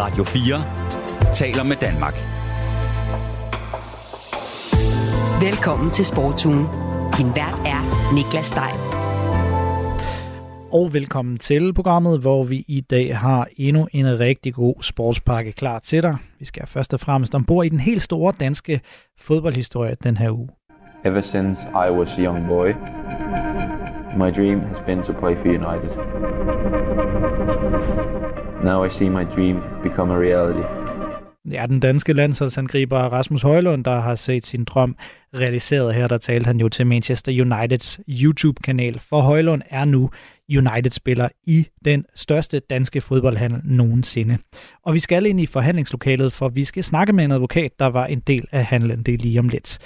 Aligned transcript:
Radio 0.00 0.24
4 0.24 1.34
taler 1.34 1.62
med 1.62 1.76
Danmark. 1.76 2.14
Velkommen 5.42 5.90
til 5.90 6.04
Sportsugen. 6.04 6.66
Din 7.18 7.26
vært 7.26 7.60
er 7.66 7.80
Niklas 8.14 8.46
Stein. 8.46 8.80
Og 10.72 10.92
velkommen 10.92 11.38
til 11.38 11.74
programmet, 11.74 12.20
hvor 12.20 12.44
vi 12.44 12.64
i 12.68 12.80
dag 12.80 13.16
har 13.16 13.48
endnu 13.56 13.88
en 13.92 14.20
rigtig 14.20 14.54
god 14.54 14.74
sportspakke 14.82 15.52
klar 15.52 15.78
til 15.78 16.02
dig. 16.02 16.16
Vi 16.38 16.44
skal 16.44 16.66
først 16.66 16.94
og 16.94 17.00
fremmest 17.00 17.34
ombord 17.34 17.66
i 17.66 17.68
den 17.68 17.80
helt 17.80 18.02
store 18.02 18.32
danske 18.40 18.80
fodboldhistorie 19.18 19.96
den 20.02 20.16
her 20.16 20.30
uge. 20.30 20.48
Ever 21.04 21.20
since 21.20 21.68
I 21.68 21.90
was 21.90 22.18
a 22.18 22.22
young 22.22 22.48
boy, 22.48 22.68
my 24.16 24.30
dream 24.36 24.60
has 24.60 24.80
been 24.86 25.02
to 25.02 25.12
play 25.12 25.36
for 25.36 25.48
United. 25.48 25.90
Now 28.70 28.84
I 28.84 28.88
see 28.88 29.08
my 29.08 29.24
dream 29.34 29.56
become 29.82 30.14
a 30.14 30.16
reality. 30.16 30.64
Ja, 31.50 31.66
den 31.66 31.80
danske 31.80 32.12
landsholdsangriber 32.12 32.98
Rasmus 32.98 33.42
Højlund, 33.42 33.84
der 33.84 34.00
har 34.00 34.14
set 34.14 34.46
sin 34.46 34.64
drøm 34.64 34.96
realiseret 35.34 35.94
her, 35.94 36.08
der 36.08 36.18
talte 36.18 36.46
han 36.46 36.60
jo 36.60 36.68
til 36.68 36.86
Manchester 36.86 37.42
Uniteds 37.42 38.00
YouTube-kanal. 38.08 38.98
For 38.98 39.20
Højlund 39.20 39.62
er 39.70 39.84
nu 39.84 40.10
United-spiller 40.56 41.28
i 41.46 41.66
den 41.84 42.04
største 42.14 42.60
danske 42.60 43.00
fodboldhandel 43.00 43.60
nogensinde. 43.64 44.38
Og 44.82 44.94
vi 44.94 44.98
skal 44.98 45.26
ind 45.26 45.40
i 45.40 45.46
forhandlingslokalet, 45.46 46.32
for 46.32 46.48
vi 46.48 46.64
skal 46.64 46.84
snakke 46.84 47.12
med 47.12 47.24
en 47.24 47.32
advokat, 47.32 47.70
der 47.78 47.86
var 47.86 48.06
en 48.06 48.20
del 48.20 48.46
af 48.52 48.64
handlen. 48.64 49.02
Det 49.02 49.14
er 49.14 49.18
lige 49.18 49.38
om 49.38 49.48
lidt. 49.48 49.78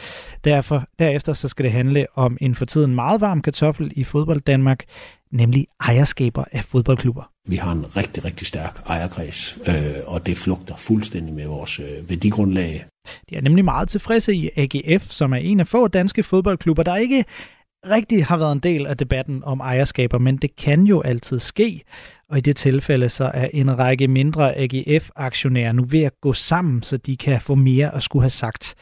Derfor, 0.45 0.85
derefter 0.99 1.33
så 1.33 1.49
skal 1.49 1.65
det 1.65 1.73
handle 1.73 2.07
om 2.15 2.37
en 2.41 2.55
for 2.55 2.65
tiden 2.65 2.95
meget 2.95 3.21
varm 3.21 3.43
kartoffel 3.43 3.93
i 3.97 4.05
fodbold 4.05 4.41
Danmark, 4.41 4.85
nemlig 5.31 5.67
ejerskaber 5.81 6.45
af 6.53 6.65
fodboldklubber. 6.65 7.34
Vi 7.49 7.57
har 7.57 7.73
en 7.73 7.97
rigtig, 7.97 8.25
rigtig 8.25 8.47
stærk 8.47 8.83
ejerkreds, 8.87 9.59
øh, 9.67 9.95
og 10.07 10.27
det 10.27 10.37
flugter 10.37 10.77
fuldstændig 10.77 11.35
med 11.35 11.47
vores 11.47 11.81
øh, 11.81 12.11
værdigrundlag. 12.11 12.85
De 13.31 13.37
er 13.37 13.41
nemlig 13.41 13.65
meget 13.65 13.89
tilfredse 13.89 14.35
i 14.35 14.51
AGF, 14.57 15.11
som 15.11 15.33
er 15.33 15.37
en 15.37 15.61
af 15.61 15.67
få 15.67 15.89
danske 15.89 16.23
fodboldklubber, 16.23 16.83
der 16.83 16.97
ikke 16.97 17.25
rigtig 17.91 18.27
har 18.27 18.37
været 18.37 18.53
en 18.53 18.59
del 18.59 18.87
af 18.87 18.97
debatten 18.97 19.45
om 19.45 19.61
ejerskaber, 19.61 20.19
men 20.19 20.37
det 20.37 20.57
kan 20.57 20.83
jo 20.83 21.01
altid 21.01 21.39
ske. 21.39 21.83
Og 22.31 22.39
i 22.39 22.41
det 22.41 22.57
tilfælde 22.57 23.09
så 23.09 23.31
er 23.35 23.49
en 23.53 23.79
række 23.79 24.09
mindre 24.09 24.55
AGF-aktionærer 24.57 25.73
nu 25.73 25.85
ved 25.85 26.03
at 26.03 26.21
gå 26.21 26.33
sammen, 26.33 26.83
så 26.83 26.97
de 26.97 27.17
kan 27.17 27.41
få 27.41 27.55
mere 27.55 27.95
at 27.95 28.03
skulle 28.03 28.23
have 28.23 28.31
sagt. 28.31 28.75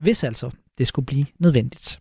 Hvis 0.00 0.24
altså 0.24 0.50
det 0.78 0.86
skulle 0.86 1.06
blive 1.06 1.26
nødvendigt. 1.38 2.00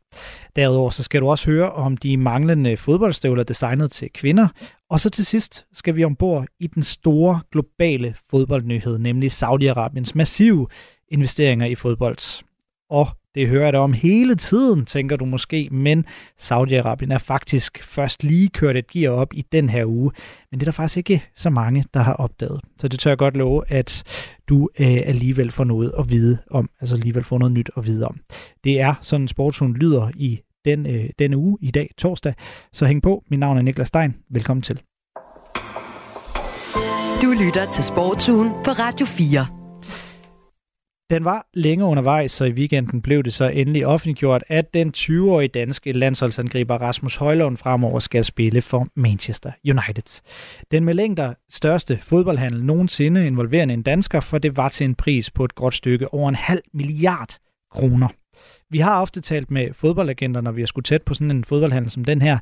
Derudover 0.56 0.90
så 0.90 1.04
skal 1.04 1.22
du 1.22 1.28
også 1.28 1.52
høre 1.52 1.72
om 1.72 1.98
de 1.98 2.18
manglende 2.18 2.78
fodboldstøvler 2.78 3.44
designet 3.44 3.92
til 3.92 4.10
kvinder. 4.14 4.48
Og 4.90 5.00
så 5.00 5.10
til 5.10 5.26
sidst 5.26 5.66
skal 5.74 5.96
vi 5.96 6.04
ombord 6.04 6.46
i 6.60 6.68
den 6.68 6.84
store 6.84 7.40
globale 7.52 8.16
fodboldnyhed, 8.30 8.98
nemlig 8.98 9.32
Saudi-Arabiens 9.32 10.12
massive 10.16 10.68
investeringer 11.10 11.66
i 11.66 11.76
fodbold. 11.76 12.44
Og 12.90 13.08
det 13.36 13.48
hører 13.48 13.64
jeg 13.64 13.74
da 13.74 13.78
om 13.78 13.94
hele 13.94 14.36
tiden, 14.36 14.86
tænker 14.86 15.16
du 15.16 15.26
måske, 15.26 15.70
men 15.72 16.06
Saudi-Arabien 16.42 17.14
er 17.14 17.18
faktisk 17.18 17.84
først 17.84 18.24
lige 18.24 18.50
kørt 18.50 18.78
et 18.78 18.88
gear 18.88 19.12
op 19.12 19.34
i 19.34 19.46
den 19.52 19.70
her 19.70 19.86
uge. 19.86 20.12
Men 20.52 20.60
det 20.60 20.66
er 20.66 20.72
der 20.72 20.76
faktisk 20.76 20.98
ikke 20.98 21.24
så 21.36 21.50
mange, 21.50 21.86
der 21.94 22.00
har 22.00 22.14
opdaget. 22.14 22.62
Så 22.80 22.88
det 22.88 23.00
tør 23.00 23.12
jeg 23.12 23.18
godt 23.18 23.38
love, 23.38 23.64
at 23.72 24.04
du 24.50 24.70
øh, 24.80 25.02
alligevel 25.06 25.52
får 25.52 25.64
noget 25.64 25.94
at 26.00 26.10
vide 26.10 26.38
om, 26.52 26.70
altså 26.82 26.96
alligevel 26.96 27.24
får 27.24 27.38
noget 27.38 27.52
nyt 27.52 27.70
at 27.78 27.86
vide 27.86 28.08
om. 28.08 28.20
Det 28.64 28.82
er 28.82 28.94
sådan 29.02 29.28
sportshund 29.28 29.76
lyder 29.76 30.12
i 30.16 30.40
den, 30.66 30.86
øh, 30.86 31.10
denne 31.20 31.38
uge, 31.38 31.58
i 31.62 31.72
dag, 31.72 31.90
torsdag. 31.98 32.34
Så 32.74 32.86
hæng 32.86 33.02
på. 33.02 33.24
Mit 33.30 33.40
navn 33.40 33.58
er 33.58 33.62
Niklas 33.62 33.88
Stein. 33.88 34.16
Velkommen 34.30 34.62
til. 34.62 34.82
Du 37.22 37.34
lytter 37.46 37.70
til 37.72 37.84
Sportsugen 37.84 38.50
på 38.50 38.72
Radio 38.72 39.06
4. 39.06 39.65
Den 41.10 41.26
var 41.26 41.48
længe 41.54 41.86
undervejs, 41.86 42.32
så 42.32 42.46
i 42.46 42.52
weekenden 42.52 43.02
blev 43.02 43.24
det 43.24 43.34
så 43.34 43.46
endelig 43.46 43.88
offentliggjort, 43.88 44.44
at 44.48 44.74
den 44.74 44.94
20-årige 44.98 45.48
danske 45.48 45.92
landsholdsangriber 45.92 46.76
Rasmus 46.76 47.16
Højlund 47.16 47.58
fremover 47.58 48.00
skal 48.00 48.26
spille 48.26 48.62
for 48.62 48.88
Manchester 48.96 49.52
United. 49.66 50.22
Den 50.72 50.86
med 50.86 50.94
længder 50.94 51.34
største 51.50 52.00
fodboldhandel 52.02 52.64
nogensinde 52.64 53.28
involverende 53.28 53.74
en 53.74 53.82
dansker, 53.82 54.20
for 54.20 54.38
det 54.38 54.58
var 54.58 54.70
til 54.70 54.86
en 54.86 54.96
pris 54.96 55.32
på 55.32 55.46
et 55.46 55.56
godt 55.56 55.74
stykke 55.74 56.14
over 56.14 56.30
en 56.30 56.36
halv 56.36 56.62
milliard 56.74 57.38
kroner. 57.72 58.08
Vi 58.70 58.80
har 58.80 59.02
ofte 59.02 59.22
talt 59.22 59.52
med 59.52 59.74
fodboldagenter, 59.74 60.42
når 60.42 60.52
vi 60.52 60.62
har 60.62 60.68
skulle 60.68 60.84
tæt 60.84 61.04
på 61.04 61.14
sådan 61.14 61.32
en 61.32 61.44
fodboldhandel 61.44 61.92
som 61.92 62.06
den 62.06 62.22
her, 62.22 62.38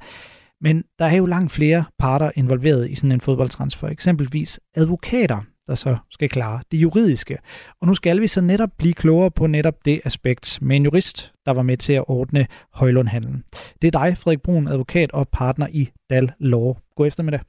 men 0.62 0.84
der 1.00 1.06
er 1.06 1.16
jo 1.16 1.26
langt 1.26 1.52
flere 1.52 1.84
parter 2.00 2.32
involveret 2.36 2.90
i 2.90 2.96
sådan 2.96 3.12
en 3.12 3.22
fodboldtransfer, 3.22 3.88
eksempelvis 3.88 4.60
advokater, 4.76 5.42
der 5.68 5.76
så 5.76 5.98
skal 6.10 6.30
klare 6.30 6.62
det 6.72 6.78
juridiske. 6.78 7.38
Og 7.82 7.88
nu 7.88 7.94
skal 7.94 8.22
vi 8.22 8.28
så 8.28 8.42
netop 8.42 8.70
blive 8.78 8.94
klogere 8.94 9.32
på 9.32 9.48
netop 9.48 9.86
det 9.86 10.02
aspekt 10.04 10.60
med 10.62 10.76
en 10.76 10.84
jurist, 10.84 11.34
der 11.46 11.52
var 11.52 11.62
med 11.64 11.78
til 11.78 11.94
at 11.94 12.04
ordne 12.08 12.48
Højlundhandlen. 12.72 13.44
Det 13.82 13.96
er 13.96 14.00
dig, 14.00 14.18
Frederik 14.18 14.42
Brun, 14.42 14.68
advokat 14.68 15.12
og 15.12 15.28
partner 15.30 15.68
i 15.72 15.90
Dal 16.10 16.32
Law. 16.40 16.74
God 16.96 17.08
eftermiddag. 17.08 17.40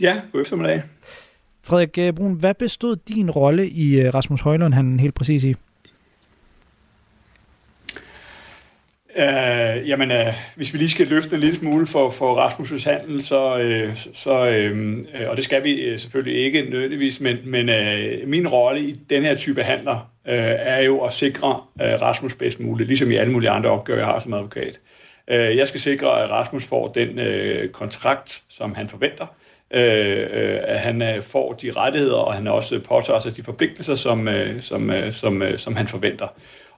Ja, 0.00 0.20
god 0.32 0.40
eftermiddag. 0.40 0.82
Frederik 1.62 1.98
øh, 1.98 2.12
Brun, 2.12 2.32
hvad 2.32 2.54
bestod 2.54 2.96
din 2.96 3.30
rolle 3.30 3.68
i 3.68 4.00
øh, 4.00 4.14
Rasmus 4.14 4.40
Højlundhandlen 4.40 5.00
helt 5.00 5.14
præcis 5.14 5.44
i? 5.44 5.54
Uh, 9.16 9.88
jamen, 9.88 10.10
uh, 10.10 10.34
hvis 10.56 10.72
vi 10.72 10.78
lige 10.78 10.90
skal 10.90 11.06
løfte 11.06 11.34
en 11.34 11.40
lille 11.40 11.56
smule 11.56 11.86
for, 11.86 12.10
for 12.10 12.46
Rasmus' 12.46 12.90
handel, 12.90 13.22
så, 13.22 13.54
uh, 13.88 13.96
så 14.12 14.30
uh, 14.30 15.30
og 15.30 15.36
det 15.36 15.44
skal 15.44 15.64
vi 15.64 15.92
uh, 15.92 15.98
selvfølgelig 15.98 16.44
ikke 16.44 16.70
nødvendigvis, 16.70 17.20
men, 17.20 17.36
men 17.44 17.68
uh, 17.68 18.28
min 18.28 18.48
rolle 18.48 18.80
i 18.80 18.92
den 19.10 19.22
her 19.22 19.34
type 19.34 19.62
handler 19.62 19.94
uh, 19.94 20.34
er 20.58 20.80
jo 20.80 21.00
at 21.00 21.12
sikre 21.12 21.48
uh, 21.50 22.02
Rasmus 22.02 22.34
bedst 22.34 22.60
muligt, 22.60 22.88
ligesom 22.88 23.10
i 23.10 23.16
alle 23.16 23.32
mulige 23.32 23.50
andre 23.50 23.70
opgaver, 23.70 23.98
jeg 23.98 24.06
har 24.06 24.18
som 24.18 24.34
advokat. 24.34 24.80
Uh, 25.28 25.56
jeg 25.56 25.68
skal 25.68 25.80
sikre, 25.80 26.22
at 26.22 26.30
Rasmus 26.30 26.66
får 26.66 26.88
den 26.88 27.18
uh, 27.18 27.68
kontrakt, 27.68 28.42
som 28.48 28.74
han 28.74 28.88
forventer, 28.88 29.26
uh, 29.74 29.80
uh, 29.80 30.74
at 30.74 30.80
han 30.80 31.02
uh, 31.02 31.22
får 31.22 31.52
de 31.52 31.72
rettigheder, 31.76 32.16
og 32.16 32.34
han 32.34 32.46
også 32.46 32.78
påtager 32.78 33.20
sig 33.20 33.36
de 33.36 33.42
forpligtelser, 33.42 33.94
som, 33.94 34.28
uh, 34.28 34.60
som, 34.60 34.90
uh, 34.90 35.12
som, 35.12 35.42
uh, 35.42 35.56
som 35.56 35.76
han 35.76 35.86
forventer. 35.86 36.28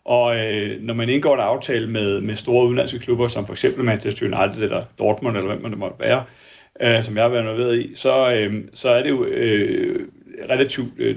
Og 0.04 0.36
øh, 0.36 0.80
når 0.80 0.94
man 0.94 1.08
indgår 1.08 1.34
en 1.34 1.40
aftale 1.40 1.90
med, 1.90 2.20
med 2.20 2.36
store 2.36 2.66
udenlandske 2.66 2.98
klubber, 2.98 3.28
som 3.28 3.46
for 3.46 3.52
eksempel 3.52 3.84
Manchester 3.84 4.26
United 4.26 4.62
eller 4.62 4.84
Dortmund, 4.98 5.36
eller 5.36 5.48
hvem 5.48 5.62
man 5.62 5.70
det 5.70 5.78
måtte 5.78 6.00
være, 6.00 6.24
øh, 6.82 7.04
som 7.04 7.16
jeg 7.16 7.24
har 7.24 7.28
været 7.28 7.42
involveret 7.42 7.78
i, 7.78 7.94
så, 7.94 8.32
øh, 8.32 8.64
så 8.74 8.88
er 8.88 9.02
det 9.02 9.10
jo 9.10 9.24
øh, 9.24 10.08
relativt 10.50 10.92
øh, 10.98 11.16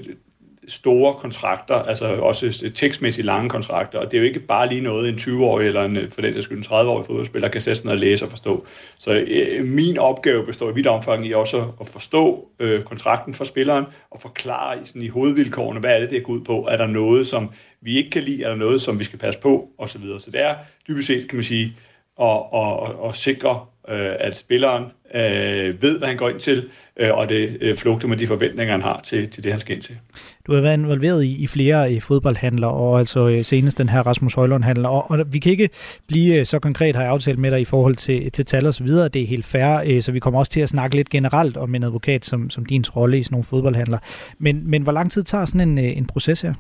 store 0.67 1.13
kontrakter, 1.13 1.75
altså 1.75 2.05
også 2.05 2.71
tekstmæssigt 2.75 3.25
lange 3.25 3.49
kontrakter, 3.49 3.99
og 3.99 4.11
det 4.11 4.17
er 4.17 4.21
jo 4.21 4.27
ikke 4.27 4.39
bare 4.39 4.69
lige 4.69 4.81
noget, 4.81 5.09
en 5.09 5.15
20-årig 5.15 5.67
eller 5.67 5.83
en, 5.83 5.97
for 6.11 6.21
den 6.21 6.33
der 6.33 6.41
skyld 6.41 6.57
en 6.57 6.63
30-årig 6.63 7.05
fodboldspiller 7.05 7.47
kan 7.47 7.61
sætte 7.61 7.77
sig 7.77 7.85
ned 7.85 7.93
og 7.93 7.99
læse 7.99 8.25
og 8.25 8.31
forstå. 8.31 8.65
Så 8.97 9.25
øh, 9.27 9.65
min 9.65 9.97
opgave 9.97 10.45
består 10.45 10.69
i 10.69 10.73
vidt 10.73 10.87
omfang 10.87 11.27
i 11.27 11.33
også 11.33 11.67
at 11.81 11.87
forstå 11.87 12.49
øh, 12.59 12.83
kontrakten 12.83 13.33
for 13.33 13.45
spilleren 13.45 13.85
og 14.11 14.21
forklare 14.21 14.81
i, 14.81 14.85
sådan 14.85 15.01
i 15.01 15.07
hovedvilkårene, 15.07 15.79
hvad 15.79 15.95
er 15.95 15.99
det, 15.99 16.11
det 16.11 16.23
går 16.23 16.33
ud 16.33 16.41
på? 16.41 16.67
Er 16.69 16.77
der 16.77 16.87
noget, 16.87 17.27
som 17.27 17.49
vi 17.81 17.97
ikke 17.97 18.09
kan 18.09 18.23
lide? 18.23 18.43
Er 18.43 18.49
der 18.49 18.55
noget, 18.55 18.81
som 18.81 18.99
vi 18.99 19.03
skal 19.03 19.19
passe 19.19 19.39
på? 19.39 19.69
Og 19.77 19.89
så 19.89 19.97
videre. 19.97 20.19
Så 20.19 20.31
det 20.31 20.41
er 20.41 20.55
dybest 20.87 21.07
set, 21.07 21.29
kan 21.29 21.35
man 21.35 21.45
sige, 21.45 21.75
at, 22.21 22.39
at, 22.53 22.89
at, 22.89 23.09
at 23.09 23.15
sikre, 23.15 23.65
øh, 23.89 24.15
at 24.19 24.37
spilleren 24.37 24.85
øh, 25.15 25.81
ved, 25.81 25.97
hvad 25.97 26.07
han 26.07 26.17
går 26.17 26.29
ind 26.29 26.39
til, 26.39 26.69
øh, 26.99 27.13
og 27.13 27.29
det 27.29 27.57
øh, 27.61 27.77
flugter 27.77 28.07
med 28.07 28.17
de 28.17 28.27
forventninger, 28.27 28.71
han 28.71 28.81
har 28.81 29.01
til, 29.03 29.29
til 29.29 29.43
det, 29.43 29.51
han 29.51 29.59
skal 29.59 29.75
ind 29.75 29.83
til. 29.83 29.97
Du 30.47 30.53
har 30.53 30.61
været 30.61 30.73
involveret 30.73 31.23
i, 31.23 31.43
i 31.43 31.47
flere 31.47 31.91
i 31.91 31.99
fodboldhandler, 31.99 32.67
og 32.67 32.99
altså 32.99 33.27
øh, 33.27 33.45
senest 33.45 33.77
den 33.77 33.89
her 33.89 34.03
Rasmus 34.07 34.33
Højlund-handler, 34.33 34.89
og, 34.89 35.11
og 35.11 35.33
vi 35.33 35.39
kan 35.39 35.51
ikke 35.51 35.69
blive 36.07 36.39
øh, 36.39 36.45
så 36.45 36.59
konkret, 36.59 36.95
har 36.95 37.03
jeg 37.03 37.11
aftalt 37.11 37.39
med 37.39 37.51
dig 37.51 37.61
i 37.61 37.65
forhold 37.65 37.95
til, 37.95 38.31
til 38.31 38.45
tal 38.45 38.65
og 38.65 38.73
så 38.73 38.83
videre, 38.83 39.07
det 39.07 39.21
er 39.21 39.27
helt 39.27 39.45
fair, 39.45 39.83
øh, 39.85 40.01
så 40.01 40.11
vi 40.11 40.19
kommer 40.19 40.39
også 40.39 40.51
til 40.51 40.61
at 40.61 40.69
snakke 40.69 40.95
lidt 40.95 41.09
generelt 41.09 41.57
om 41.57 41.75
en 41.75 41.83
advokat 41.83 42.25
som, 42.25 42.49
som 42.49 42.65
din 42.65 42.85
rolle 42.95 43.19
i 43.19 43.23
sådan 43.23 43.33
nogle 43.33 43.43
fodboldhandler. 43.43 43.97
Men, 44.39 44.69
men 44.69 44.81
hvor 44.81 44.91
lang 44.91 45.11
tid 45.11 45.23
tager 45.23 45.45
sådan 45.45 45.69
en, 45.69 45.77
øh, 45.77 45.97
en 45.97 46.05
proces 46.05 46.41
her? 46.41 46.53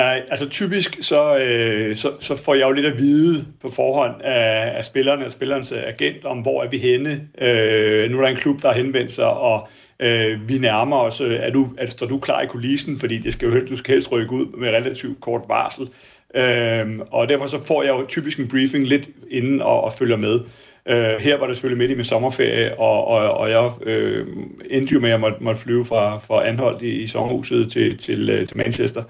Uh, 0.00 0.16
altså 0.30 0.48
typisk 0.48 0.98
så, 1.00 1.38
øh, 1.38 1.96
så, 1.96 2.12
så 2.20 2.36
får 2.36 2.54
jeg 2.54 2.68
jo 2.68 2.72
lidt 2.72 2.86
at 2.86 2.98
vide 2.98 3.46
på 3.62 3.70
forhånd 3.70 4.22
af, 4.22 4.76
af 4.76 4.84
spillerne 4.84 5.26
og 5.26 5.32
spillerens 5.32 5.72
øh, 5.72 5.78
agent 5.86 6.24
om, 6.24 6.38
hvor 6.38 6.62
er 6.62 6.68
vi 6.68 6.78
henne. 6.78 7.10
Øh, 7.40 8.10
nu 8.10 8.18
er 8.18 8.22
der 8.22 8.28
en 8.28 8.36
klub, 8.36 8.62
der 8.62 8.68
har 8.68 8.74
henvendt 8.74 9.12
sig, 9.12 9.30
og 9.30 9.68
øh, 10.00 10.48
vi 10.48 10.58
nærmer 10.58 10.96
os. 10.96 11.20
Øh, 11.20 11.34
er 11.40 11.50
du, 11.50 11.66
er, 11.78 11.90
står 11.90 12.06
du 12.06 12.18
klar 12.18 12.40
i 12.40 12.46
kulissen? 12.46 12.98
Fordi 12.98 13.18
det 13.18 13.32
skal 13.32 13.48
jo, 13.48 13.66
du 13.66 13.76
skal 13.76 13.94
helst 13.94 14.12
rykke 14.12 14.32
ud 14.32 14.46
med 14.58 14.68
relativt 14.68 15.20
kort 15.20 15.42
varsel. 15.48 15.88
Øh, 16.34 16.98
og 17.10 17.28
derfor 17.28 17.46
så 17.46 17.64
får 17.64 17.82
jeg 17.82 17.90
jo 17.90 18.06
typisk 18.08 18.38
en 18.38 18.48
briefing 18.48 18.86
lidt 18.86 19.08
inden 19.30 19.62
og, 19.62 19.84
og 19.84 19.92
følger 19.92 20.16
med. 20.16 20.40
Øh, 20.86 21.20
her 21.20 21.38
var 21.38 21.46
det 21.46 21.56
selvfølgelig 21.56 21.78
midt 21.78 21.90
i 21.90 21.94
min 21.94 22.04
sommerferie, 22.04 22.78
og, 22.78 23.06
og, 23.06 23.30
og 23.30 23.50
jeg 23.50 23.70
øh, 23.82 24.26
endte 24.70 24.94
jo 24.94 25.00
med 25.00 25.10
at 25.10 25.20
måtte, 25.20 25.38
måtte 25.40 25.60
flyve 25.60 25.84
fra, 25.84 26.18
fra 26.18 26.48
Anholdt 26.48 26.82
i, 26.82 26.90
i 26.90 27.06
sommerhuset 27.06 27.72
til, 27.72 27.98
til, 27.98 28.30
øh, 28.30 28.46
til 28.46 28.56
Manchester. 28.56 29.02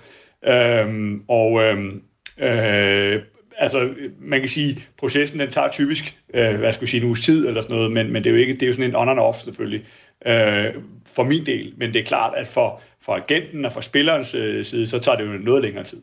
Øhm, 0.48 1.22
og 1.28 1.62
øhm, 1.62 2.02
øh, 2.38 3.22
altså, 3.58 3.88
man 4.20 4.40
kan 4.40 4.48
sige, 4.48 4.84
processen 4.98 5.40
den 5.40 5.50
tager 5.50 5.68
typisk, 5.70 6.16
øh, 6.34 6.58
hvad 6.58 6.72
skal 6.72 6.86
vi 6.86 6.90
sige, 6.90 7.00
en 7.00 7.06
uges 7.06 7.24
tid 7.24 7.46
eller 7.46 7.60
sådan 7.60 7.76
noget, 7.76 7.92
men, 7.92 8.12
men 8.12 8.24
det 8.24 8.30
er 8.30 8.34
jo 8.34 8.40
ikke, 8.40 8.54
det 8.54 8.62
er 8.62 8.66
jo 8.66 8.72
sådan 8.72 8.90
en 8.90 8.96
on 8.96 9.08
and 9.08 9.18
off 9.18 9.38
selvfølgelig, 9.38 9.84
øh, 10.26 10.74
for 11.06 11.22
min 11.22 11.46
del. 11.46 11.74
Men 11.76 11.92
det 11.92 12.00
er 12.00 12.04
klart, 12.04 12.32
at 12.36 12.46
for, 12.46 12.80
for 13.02 13.12
agenten 13.12 13.64
og 13.64 13.72
for 13.72 13.80
spillerens 13.80 14.34
øh, 14.34 14.64
side, 14.64 14.86
så 14.86 14.98
tager 14.98 15.16
det 15.16 15.24
jo 15.24 15.38
noget 15.38 15.62
længere 15.62 15.84
tid. 15.84 15.98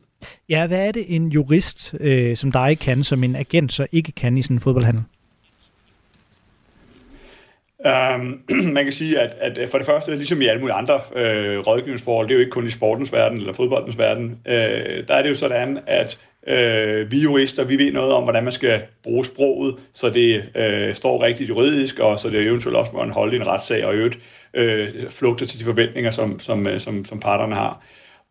Ja, 0.49 0.67
hvad 0.67 0.87
er 0.87 0.91
det 0.91 1.15
en 1.15 1.29
jurist, 1.29 1.95
øh, 1.99 2.37
som 2.37 2.51
dig 2.51 2.79
kan, 2.79 3.03
som 3.03 3.23
en 3.23 3.35
agent 3.35 3.73
så 3.73 3.87
ikke 3.91 4.11
kan 4.11 4.37
i 4.37 4.41
sådan 4.41 4.55
en 4.55 4.61
fodboldhandel? 4.61 5.03
Um, 7.85 8.43
man 8.75 8.83
kan 8.83 8.93
sige, 8.93 9.19
at, 9.19 9.35
at 9.39 9.57
øh, 9.57 9.69
for 9.69 9.77
det 9.77 9.87
første, 9.87 10.15
ligesom 10.15 10.41
i 10.41 10.45
alle 10.45 10.59
mulige 10.59 10.75
andre 10.75 11.01
øh, 11.15 11.59
rådgivningsforhold, 11.59 12.27
det 12.27 12.33
er 12.33 12.35
jo 12.35 12.39
ikke 12.39 12.51
kun 12.51 12.67
i 12.67 12.71
sportens 12.71 13.13
verden 13.13 13.37
eller 13.37 13.53
fodboldens 13.53 13.97
verden, 13.97 14.39
øh, 14.47 15.07
der 15.07 15.13
er 15.13 15.23
det 15.23 15.29
jo 15.29 15.35
sådan, 15.35 15.79
at 15.87 16.19
øh, 16.47 17.11
vi 17.11 17.19
jurister, 17.19 17.63
vi 17.63 17.77
ved 17.77 17.91
noget 17.91 18.13
om, 18.13 18.23
hvordan 18.23 18.43
man 18.43 18.53
skal 18.53 18.81
bruge 19.03 19.25
sproget, 19.25 19.75
så 19.93 20.09
det 20.09 20.43
øh, 20.55 20.95
står 20.95 21.23
rigtigt 21.23 21.49
juridisk, 21.49 21.99
og 21.99 22.19
så 22.19 22.29
det 22.29 22.41
eventuelt 22.41 22.77
også 22.77 22.91
må 22.93 23.03
en 23.03 23.11
holde 23.11 23.33
i 23.35 23.39
en 23.39 23.47
retssag, 23.47 23.85
og 23.85 23.93
i 23.93 23.97
øvrigt 23.97 24.19
øh, 24.53 25.09
flugter 25.09 25.45
til 25.45 25.59
de 25.59 25.65
forventninger, 25.65 26.11
som, 26.11 26.39
som, 26.39 26.67
øh, 26.67 26.79
som, 26.79 27.05
som 27.05 27.19
parterne 27.19 27.55
har. 27.55 27.83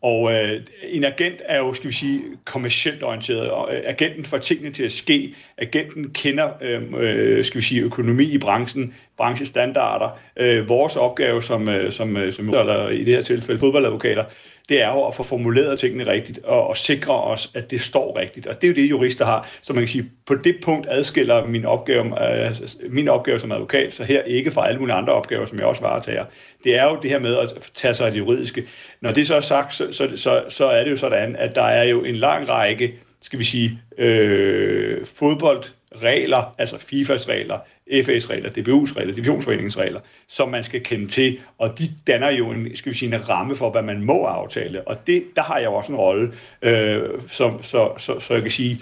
Og 0.03 0.33
øh, 0.33 0.61
en 0.83 1.05
agent 1.05 1.43
er 1.45 1.59
jo, 1.59 1.75
skal 1.75 1.91
vi 1.91 1.95
sige, 1.95 2.23
kommercielt 2.45 3.03
orienteret, 3.03 3.51
og 3.51 3.75
øh, 3.75 3.83
agenten 3.85 4.25
får 4.25 4.39
tingene 4.39 4.71
til 4.71 4.85
at 4.85 4.93
ske. 4.93 5.35
Agenten 5.59 6.11
kender, 6.11 6.49
øh, 6.61 6.83
øh 6.99 7.45
skal 7.45 7.61
vi 7.61 7.65
sige, 7.65 7.83
økonomi 7.83 8.25
i 8.25 8.39
branchen, 8.39 8.95
branchestandarder. 9.17 10.19
Øh, 10.37 10.69
vores 10.69 10.97
opgave 10.97 11.43
som, 11.43 11.69
øh, 11.69 11.93
som, 11.93 12.17
øh, 12.17 12.33
som 12.33 12.49
eller 12.49 12.89
i 12.89 13.05
det 13.05 13.15
her 13.15 13.23
tilfælde 13.23 13.59
fodboldadvokater, 13.59 14.25
det 14.69 14.83
er 14.83 14.93
jo 14.93 15.07
at 15.07 15.15
få 15.15 15.23
formuleret 15.23 15.79
tingene 15.79 16.07
rigtigt 16.07 16.39
og, 16.45 16.67
og 16.67 16.77
sikre 16.77 17.23
os, 17.23 17.51
at 17.55 17.71
det 17.71 17.81
står 17.81 18.19
rigtigt. 18.19 18.47
Og 18.47 18.55
det 18.55 18.65
er 18.65 18.69
jo 18.69 18.75
det, 18.75 18.91
jurister 18.91 19.25
har. 19.25 19.49
Så 19.63 19.73
man 19.73 19.81
kan 19.81 19.89
sige, 19.89 20.11
på 20.27 20.35
det 20.35 20.57
punkt 20.65 20.87
adskiller 20.91 21.47
min 21.47 21.65
opgave, 21.65 22.05
øh, 22.05 22.55
min 22.91 23.09
opgave 23.09 23.41
som 23.41 23.53
advokat 23.53 23.93
så 23.93 24.05
her 24.05 24.23
ikke 24.23 24.51
fra 24.51 24.69
alle 24.69 24.81
mulige 24.81 24.97
andre 24.97 25.13
opgaver, 25.13 25.47
som 25.47 25.59
jeg 25.59 25.67
også 25.67 25.83
varetager. 25.83 26.25
Det 26.65 26.79
er 26.79 26.85
jo 26.85 26.99
det 27.03 27.11
her 27.11 27.19
med 27.19 27.37
at 27.37 27.71
tage 27.75 27.95
sig 27.95 28.07
af 28.07 28.13
det 28.13 28.19
juridiske. 28.19 28.65
Når 29.01 29.13
det 29.13 29.27
så 29.27 29.35
er 29.35 29.41
sagt, 29.41 29.75
så, 29.75 29.93
så, 29.93 30.09
så, 30.17 30.45
så 30.49 30.67
er 30.67 30.85
det 30.85 30.91
jo 30.91 30.97
sådan, 30.97 31.37
at 31.37 31.55
der 31.55 31.67
er 31.67 31.85
jo 31.85 32.05
en 32.05 32.17
lang 32.17 32.49
række, 32.49 32.95
skal 33.21 33.39
vi 33.39 33.45
sige, 33.45 33.81
øh, 33.99 35.07
fodboldregler, 35.07 36.55
altså 36.59 36.79
FIFAs 36.79 37.29
regler, 37.29 37.59
FA's 37.91 38.31
regler, 38.31 38.51
DBU's 38.51 38.97
regler, 38.97 39.15
divisionsforeningens 39.15 39.79
regler, 39.79 40.01
som 40.29 40.49
man 40.49 40.65
skal 40.65 40.83
kende 40.83 41.07
til, 41.07 41.39
og 41.59 41.79
de 41.79 41.91
danner 42.07 42.31
jo 42.31 42.51
en, 42.51 42.77
skal 42.77 42.93
vi 42.93 42.99
sige, 42.99 43.15
en 43.15 43.29
ramme 43.29 43.57
for, 43.57 43.71
hvad 43.71 43.83
man 43.83 44.05
må 44.05 44.25
aftale, 44.25 44.89
og 44.89 45.07
det, 45.07 45.25
der 45.37 45.43
har 45.43 45.59
jeg 45.59 45.67
jo 45.67 45.75
også 45.75 45.93
en 45.93 45.99
rolle, 45.99 46.33
øh, 46.63 47.03
som, 47.27 47.63
så, 47.63 47.91
så, 47.99 48.21
så 48.21 48.35
jeg 48.35 48.43
kan 48.43 48.51
sige, 48.51 48.81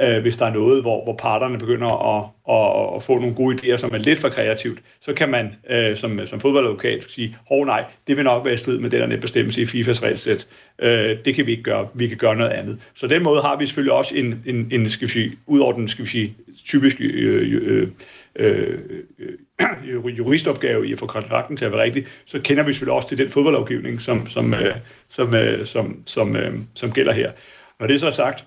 øh, 0.00 0.22
hvis 0.22 0.36
der 0.36 0.46
er 0.46 0.52
noget, 0.52 0.82
hvor, 0.82 1.04
hvor 1.04 1.14
parterne 1.14 1.58
begynder 1.58 2.16
at, 2.16 2.24
at, 2.48 2.96
at 2.96 3.02
få 3.02 3.18
nogle 3.18 3.34
gode 3.34 3.56
idéer, 3.56 3.76
som 3.76 3.94
er 3.94 3.98
lidt 3.98 4.18
for 4.18 4.28
kreativt, 4.28 4.78
så 5.00 5.14
kan 5.14 5.28
man 5.28 5.54
øh, 5.70 5.96
som, 5.96 6.26
som 6.26 6.40
fodboldadvokat 6.40 7.04
sige, 7.08 7.36
hov 7.48 7.64
nej, 7.64 7.84
det 8.06 8.16
vil 8.16 8.24
nok 8.24 8.44
være 8.44 8.54
i 8.54 8.56
strid 8.56 8.78
med 8.78 8.90
den 8.90 9.10
der 9.10 9.20
bestemmelse 9.20 9.62
i 9.62 9.66
FIFAs 9.66 10.02
regelsæt. 10.02 10.48
Øh, 10.78 11.16
det 11.24 11.34
kan 11.34 11.46
vi 11.46 11.50
ikke 11.50 11.62
gøre, 11.62 11.88
vi 11.94 12.08
kan 12.08 12.16
gøre 12.16 12.36
noget 12.36 12.50
andet. 12.50 12.78
Så 12.94 13.06
den 13.06 13.22
måde 13.22 13.40
har 13.42 13.58
vi 13.58 13.66
selvfølgelig 13.66 13.92
også 13.92 14.14
en, 14.16 14.42
en, 14.46 14.68
en 14.72 14.90
skal 14.90 15.08
vi 15.08 15.12
sige, 15.12 15.32
ud 15.46 15.60
over 15.60 15.72
den, 15.72 15.88
skal 15.88 16.04
vi 16.04 16.10
sige, 16.10 16.34
typisk 16.64 16.96
øh, 17.00 17.52
øh, 17.52 17.82
øh 17.82 17.88
Øh, 18.36 18.78
øh, 19.18 19.32
øh, 19.84 20.18
juristopgave 20.18 20.88
i 20.88 20.92
at 20.92 20.98
få 20.98 21.06
kontrakten 21.06 21.56
til 21.56 21.64
at 21.64 21.72
være 21.72 21.82
rigtig, 21.82 22.06
så 22.24 22.40
kender 22.40 22.62
vi 22.62 22.72
selvfølgelig 22.72 22.96
også 22.96 23.08
til 23.08 23.18
den 23.18 23.30
fodboldlovgivning, 23.30 24.02
som, 24.02 24.28
som, 24.28 24.54
øh, 24.54 24.74
som, 25.08 25.34
øh, 25.34 25.66
som, 25.66 26.02
som, 26.06 26.36
øh, 26.36 26.54
som 26.74 26.92
gælder 26.92 27.12
her. 27.12 27.32
Når 27.80 27.86
det 27.86 28.02
er 28.02 28.10
sagt, 28.10 28.44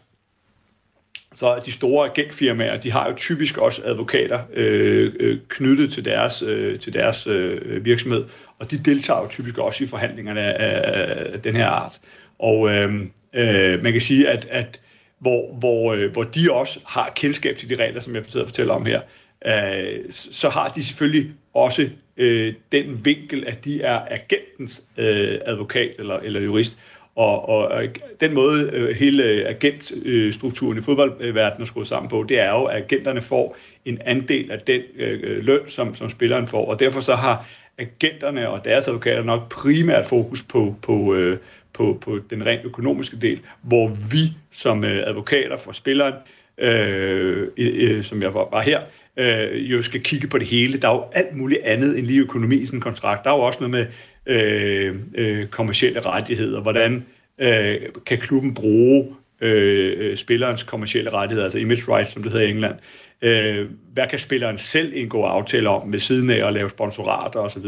så 1.36 1.48
er 1.48 1.60
de 1.60 1.72
store 1.72 2.10
agentfirmaer, 2.10 2.78
de 2.78 2.92
har 2.92 3.10
jo 3.10 3.16
typisk 3.16 3.58
også 3.58 3.82
advokater 3.86 4.40
øh, 4.54 5.14
øh, 5.20 5.40
knyttet 5.48 5.94
til 5.94 6.06
deres, 6.06 6.42
øh, 6.42 6.80
til 6.80 6.94
deres 6.94 7.28
øh, 7.28 7.86
virksomhed, 7.86 8.26
og 8.60 8.72
de 8.72 8.78
deltager 8.78 9.22
jo 9.22 9.28
typisk 9.28 9.58
også 9.58 9.84
i 9.84 9.88
forhandlingerne 9.88 10.42
af, 10.42 11.34
af 11.34 11.42
den 11.42 11.56
her 11.56 11.68
art. 11.68 12.00
Og 12.40 12.70
øh, 12.70 12.94
øh, 13.36 13.84
man 13.84 13.92
kan 13.92 14.02
sige, 14.02 14.30
at, 14.30 14.48
at 14.50 14.80
hvor, 15.20 15.54
hvor, 15.54 15.94
øh, 15.94 16.12
hvor 16.12 16.24
de 16.24 16.52
også 16.52 16.80
har 16.88 17.12
kendskab 17.16 17.58
til 17.58 17.70
de 17.70 17.76
regler, 17.76 18.02
som 18.02 18.16
jeg 18.16 18.26
fortæller 18.26 18.74
om 18.74 18.86
her, 18.86 19.02
øh, 19.46 20.04
så 20.10 20.50
har 20.50 20.68
de 20.76 20.84
selvfølgelig 20.84 21.32
også 21.54 21.90
øh, 22.18 22.54
den 22.72 23.06
vinkel, 23.06 23.44
at 23.48 23.66
de 23.66 23.82
er 23.82 24.00
agentens 24.10 24.84
øh, 24.98 25.40
advokat 25.46 25.92
eller, 26.00 26.20
eller 26.20 26.42
jurist. 26.42 26.78
Og, 27.16 27.50
og, 27.50 27.68
og 27.68 27.84
den 28.20 28.34
måde 28.34 28.70
øh, 28.74 28.96
hele 28.96 29.24
agentstrukturen 29.24 30.78
i 30.78 30.82
fodboldverdenen 30.82 31.62
er 31.62 31.66
skruet 31.66 31.88
sammen 31.88 32.10
på, 32.10 32.26
det 32.30 32.40
er 32.40 32.50
jo, 32.50 32.64
at 32.64 32.84
agenterne 32.84 33.22
får 33.22 33.58
en 33.86 34.02
andel 34.06 34.52
af 34.52 34.60
den 34.60 34.82
øh, 34.96 35.46
løn, 35.46 35.60
som, 35.68 35.96
som 35.96 36.10
spilleren 36.10 36.48
får. 36.48 36.66
Og 36.66 36.80
derfor 36.80 37.00
så 37.00 37.16
har 37.16 37.48
agenterne 37.78 38.50
og 38.50 38.66
deres 38.66 38.88
advokater 38.88 39.24
nok 39.24 39.50
primært 39.50 40.06
fokus 40.06 40.44
på, 40.44 40.76
på, 40.82 41.16
øh, 41.16 41.38
på, 41.74 41.98
på 42.02 42.20
den 42.30 42.46
rent 42.46 42.66
økonomiske 42.66 43.18
del, 43.18 43.40
hvor 43.62 43.88
vi 43.88 44.32
som 44.52 44.84
øh, 44.84 45.04
advokater 45.08 45.58
for 45.58 45.72
spilleren, 45.72 46.14
øh, 46.58 47.48
øh, 47.58 48.04
som 48.04 48.22
jeg 48.22 48.34
var, 48.34 48.48
var 48.52 48.62
her, 48.62 48.82
øh, 49.18 49.72
jo 49.72 49.82
skal 49.82 50.04
kigge 50.04 50.28
på 50.28 50.38
det 50.38 50.48
hele. 50.48 50.78
Der 50.78 50.90
er 50.90 50.94
jo 50.94 51.04
alt 51.14 51.36
muligt 51.36 51.62
andet 51.64 51.98
end 51.98 52.06
lige 52.06 52.22
økonomi 52.22 52.56
i 52.56 52.66
sådan 52.66 52.78
en 52.78 52.82
kontrakt. 52.82 53.24
Der 53.24 53.32
er 53.32 53.36
jo 53.36 53.42
også 53.42 53.60
noget 53.60 53.72
med 53.72 53.86
øh, 54.26 54.96
øh, 55.16 55.48
kommersielle 55.48 56.00
rettigheder. 56.00 56.62
Hvordan 56.62 57.06
øh, 57.40 57.76
kan 58.06 58.18
klubben 58.18 58.54
bruge 58.54 59.16
Øh, 59.46 59.94
øh, 59.98 60.18
spillerens 60.18 60.64
kommersielle 60.64 61.10
rettigheder, 61.10 61.46
altså 61.46 61.58
image 61.58 61.96
rights, 61.96 62.12
som 62.12 62.24
det 62.24 62.32
hedder 62.32 62.48
i 62.48 62.50
England. 62.50 62.76
Øh, 63.22 63.70
hvad 63.94 64.08
kan 64.08 64.20
spilleren 64.20 64.58
selv 64.58 64.94
indgå 64.96 65.24
aftale 65.24 65.70
om 65.70 65.94
ved 65.94 66.00
siden 66.00 66.30
af 66.30 66.48
at 66.48 66.54
lave 66.54 66.70
sponsorater 66.70 67.40
osv.? 67.40 67.66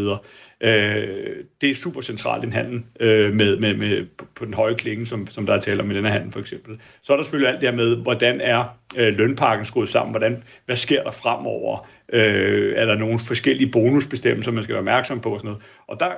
Øh, 0.62 1.36
det 1.62 1.70
er 1.70 1.76
super 1.76 2.02
centralt 2.02 2.44
i 2.44 2.48
en 2.48 2.54
handel 2.54 2.84
øh, 3.00 3.34
med, 3.34 3.58
med, 3.58 3.74
med, 3.74 4.06
på 4.36 4.46
den 4.46 4.54
høje 4.54 4.74
klinge, 4.74 5.06
som, 5.06 5.28
som 5.28 5.46
der 5.46 5.54
er 5.54 5.60
tale 5.60 5.84
om 5.84 5.92
i 5.92 5.96
denne 5.96 6.10
handel 6.10 6.32
for 6.32 6.40
eksempel. 6.40 6.80
Så 7.04 7.14
er 7.14 7.18
der 7.18 7.24
selvfølgelig 7.24 7.52
alt 7.52 7.62
det 7.62 7.70
her 7.70 7.76
med, 7.76 7.96
hvordan 7.96 8.42
er 8.42 8.78
øh, 8.98 9.18
lønpakken 9.18 9.66
skruet 9.66 9.90
sammen, 9.90 10.12
hvordan, 10.12 10.44
hvad 10.66 10.76
sker 10.76 11.04
der 11.04 11.12
fremover, 11.12 11.88
øh, 12.14 12.74
er 12.76 12.86
der 12.86 12.96
nogle 12.96 13.20
forskellige 13.28 13.72
bonusbestemmelser, 13.72 14.52
man 14.52 14.64
skal 14.64 14.74
være 14.74 14.80
opmærksom 14.80 15.20
på 15.20 15.30
og 15.30 15.40
sådan 15.40 15.48
noget. 15.48 15.64
Og 15.88 16.00
der, 16.00 16.12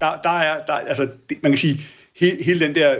der, 0.00 0.20
der 0.22 0.38
er, 0.38 0.64
der, 0.64 0.72
altså, 0.72 1.08
det, 1.28 1.42
man 1.42 1.52
kan 1.52 1.58
sige, 1.58 1.80
hele, 2.20 2.44
hele 2.44 2.60
den 2.60 2.74
der, 2.74 2.96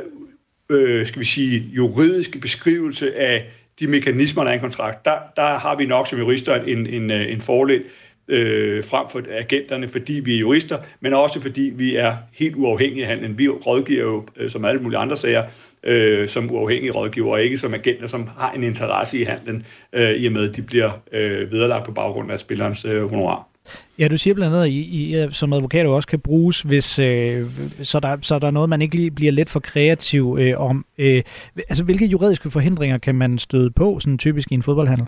øh, 0.71 1.07
skal 1.07 1.21
vi 1.21 1.27
sige, 1.27 1.65
juridiske 1.73 2.39
beskrivelse 2.39 3.17
af 3.17 3.47
de 3.81 3.87
mekanismer, 3.87 4.43
der 4.43 4.51
er 4.51 4.55
i 4.55 4.57
en 4.57 4.61
kontrakt, 4.61 5.05
der, 5.05 5.17
der 5.37 5.59
har 5.59 5.77
vi 5.77 5.87
nok 5.87 6.07
som 6.07 6.19
jurister 6.19 6.55
en, 6.55 6.87
en, 6.87 7.11
en 7.11 7.11
øh, 7.11 7.41
fordel 7.41 7.83
øh, 8.29 8.85
frem 8.85 9.07
for 9.13 9.23
agenterne, 9.31 9.89
fordi 9.89 10.13
vi 10.13 10.35
er 10.35 10.39
jurister, 10.39 10.79
men 11.01 11.15
også 11.15 11.41
fordi 11.41 11.73
vi 11.75 11.97
er 11.97 12.17
helt 12.33 12.57
uafhængige 12.57 13.03
af 13.03 13.11
handlen. 13.11 13.39
Vi 13.39 13.49
rådgiver 13.49 14.03
jo, 14.03 14.27
øh, 14.37 14.51
som 14.51 14.65
alle 14.65 14.81
mulige 14.81 14.99
andre 14.99 15.17
sager, 15.17 15.45
øh, 15.85 16.29
som 16.29 16.51
uafhængige 16.51 16.93
rådgiver, 16.93 17.33
og 17.33 17.43
ikke 17.43 17.59
som 17.59 17.75
agenter, 17.75 18.07
som 18.07 18.29
har 18.39 18.53
en 18.53 18.63
interesse 18.63 19.19
i 19.19 19.25
handlen, 19.25 19.67
øh, 19.93 20.11
i 20.11 20.27
og 20.27 20.33
med, 20.33 20.49
at 20.49 20.57
de 20.57 20.63
bliver 20.63 20.91
øh, 21.13 21.53
vederlagt 21.53 21.85
på 21.85 21.93
baggrund 21.93 22.33
af 22.33 22.41
spillerens 22.41 22.85
øh, 22.85 23.11
honorar. 23.11 23.50
Ja, 23.99 24.09
du 24.09 24.19
siger 24.19 24.35
blandt 24.35 24.55
andet, 24.55 24.65
at 24.65 24.71
I, 24.71 24.81
I 24.81 25.29
som 25.31 25.53
advokat 25.53 25.87
også 25.87 26.09
kan 26.09 26.21
bruges, 26.21 26.63
hvis 26.63 26.99
øh, 26.99 27.47
så, 27.83 28.01
der, 28.01 28.17
så 28.23 28.39
der 28.39 28.47
er 28.47 28.51
noget, 28.51 28.69
man 28.69 28.83
ikke 28.83 28.97
lige 28.97 29.11
bliver 29.11 29.33
lidt 29.33 29.51
for 29.51 29.61
kreativ 29.61 30.37
øh, 30.41 30.61
om. 30.61 30.87
Øh, 30.99 31.23
altså, 31.57 31.85
hvilke 31.85 32.07
juridiske 32.07 32.51
forhindringer 32.51 32.99
kan 32.99 33.15
man 33.15 33.39
støde 33.39 33.71
på, 33.71 34.01
sådan 34.01 34.19
typisk 34.19 34.51
i 34.51 34.55
en 34.55 34.63
fodboldhandel? 34.63 35.07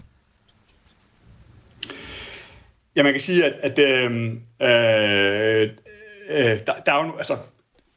Ja, 2.96 3.02
man 3.02 3.12
kan 3.12 3.20
sige, 3.20 3.44
at, 3.44 3.52
at 3.62 3.78
øh, 3.78 4.26
øh, 4.62 5.70
øh, 6.30 6.58
der, 6.66 6.72
der 6.86 6.92
er 6.92 7.04
jo 7.04 7.16
altså, 7.16 7.36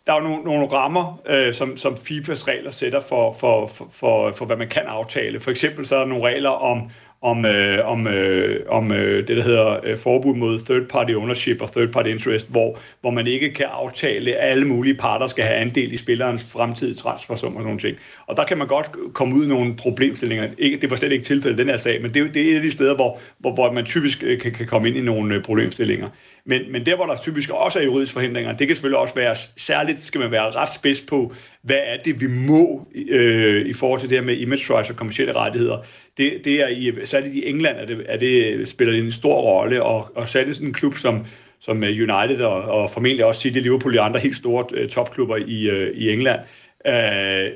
der 0.07 0.13
er 0.13 0.21
jo 0.21 0.27
nogle, 0.27 0.43
nogle 0.43 0.67
rammer, 0.67 1.21
øh, 1.27 1.53
som, 1.53 1.77
som 1.77 1.97
FIFAs 1.97 2.47
regler 2.47 2.71
sætter 2.71 3.01
for, 3.01 3.33
for, 3.33 3.67
for, 3.67 3.87
for, 3.91 4.31
for, 4.31 4.45
hvad 4.45 4.57
man 4.57 4.69
kan 4.69 4.83
aftale. 4.83 5.39
For 5.39 5.51
eksempel 5.51 5.85
så 5.85 5.95
er 5.95 5.99
der 5.99 6.07
nogle 6.07 6.27
regler 6.27 6.49
om 6.49 6.89
om, 7.25 7.45
øh, 7.45 7.85
om, 7.85 8.07
øh, 8.07 8.65
om 8.69 8.91
øh, 8.91 9.27
det, 9.27 9.37
der 9.37 9.43
hedder 9.43 9.79
øh, 9.83 9.97
forbud 9.97 10.35
mod 10.35 10.59
third-party 10.59 11.13
ownership 11.13 11.61
og 11.61 11.69
third-party 11.77 12.07
interest, 12.07 12.51
hvor, 12.51 12.79
hvor 13.01 13.11
man 13.11 13.27
ikke 13.27 13.53
kan 13.53 13.65
aftale, 13.71 14.35
at 14.35 14.51
alle 14.51 14.65
mulige 14.65 14.95
parter 14.95 15.27
skal 15.27 15.45
have 15.45 15.57
andel 15.57 15.93
i 15.93 15.97
spillerens 15.97 16.47
fremtidige 16.51 16.95
transfersum 16.95 17.47
og 17.47 17.53
sådan 17.53 17.63
nogle 17.63 17.79
ting. 17.79 17.97
Og 18.27 18.37
der 18.37 18.43
kan 18.43 18.57
man 18.57 18.67
godt 18.67 18.89
komme 19.13 19.35
ud 19.35 19.45
i 19.45 19.47
nogle 19.47 19.75
problemstillinger. 19.75 20.47
Ikke, 20.57 20.77
det 20.81 20.89
var 20.89 20.95
slet 20.95 21.11
ikke 21.11 21.25
tilfældet 21.25 21.57
den 21.57 21.67
her 21.67 21.77
sag, 21.77 22.01
men 22.01 22.13
det, 22.13 22.33
det 22.33 22.41
er 22.41 22.51
et 22.51 22.55
af 22.55 22.61
de 22.61 22.71
steder, 22.71 22.95
hvor, 22.95 23.19
hvor, 23.37 23.53
hvor 23.53 23.71
man 23.71 23.85
typisk 23.85 24.23
øh, 24.23 24.39
kan, 24.39 24.51
kan 24.51 24.67
komme 24.67 24.87
ind 24.87 24.97
i 24.97 25.01
nogle 25.01 25.35
øh, 25.35 25.43
problemstillinger. 25.43 26.09
Men, 26.47 26.71
men 26.71 26.85
der, 26.85 26.95
hvor 26.95 27.05
der 27.05 27.17
typisk 27.17 27.49
også 27.49 27.79
er 27.79 27.83
juridiske 27.83 28.13
forhindringer, 28.13 28.57
det 28.57 28.67
kan 28.67 28.75
selvfølgelig 28.75 28.99
også 28.99 29.15
være, 29.15 29.35
særligt 29.57 30.03
skal 30.03 30.19
man 30.21 30.31
være 30.31 30.51
ret 30.51 30.73
spids 30.73 31.01
på, 31.01 31.33
hvad 31.61 31.79
er 31.83 31.97
det, 32.05 32.21
vi 32.21 32.27
må 32.27 32.87
øh, 33.09 33.65
i 33.65 33.73
forhold 33.73 33.99
til 33.99 34.09
det 34.09 34.17
her 34.17 34.25
med 34.25 34.37
image 34.37 34.73
rights 34.73 34.89
og 34.89 34.95
kommersielle 34.95 35.33
rettigheder. 35.33 35.77
Det, 36.17 36.41
det 36.45 36.61
er 36.61 36.67
i, 36.67 36.91
særligt 37.05 37.35
i 37.35 37.49
England, 37.49 37.77
er 37.77 37.85
det, 37.85 38.05
er 38.07 38.17
det, 38.17 38.67
spiller 38.67 38.93
det 38.93 39.03
en 39.03 39.11
stor 39.11 39.41
rolle, 39.41 39.83
og, 39.83 40.11
og 40.15 40.27
særligt 40.27 40.55
sådan 40.55 40.67
en 40.67 40.73
klub 40.73 40.97
som, 40.97 41.25
som 41.59 41.83
øh, 41.83 41.89
United 41.89 42.41
og, 42.41 42.61
og 42.61 42.89
formentlig 42.89 43.25
også 43.25 43.41
City, 43.41 43.59
Liverpool 43.59 43.97
og 43.97 44.05
andre 44.05 44.19
helt 44.19 44.37
store 44.37 44.65
øh, 44.73 44.89
topklubber 44.89 45.35
i, 45.35 45.69
øh, 45.69 45.97
i 45.97 46.11
England, 46.11 46.39
øh, 46.87 47.51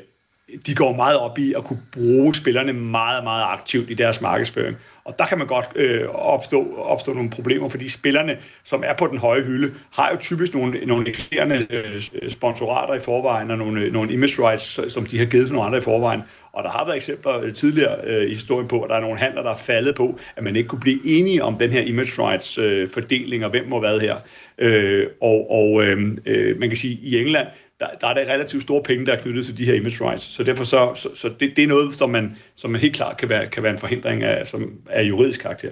de 0.66 0.76
går 0.76 0.96
meget 0.96 1.18
op 1.18 1.40
i 1.40 1.54
at 1.54 1.64
kunne 1.64 1.82
bruge 1.94 2.36
spillerne 2.36 2.74
meget, 2.74 3.24
meget 3.24 3.44
aktivt 3.44 3.90
i 3.90 3.94
deres 3.94 4.22
markedsføring. 4.22 4.78
Og 5.10 5.16
der 5.20 5.26
kan 5.26 5.38
man 5.38 5.48
godt 5.48 5.66
øh, 5.76 6.08
opstå, 6.10 6.76
opstå 6.78 7.14
nogle 7.14 7.30
problemer, 7.30 7.70
fordi 7.70 7.90
spillerne, 7.90 8.38
som 8.64 8.84
er 8.86 8.94
på 8.94 9.08
den 9.08 9.18
høje 9.18 9.42
hylde, 9.42 9.74
har 9.94 10.12
jo 10.12 10.18
typisk 10.20 10.54
nogle, 10.54 10.86
nogle 10.86 11.10
eksisterende 11.10 11.68
øh, 11.70 12.02
sponsorater 12.30 12.94
i 12.94 13.00
forvejen, 13.00 13.52
og 13.52 13.58
nogle, 13.58 13.82
øh, 13.82 13.94
nogle 13.94 14.14
image 14.14 14.48
rights, 14.48 14.94
som 14.94 15.06
de 15.06 15.18
har 15.20 15.26
givet 15.26 15.46
til 15.46 15.54
nogle 15.54 15.68
andre 15.68 15.78
i 15.78 15.82
forvejen. 15.82 16.22
Og 16.54 16.64
der 16.64 16.70
har 16.70 16.86
været 16.86 16.96
eksempler 16.96 17.40
øh, 17.40 17.54
tidligere 17.54 17.96
øh, 18.04 18.30
i 18.30 18.34
historien 18.34 18.68
på, 18.68 18.82
at 18.82 18.90
der 18.90 18.96
er 18.96 19.02
nogle 19.02 19.18
handler, 19.18 19.44
der 19.44 19.52
er 19.52 19.58
faldet 19.58 19.96
på, 19.96 20.20
at 20.36 20.44
man 20.44 20.56
ikke 20.56 20.68
kunne 20.68 20.80
blive 20.80 21.00
enige 21.06 21.44
om 21.44 21.58
den 21.58 21.72
her 21.72 21.82
image 21.82 22.28
rights 22.28 22.58
øh, 22.58 22.90
fordeling, 22.90 23.44
og 23.44 23.50
hvem 23.50 23.68
må 23.68 23.80
hvad 23.80 24.00
her. 24.00 24.16
Øh, 24.58 25.08
og 25.22 25.52
og 25.52 25.84
øh, 25.84 26.18
øh, 26.26 26.60
man 26.60 26.70
kan 26.70 26.78
sige, 26.78 26.94
at 26.94 27.00
i 27.04 27.22
England, 27.22 27.48
der, 27.80 27.88
der 28.02 28.08
er 28.08 28.14
der 28.14 28.34
relativt 28.34 28.64
store 28.64 28.84
penge, 28.84 29.06
der 29.06 29.14
er 29.14 29.22
knyttet 29.22 29.46
til 29.46 29.58
de 29.58 29.66
her 29.66 29.74
image 29.74 30.10
rights. 30.10 30.24
Så 30.24 30.44
derfor 30.44 30.64
så, 30.64 30.92
så, 30.96 31.10
så 31.16 31.30
det, 31.40 31.54
det 31.56 31.64
er 31.64 31.68
noget, 31.68 31.96
som 31.96 32.10
man, 32.10 32.38
som 32.56 32.72
man 32.72 32.82
helt 32.82 32.96
klart 32.96 33.18
kan 33.18 33.30
være, 33.30 33.48
kan 33.48 33.64
være 33.64 33.72
en 33.72 33.80
forhindring 33.80 34.24
af, 34.24 34.48
som 34.48 34.74
er 34.90 35.04
juridisk 35.04 35.42
karakter. 35.42 35.72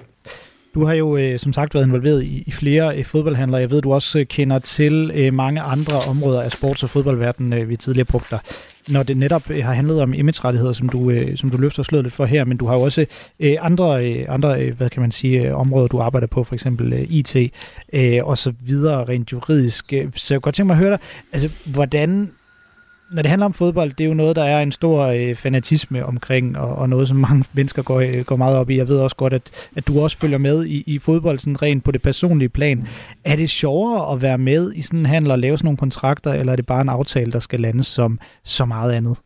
Du 0.77 0.85
har 0.85 0.93
jo 0.93 1.17
øh, 1.17 1.39
som 1.39 1.53
sagt 1.53 1.73
været 1.73 1.85
involveret 1.85 2.23
i, 2.23 2.43
i 2.47 2.51
flere 2.51 2.97
øh, 2.97 3.05
fodboldhandler. 3.05 3.57
Jeg 3.57 3.71
ved, 3.71 3.81
du 3.81 3.93
også 3.93 4.19
øh, 4.19 4.25
kender 4.25 4.59
til 4.59 5.11
øh, 5.13 5.33
mange 5.33 5.61
andre 5.61 5.95
områder 6.09 6.41
af 6.41 6.53
sports- 6.53 6.83
og 6.83 6.89
fodboldverdenen, 6.89 7.53
øh, 7.53 7.69
vi 7.69 7.75
tidligere 7.75 8.05
brugte 8.05 8.27
dig. 8.31 8.39
Når 8.89 9.03
det 9.03 9.17
netop 9.17 9.49
øh, 9.49 9.65
har 9.65 9.73
handlet 9.73 10.01
om 10.01 10.13
image-rettigheder, 10.13 10.73
som 10.73 10.89
du, 10.89 11.09
øh, 11.09 11.37
som 11.37 11.49
du 11.49 11.57
løfter 11.57 11.83
slået 11.83 12.03
lidt 12.03 12.13
for 12.13 12.25
her, 12.25 12.45
men 12.45 12.57
du 12.57 12.67
har 12.67 12.75
jo 12.75 12.81
også 12.81 13.05
øh, 13.39 13.55
andre, 13.59 14.05
øh, 14.05 14.25
andre 14.29 14.61
øh, 14.61 14.77
hvad 14.77 14.89
kan 14.89 15.01
man 15.01 15.11
sige, 15.11 15.47
øh, 15.47 15.55
områder, 15.55 15.87
du 15.87 15.99
arbejder 15.99 16.27
på, 16.27 16.43
for 16.43 16.53
eksempel 16.53 16.93
øh, 16.93 17.05
IT 17.09 17.35
øh, 17.93 18.19
og 18.23 18.37
så 18.37 18.53
videre 18.59 19.05
rent 19.05 19.31
juridisk. 19.31 19.93
Øh, 19.93 20.07
så 20.15 20.33
jeg 20.33 20.37
kunne 20.37 20.41
godt 20.41 20.55
tænke 20.55 20.67
mig 20.67 20.73
at 20.73 20.79
høre 20.79 20.91
dig, 20.91 20.99
altså, 21.33 21.49
hvordan 21.65 22.31
når 23.11 23.21
det 23.21 23.29
handler 23.29 23.45
om 23.45 23.53
fodbold, 23.53 23.93
det 23.93 24.03
er 24.03 24.07
jo 24.07 24.13
noget, 24.13 24.35
der 24.35 24.43
er 24.43 24.61
en 24.61 24.71
stor 24.71 25.05
øh, 25.05 25.35
fanatisme 25.35 26.05
omkring, 26.05 26.57
og, 26.57 26.75
og 26.75 26.89
noget, 26.89 27.07
som 27.07 27.17
mange 27.17 27.45
mennesker 27.53 27.81
går, 27.81 27.99
øh, 27.99 28.23
går 28.25 28.35
meget 28.35 28.57
op 28.57 28.69
i. 28.69 28.77
Jeg 28.77 28.87
ved 28.87 28.99
også 28.99 29.15
godt, 29.15 29.33
at, 29.33 29.51
at 29.75 29.87
du 29.87 29.99
også 29.99 30.17
følger 30.17 30.37
med 30.37 30.65
i, 30.65 30.83
i 30.87 30.99
fodbold, 30.99 31.39
sådan 31.39 31.61
rent 31.61 31.83
på 31.83 31.91
det 31.91 32.01
personlige 32.01 32.49
plan. 32.49 32.87
Er 33.23 33.35
det 33.35 33.49
sjovere 33.49 34.13
at 34.13 34.21
være 34.21 34.37
med 34.37 34.73
i 34.73 34.81
sådan 34.81 34.99
en 34.99 35.05
handel 35.05 35.31
og 35.31 35.39
lave 35.39 35.57
sådan 35.57 35.65
nogle 35.65 35.77
kontrakter, 35.77 36.33
eller 36.33 36.51
er 36.51 36.55
det 36.55 36.65
bare 36.65 36.81
en 36.81 36.89
aftale, 36.89 37.31
der 37.31 37.39
skal 37.39 37.59
landes 37.59 37.87
som 37.87 38.19
så 38.43 38.65
meget 38.65 38.91
andet? 38.91 39.17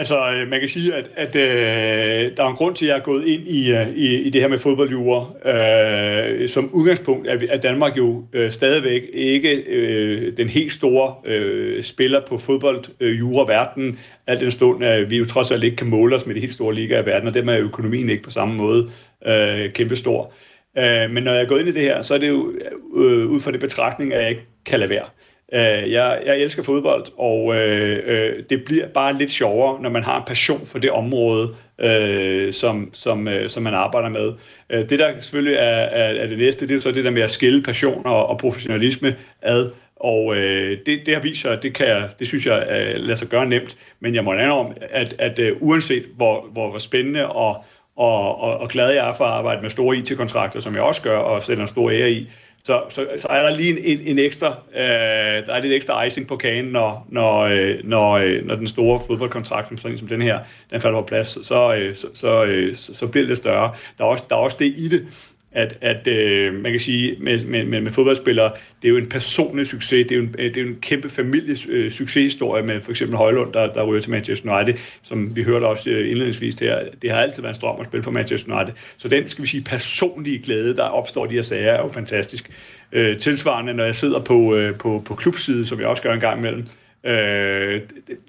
Altså, 0.00 0.32
øh, 0.32 0.48
man 0.48 0.60
kan 0.60 0.68
sige, 0.68 0.94
at, 0.94 1.10
at 1.16 1.36
øh, 1.36 2.36
der 2.36 2.44
er 2.44 2.48
en 2.48 2.56
grund 2.56 2.74
til, 2.74 2.86
at 2.86 2.88
jeg 2.88 2.96
er 2.96 3.02
gået 3.02 3.26
ind 3.26 3.48
i, 3.48 3.72
øh, 3.72 3.88
i, 3.88 4.16
i 4.16 4.30
det 4.30 4.40
her 4.40 4.48
med 4.48 4.58
fodboldjure. 4.58 5.26
Øh, 5.44 6.48
som 6.48 6.70
udgangspunkt 6.72 7.28
er, 7.28 7.38
er 7.48 7.58
Danmark 7.58 7.96
jo 7.96 8.24
øh, 8.32 8.52
stadigvæk 8.52 9.02
ikke 9.12 9.62
øh, 9.66 10.36
den 10.36 10.48
helt 10.48 10.72
store 10.72 11.14
øh, 11.24 11.82
spiller 11.82 12.20
på 12.28 12.38
fodboldjura 12.38 13.52
verden, 13.52 13.98
al 14.26 14.40
den 14.40 14.50
stund, 14.50 14.84
at 14.84 15.10
vi 15.10 15.16
jo 15.16 15.24
trods 15.24 15.50
alt 15.50 15.64
ikke 15.64 15.76
kan 15.76 15.86
måle 15.86 16.16
os 16.16 16.26
med 16.26 16.34
de 16.34 16.40
helt 16.40 16.54
store 16.54 16.74
ligaer 16.74 17.02
i 17.02 17.06
verden, 17.06 17.28
og 17.28 17.34
dermed 17.34 17.54
er 17.54 17.60
økonomien 17.60 18.10
ikke 18.10 18.22
på 18.22 18.30
samme 18.30 18.54
måde 18.54 18.90
øh, 19.26 19.72
kæmpestor. 19.72 20.32
Øh, 20.78 21.10
men 21.10 21.22
når 21.22 21.32
jeg 21.32 21.42
er 21.42 21.48
gået 21.48 21.60
ind 21.60 21.68
i 21.68 21.72
det 21.72 21.82
her, 21.82 22.02
så 22.02 22.14
er 22.14 22.18
det 22.18 22.28
jo 22.28 22.52
øh, 22.94 23.26
ud 23.26 23.40
fra 23.40 23.52
det 23.52 23.60
betragtning, 23.60 24.14
at 24.14 24.22
jeg 24.22 24.30
ikke 24.30 24.46
kan 24.66 24.80
lade 24.80 24.90
være. 24.90 25.04
Øh, 25.04 25.29
Øh, 25.54 25.92
jeg, 25.92 26.22
jeg 26.26 26.38
elsker 26.38 26.62
fodbold, 26.62 27.04
og 27.18 27.56
øh, 27.56 27.98
øh, 28.06 28.42
det 28.50 28.64
bliver 28.64 28.88
bare 28.88 29.18
lidt 29.18 29.30
sjovere, 29.30 29.82
når 29.82 29.90
man 29.90 30.02
har 30.02 30.16
en 30.16 30.24
passion 30.26 30.66
for 30.66 30.78
det 30.78 30.90
område, 30.90 31.54
øh, 31.80 32.52
som, 32.52 32.90
som, 32.92 33.28
øh, 33.28 33.50
som 33.50 33.62
man 33.62 33.74
arbejder 33.74 34.08
med. 34.08 34.32
Øh, 34.70 34.88
det, 34.88 34.98
der 34.98 35.12
selvfølgelig 35.20 35.56
er, 35.56 35.62
er, 35.62 36.22
er 36.22 36.26
det 36.26 36.38
næste, 36.38 36.68
det 36.68 36.76
er 36.76 36.80
så 36.80 36.90
det 36.90 37.04
der 37.04 37.10
med 37.10 37.22
at 37.22 37.30
skille 37.30 37.62
passion 37.62 38.06
og, 38.06 38.26
og 38.26 38.38
professionalisme 38.38 39.16
ad. 39.42 39.70
Og 39.96 40.36
øh, 40.36 40.78
det, 40.86 41.00
det 41.06 41.14
har 41.14 41.20
vist 41.20 41.40
sig, 41.40 41.52
at 41.52 41.62
det, 41.62 41.74
kan 41.74 41.86
jeg, 41.86 42.08
det 42.18 42.26
synes 42.26 42.46
jeg 42.46 42.66
øh, 42.70 43.00
lader 43.00 43.14
sig 43.14 43.28
gøre 43.28 43.46
nemt. 43.46 43.76
Men 44.00 44.14
jeg 44.14 44.24
må 44.24 44.32
om, 44.32 44.72
at, 44.90 45.14
at 45.18 45.38
øh, 45.38 45.56
uanset 45.60 46.04
hvor, 46.16 46.48
hvor, 46.52 46.70
hvor 46.70 46.78
spændende 46.78 47.26
og, 47.26 47.64
og, 47.96 48.40
og, 48.40 48.58
og 48.58 48.68
glad 48.68 48.90
jeg 48.90 49.08
er 49.08 49.14
for 49.14 49.24
at 49.24 49.32
arbejde 49.32 49.62
med 49.62 49.70
store 49.70 49.96
IT-kontrakter, 49.96 50.60
som 50.60 50.74
jeg 50.74 50.82
også 50.82 51.02
gør, 51.02 51.16
og 51.16 51.42
sætter 51.42 51.62
en 51.62 51.68
stor 51.68 51.90
ære 51.90 52.10
i, 52.10 52.28
så, 52.62 52.82
så, 52.88 53.06
så 53.16 53.28
er 53.28 53.42
der 53.42 53.56
lige 53.56 53.78
en, 53.78 53.98
en, 53.98 54.06
en 54.06 54.18
ekstra, 54.18 54.48
øh, 54.74 55.46
der 55.46 55.54
er 55.54 55.60
lidt 55.60 55.72
ekstra 55.72 56.04
icing 56.04 56.26
på 56.26 56.36
kagen, 56.36 56.64
når, 56.64 57.06
når, 57.08 57.38
øh, 57.40 57.78
når, 57.84 58.12
øh, 58.12 58.46
når 58.46 58.54
den 58.54 58.66
store 58.66 59.00
fodboldkontrakt, 59.06 59.80
sådan 59.80 59.98
som 59.98 60.08
den 60.08 60.22
her, 60.22 60.38
den 60.70 60.80
falder 60.80 61.00
på 61.00 61.06
plads, 61.06 61.46
så, 61.46 61.74
øh, 61.74 61.96
så, 61.96 62.06
så, 62.14 62.44
øh, 62.44 62.76
så, 62.76 62.94
så 62.94 63.06
bliver 63.06 63.26
det 63.26 63.36
større. 63.36 63.72
Der 63.98 64.04
er 64.04 64.08
også, 64.08 64.24
der 64.30 64.36
er 64.36 64.40
også 64.40 64.56
det 64.60 64.74
i 64.76 64.88
det, 64.88 65.06
at, 65.52 65.76
at 65.80 66.06
øh, 66.06 66.54
man 66.54 66.72
kan 66.72 66.80
sige, 66.80 67.16
med, 67.20 67.44
med, 67.44 67.64
med, 67.64 67.80
med 67.80 67.90
fodboldspillere, 67.90 68.52
det 68.82 68.88
er 68.88 68.92
jo 68.92 68.96
en 68.96 69.08
personlig 69.08 69.66
succes, 69.66 70.06
det 70.06 70.12
er 70.12 70.16
jo 70.16 70.22
en, 70.22 70.34
øh, 70.38 70.44
det 70.44 70.56
er 70.56 70.62
jo 70.62 70.68
en 70.68 70.78
kæmpe 70.80 71.08
families 71.08 71.66
øh, 71.68 71.90
succeshistorie 71.90 72.62
med 72.62 72.80
for 72.80 72.90
eksempel 72.90 73.16
Højlund, 73.16 73.52
der, 73.52 73.72
der 73.72 73.82
ryger 73.82 74.00
til 74.00 74.10
Manchester 74.10 74.56
United, 74.56 74.74
som 75.02 75.36
vi 75.36 75.42
hørte 75.42 75.64
også 75.64 75.90
øh, 75.90 76.10
indledningsvis 76.10 76.54
her. 76.54 76.78
Det 77.02 77.10
har 77.10 77.18
altid 77.18 77.42
været 77.42 77.52
en 77.52 77.56
strøm 77.56 77.80
at 77.80 77.86
spille 77.86 78.02
for 78.02 78.10
Manchester 78.10 78.56
United. 78.56 78.74
Så 78.96 79.08
den, 79.08 79.28
skal 79.28 79.42
vi 79.42 79.48
sige, 79.48 79.62
personlige 79.62 80.38
glæde, 80.38 80.76
der 80.76 80.82
opstår 80.82 81.26
de 81.26 81.34
her 81.34 81.42
sager, 81.42 81.72
er 81.72 81.82
jo 81.82 81.88
fantastisk. 81.88 82.50
Øh, 82.92 83.18
tilsvarende, 83.18 83.74
når 83.74 83.84
jeg 83.84 83.96
sidder 83.96 84.20
på, 84.20 84.54
øh, 84.56 84.78
på, 84.78 85.02
på 85.04 85.14
klubside, 85.14 85.66
som 85.66 85.80
jeg 85.80 85.88
også 85.88 86.02
gør 86.02 86.12
en 86.12 86.20
gang 86.20 86.38
imellem, 86.38 86.66
øh, 87.04 87.80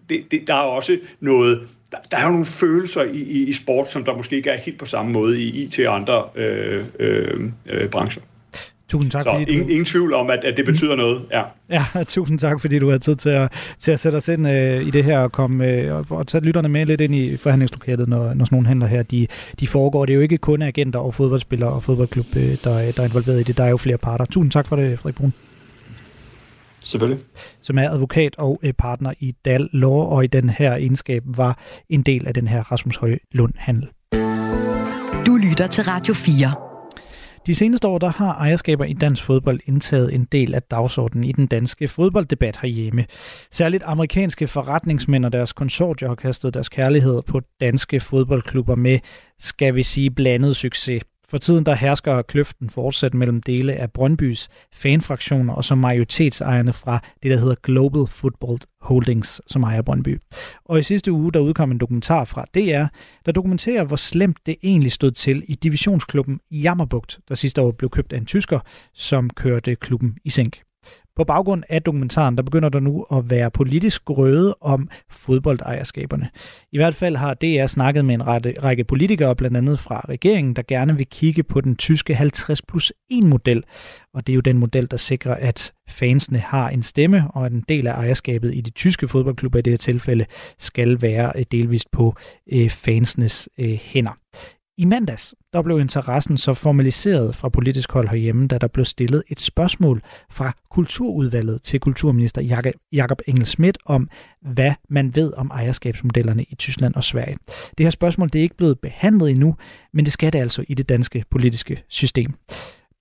det, 0.09 0.31
det, 0.31 0.47
der 0.47 0.53
er 0.53 0.57
også 0.57 0.97
noget 1.19 1.67
der, 1.91 1.98
der 2.12 2.17
er 2.17 2.24
jo 2.24 2.29
nogle 2.29 2.45
følelser 2.45 3.03
i, 3.03 3.17
i, 3.17 3.48
i 3.48 3.53
sport, 3.53 3.91
som 3.91 4.03
der 4.03 4.17
måske 4.17 4.36
ikke 4.36 4.50
er 4.50 4.57
helt 4.57 4.79
på 4.79 4.86
samme 4.86 5.12
måde 5.12 5.41
i 5.41 5.63
IT 5.63 5.79
og 5.88 5.95
andre 5.95 6.24
øh, 6.36 6.86
øh, 7.00 7.50
øh, 7.65 7.89
brancher. 7.89 8.21
Tusind 8.91 9.12
tak, 9.12 9.24
Så 9.24 9.31
fordi 9.31 9.51
ingen, 9.51 9.67
du... 9.67 9.71
ingen 9.71 9.86
tvivl 9.86 10.13
om, 10.13 10.29
at, 10.29 10.43
at 10.43 10.57
det 10.57 10.65
betyder 10.65 10.95
noget. 10.95 11.21
Ja. 11.31 11.43
ja, 11.69 12.03
tusind 12.07 12.39
tak, 12.39 12.62
fordi 12.62 12.79
du 12.79 12.89
har 12.89 12.98
tid 12.98 13.15
til 13.15 13.29
at, 13.29 13.51
til 13.79 13.91
at 13.91 14.00
sætte 14.00 14.15
os 14.15 14.27
ind 14.27 14.48
øh, 14.48 14.88
i 14.88 14.89
det 14.89 15.03
her 15.03 15.19
og, 15.19 15.31
komme, 15.31 15.67
øh, 15.67 15.95
og, 15.95 16.05
og 16.10 16.27
tage 16.27 16.43
lytterne 16.43 16.69
med 16.69 16.86
lidt 16.86 17.01
ind 17.01 17.15
i 17.15 17.38
forhandlingslokalet, 17.38 18.07
når, 18.07 18.33
når 18.33 18.45
sådan 18.45 18.55
nogle 18.55 18.67
handler 18.67 18.88
her 18.88 19.03
de, 19.03 19.27
de 19.60 19.67
foregår. 19.67 20.05
Det 20.05 20.13
er 20.13 20.15
jo 20.15 20.21
ikke 20.21 20.38
kun 20.38 20.62
agenter 20.62 21.00
og 21.00 21.13
fodboldspillere 21.13 21.69
og 21.69 21.83
fodboldklub, 21.83 22.25
øh, 22.36 22.57
der, 22.63 22.91
der 22.91 23.01
er 23.01 23.05
involveret 23.05 23.39
i 23.39 23.43
det. 23.43 23.57
Der 23.57 23.63
er 23.63 23.69
jo 23.69 23.77
flere 23.77 23.98
parter. 23.98 24.25
Tusind 24.25 24.51
tak 24.51 24.67
for 24.67 24.75
det, 24.75 25.00
Frederik 25.00 25.15
Brun. 25.15 25.33
Selvfølgelig. 26.81 27.23
Som 27.61 27.77
er 27.77 27.89
advokat 27.89 28.35
og 28.38 28.59
øh, 28.63 28.73
partner 28.73 29.13
i 29.19 29.35
Dal 29.45 29.69
Law, 29.73 29.91
og 29.91 30.23
i 30.23 30.27
den 30.27 30.50
her 30.50 30.71
egenskab 30.71 31.23
var 31.25 31.59
en 31.89 32.01
del 32.01 32.27
af 32.27 32.33
den 32.33 32.47
her 32.47 32.71
Rasmus 32.71 32.95
Høje 32.95 33.19
Lund-handel. 33.31 33.89
Du 35.25 35.35
lytter 35.35 35.67
til 35.67 35.83
Radio 35.83 36.13
4. 36.13 36.71
De 37.45 37.55
seneste 37.55 37.88
år 37.88 37.97
der 37.97 38.07
har 38.07 38.33
ejerskaber 38.33 38.85
i 38.85 38.93
dansk 38.93 39.23
fodbold 39.23 39.59
indtaget 39.65 40.13
en 40.15 40.25
del 40.31 40.55
af 40.55 40.63
dagsordenen 40.63 41.23
i 41.23 41.31
den 41.31 41.47
danske 41.47 41.88
fodbolddebat 41.88 42.57
herhjemme. 42.61 43.05
Særligt 43.51 43.83
amerikanske 43.85 44.47
forretningsmænd 44.47 45.25
og 45.25 45.33
deres 45.33 45.53
konsortier 45.53 46.07
har 46.07 46.15
kastet 46.15 46.53
deres 46.53 46.69
kærlighed 46.69 47.21
på 47.27 47.41
danske 47.61 48.00
fodboldklubber 48.00 48.75
med, 48.75 49.00
skal 49.39 49.75
vi 49.75 49.83
sige, 49.83 50.11
blandet 50.11 50.55
succes. 50.55 51.03
For 51.31 51.38
tiden 51.38 51.65
der 51.65 51.75
hersker 51.75 52.21
kløften 52.21 52.69
fortsat 52.69 53.13
mellem 53.13 53.41
dele 53.41 53.73
af 53.73 53.91
Brøndbys 53.91 54.50
fanfraktioner 54.73 55.53
og 55.53 55.63
så 55.63 55.75
majoritetsejerne 55.75 56.73
fra 56.73 57.00
det, 57.23 57.31
der 57.31 57.38
hedder 57.38 57.55
Global 57.63 58.07
Football 58.07 58.59
Holdings, 58.81 59.41
som 59.47 59.63
ejer 59.63 59.81
Brøndby. 59.81 60.19
Og 60.65 60.79
i 60.79 60.83
sidste 60.83 61.11
uge, 61.11 61.31
der 61.31 61.39
udkom 61.39 61.71
en 61.71 61.77
dokumentar 61.77 62.25
fra 62.25 62.45
DR, 62.55 62.85
der 63.25 63.31
dokumenterer, 63.31 63.83
hvor 63.83 63.95
slemt 63.95 64.38
det 64.45 64.55
egentlig 64.63 64.91
stod 64.91 65.11
til 65.11 65.43
i 65.47 65.55
divisionsklubben 65.55 66.39
Jammerbugt, 66.51 67.19
der 67.29 67.35
sidste 67.35 67.61
år 67.61 67.71
blev 67.71 67.89
købt 67.89 68.13
af 68.13 68.17
en 68.17 68.25
tysker, 68.25 68.59
som 68.93 69.29
kørte 69.29 69.75
klubben 69.75 70.17
i 70.23 70.29
sænk. 70.29 70.61
På 71.15 71.23
baggrund 71.23 71.63
af 71.69 71.81
dokumentaren, 71.81 72.37
der 72.37 72.43
begynder 72.43 72.69
der 72.69 72.79
nu 72.79 73.05
at 73.11 73.29
være 73.29 73.51
politisk 73.51 74.05
grøde 74.05 74.55
om 74.61 74.89
fodboldejerskaberne. 75.09 76.29
I 76.71 76.77
hvert 76.77 76.95
fald 76.95 77.15
har 77.15 77.33
DR 77.33 77.65
snakket 77.65 78.05
med 78.05 78.15
en 78.15 78.27
række 78.63 78.83
politikere, 78.83 79.35
blandt 79.35 79.57
andet 79.57 79.79
fra 79.79 80.05
regeringen, 80.09 80.55
der 80.55 80.61
gerne 80.67 80.97
vil 80.97 81.07
kigge 81.07 81.43
på 81.43 81.61
den 81.61 81.75
tyske 81.75 82.15
50 82.15 82.61
plus 82.61 82.93
1 83.09 83.23
model. 83.23 83.63
Og 84.13 84.27
det 84.27 84.33
er 84.33 84.35
jo 84.35 84.41
den 84.41 84.57
model, 84.57 84.91
der 84.91 84.97
sikrer, 84.97 85.35
at 85.35 85.73
fansene 85.89 86.39
har 86.39 86.69
en 86.69 86.83
stemme, 86.83 87.23
og 87.29 87.45
at 87.45 87.51
en 87.51 87.65
del 87.69 87.87
af 87.87 87.93
ejerskabet 87.93 88.55
i 88.55 88.61
de 88.61 88.69
tyske 88.69 89.07
fodboldklubber 89.07 89.59
i 89.59 89.61
det 89.61 89.71
her 89.71 89.77
tilfælde 89.77 90.25
skal 90.59 91.01
være 91.01 91.31
øh, 91.35 91.45
delvist 91.51 91.91
på 91.91 92.15
øh, 92.53 92.69
fansenes 92.69 93.49
øh, 93.57 93.79
hænder. 93.81 94.20
I 94.77 94.85
mandags 94.85 95.35
der 95.53 95.61
blev 95.61 95.79
interessen 95.79 96.37
så 96.37 96.53
formaliseret 96.53 97.35
fra 97.35 97.49
politisk 97.49 97.91
hold 97.91 98.07
herhjemme, 98.07 98.47
da 98.47 98.57
der 98.57 98.67
blev 98.67 98.85
stillet 98.85 99.23
et 99.29 99.39
spørgsmål 99.39 100.01
fra 100.29 100.55
Kulturudvalget 100.71 101.61
til 101.61 101.79
kulturminister 101.79 102.71
Jakob 102.91 103.21
Engel 103.27 103.45
Schmidt 103.45 103.77
om, 103.85 104.09
hvad 104.41 104.73
man 104.89 105.15
ved 105.15 105.33
om 105.37 105.51
ejerskabsmodellerne 105.53 106.43
i 106.43 106.55
Tyskland 106.55 106.95
og 106.95 107.03
Sverige. 107.03 107.37
Det 107.77 107.85
her 107.85 107.89
spørgsmål 107.89 108.29
det 108.33 108.39
er 108.39 108.43
ikke 108.43 108.57
blevet 108.57 108.79
behandlet 108.79 109.31
endnu, 109.31 109.55
men 109.93 110.05
det 110.05 110.13
skal 110.13 110.33
det 110.33 110.39
altså 110.39 110.65
i 110.67 110.73
det 110.73 110.89
danske 110.89 111.25
politiske 111.31 111.83
system. 111.87 112.33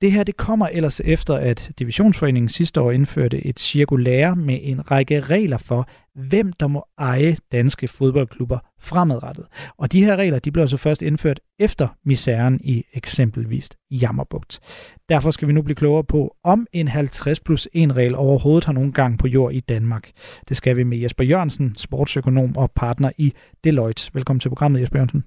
Det 0.00 0.12
her 0.12 0.24
det 0.24 0.36
kommer 0.36 0.66
ellers 0.66 1.00
efter, 1.00 1.34
at 1.34 1.70
Divisionsforeningen 1.78 2.48
sidste 2.48 2.80
år 2.80 2.90
indførte 2.90 3.46
et 3.46 3.60
cirkulære 3.60 4.36
med 4.36 4.58
en 4.62 4.90
række 4.90 5.20
regler 5.20 5.58
for, 5.58 5.88
hvem 6.14 6.52
der 6.52 6.66
må 6.66 6.84
eje 6.98 7.36
danske 7.52 7.88
fodboldklubber 7.88 8.58
fremadrettet. 8.80 9.46
Og 9.76 9.92
de 9.92 10.04
her 10.04 10.16
regler 10.16 10.38
de 10.38 10.52
blev 10.52 10.62
så 10.62 10.64
altså 10.64 10.76
først 10.76 11.02
indført 11.02 11.40
efter 11.58 11.88
misæren 12.04 12.60
i 12.64 12.84
eksempelvis 12.94 13.68
Jammerbugt. 13.90 14.60
Derfor 15.08 15.30
skal 15.30 15.48
vi 15.48 15.52
nu 15.52 15.62
blive 15.62 15.76
klogere 15.76 16.04
på, 16.04 16.36
om 16.44 16.66
en 16.72 16.88
50 16.88 17.40
plus 17.40 17.68
1 17.72 17.96
regel 17.96 18.14
overhovedet 18.16 18.64
har 18.64 18.72
nogen 18.72 18.92
gang 18.92 19.18
på 19.18 19.26
jord 19.26 19.52
i 19.52 19.60
Danmark. 19.60 20.10
Det 20.48 20.56
skal 20.56 20.76
vi 20.76 20.82
med 20.82 20.98
Jesper 20.98 21.24
Jørgensen, 21.24 21.74
sportsøkonom 21.74 22.56
og 22.56 22.70
partner 22.76 23.10
i 23.18 23.32
Deloitte. 23.64 24.10
Velkommen 24.14 24.40
til 24.40 24.48
programmet, 24.48 24.80
Jesper 24.80 24.98
Jørgensen. 24.98 25.24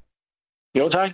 Jo, 0.76 0.90
tak. 0.90 1.12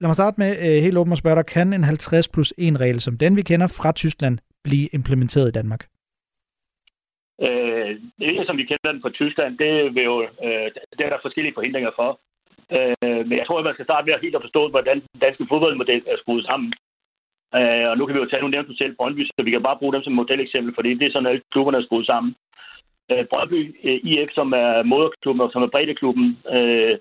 Lad 0.00 0.08
mig 0.08 0.14
starte 0.14 0.40
med 0.42 0.50
øh, 0.64 0.82
helt 0.84 0.98
åbent 0.98 1.12
at 1.12 1.18
spørge 1.18 1.36
dig, 1.36 1.46
kan 1.46 1.72
en 1.72 1.84
50 1.84 2.28
plus 2.28 2.54
1 2.58 2.80
regel, 2.80 3.00
som 3.00 3.18
den 3.18 3.36
vi 3.36 3.42
kender 3.42 3.68
fra 3.78 3.92
Tyskland, 3.92 4.38
blive 4.64 4.86
implementeret 4.98 5.48
i 5.48 5.56
Danmark? 5.58 5.82
Øh, 7.46 7.90
det, 8.20 8.46
som 8.46 8.56
vi 8.60 8.64
kender 8.70 8.92
den 8.92 9.02
fra 9.02 9.10
Tyskland, 9.10 9.58
det, 9.58 9.94
vil 9.94 10.04
jo, 10.04 10.16
øh, 10.22 10.68
det 10.96 11.02
er 11.04 11.10
der 11.12 11.24
forskellige 11.26 11.56
forhindringer 11.56 11.90
for. 12.00 12.10
Øh, 12.76 13.22
men 13.28 13.36
jeg 13.38 13.46
tror, 13.46 13.58
at 13.58 13.64
man 13.64 13.74
skal 13.74 13.88
starte 13.88 14.06
med 14.06 14.14
at 14.14 14.24
helt 14.24 14.38
at 14.38 14.46
forstå, 14.46 14.62
hvordan 14.68 14.96
den 15.12 15.20
danske 15.24 15.46
fodboldmodel 15.50 16.02
er 16.12 16.16
skruet 16.22 16.44
sammen. 16.50 16.70
Øh, 17.58 17.86
og 17.90 17.94
nu 17.96 18.02
kan 18.06 18.14
vi 18.14 18.20
jo 18.20 18.30
tage 18.30 18.42
nogle 18.42 18.54
nævnt 18.54 18.78
selv 18.78 18.96
Brøndby, 18.96 19.22
så 19.24 19.40
vi 19.44 19.50
kan 19.50 19.62
bare 19.68 19.80
bruge 19.80 19.94
dem 19.94 20.02
som 20.02 20.12
modeleksempel, 20.12 20.72
fordi 20.74 20.90
det 20.94 21.06
er 21.06 21.12
sådan, 21.12 21.32
at 21.32 21.42
klubberne 21.52 21.78
er 21.78 21.86
skruet 21.86 22.06
sammen. 22.06 22.30
Øh, 23.10 23.24
Brøndby 23.30 23.60
øh, 23.88 23.98
IF, 24.10 24.30
som 24.38 24.48
er 24.52 24.82
moderklubben 24.82 25.44
og 25.44 25.50
som 25.52 25.62
er 25.62 25.72
breddeklubben, 25.74 26.28
øh, 26.56 26.94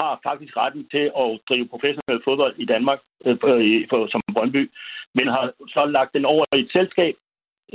har 0.00 0.20
faktisk 0.22 0.56
retten 0.56 0.84
til 0.94 1.04
at 1.22 1.28
drive 1.48 1.66
professionel 1.72 2.20
fodbold 2.24 2.54
i 2.58 2.64
Danmark 2.64 3.00
øh, 3.26 3.36
for, 3.90 4.06
som 4.12 4.20
Brøndby, 4.34 4.70
men 5.14 5.26
har 5.28 5.52
så 5.68 5.86
lagt 5.86 6.14
den 6.14 6.24
over 6.24 6.44
i 6.56 6.60
et 6.60 6.72
selskab, 6.72 7.14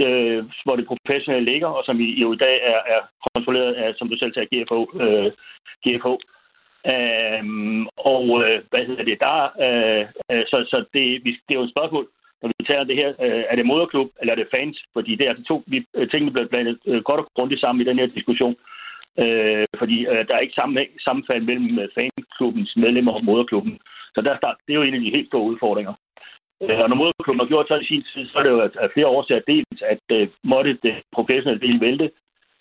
øh, 0.04 0.44
hvor 0.66 0.76
det 0.76 0.90
professionelle 0.92 1.52
ligger, 1.52 1.68
og 1.68 1.84
som 1.86 2.00
i, 2.00 2.22
jo 2.22 2.34
i 2.34 2.42
dag 2.46 2.56
er, 2.74 2.80
er 2.96 3.02
kontrolleret 3.34 3.74
af, 3.74 3.96
som 3.96 4.10
du 4.10 4.18
selv 4.18 4.34
sagde, 4.34 4.52
GFO. 4.52 4.80
Øh, 5.04 5.32
GFO. 5.86 6.14
Øhm, 6.94 7.88
og 7.98 8.24
øh, 8.44 8.62
hvad 8.70 8.86
hedder 8.88 9.04
det 9.04 9.18
der? 9.20 9.40
Øh, 9.66 10.06
øh, 10.32 10.44
så 10.52 10.58
så 10.72 10.78
det, 10.94 11.06
vi, 11.26 11.32
det 11.46 11.54
er 11.54 11.60
jo 11.62 11.68
et 11.68 11.76
spørgsmål, 11.76 12.08
når 12.42 12.52
vi 12.60 12.66
taler 12.66 12.84
det 12.84 12.96
her, 12.96 13.10
øh, 13.26 13.44
er 13.50 13.56
det 13.56 13.66
moderklub, 13.66 14.10
eller 14.20 14.34
er 14.34 14.40
det 14.40 14.54
fans? 14.56 14.78
Fordi 14.94 15.16
det 15.16 15.26
er 15.26 15.30
altså 15.30 15.44
to 15.44 15.64
vi, 15.68 15.86
øh, 15.96 16.10
tingene 16.10 16.32
bliver 16.32 16.48
blandet 16.48 16.80
øh, 16.86 17.02
godt 17.04 17.20
og 17.20 17.28
grundigt 17.36 17.62
sammen 17.62 17.82
i 17.82 17.90
den 17.90 18.00
her 18.00 18.08
diskussion. 18.08 18.56
Øh, 19.18 19.66
fordi 19.78 19.98
øh, 20.06 20.28
der 20.28 20.36
er 20.36 20.40
ikke 20.40 20.60
samme, 20.60 20.86
sammenfald 21.00 21.44
mellem 21.44 21.80
øh, 21.80 21.88
fanklubbens 21.98 22.76
medlemmer 22.76 23.12
og 23.12 23.26
moderklubben. 23.26 23.80
Så 24.16 24.22
der, 24.22 24.38
der, 24.44 24.52
det 24.66 24.72
er 24.74 24.80
jo 24.80 24.88
en 24.88 24.94
af 24.94 25.02
de 25.02 25.16
helt 25.16 25.28
store 25.28 25.50
udfordringer. 25.52 25.94
Øh, 26.64 26.80
og 26.80 26.90
når 26.90 26.96
moderklubben 26.96 27.40
har 27.40 27.48
gjort 27.48 27.68
så 27.68 27.76
i 27.76 27.86
sin 27.86 28.04
tid, 28.14 28.28
så 28.28 28.38
er 28.40 28.44
det 28.44 28.50
jo 28.50 28.60
at 28.60 28.92
flere 28.94 29.08
årsager. 29.08 29.42
Dels, 29.48 29.82
at 29.94 30.06
øh, 30.12 30.28
måtte 30.44 30.78
det 30.84 30.96
professionelle 31.12 31.68
del 31.68 31.82
vælte, 31.82 32.12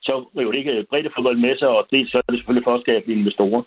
så 0.03 0.15
river 0.39 0.53
det 0.53 0.59
ikke 0.59 0.77
øh, 0.79 0.85
bredde 0.91 1.11
fodbold 1.17 1.39
med 1.39 1.59
sig, 1.59 1.69
og 1.69 1.87
dels 1.93 2.11
så 2.11 2.17
er 2.19 2.31
det 2.33 2.39
selvfølgelig 2.39 2.65
for 2.65 2.75
at 2.75 2.81
skabe 2.81 3.13
investorer. 3.13 3.63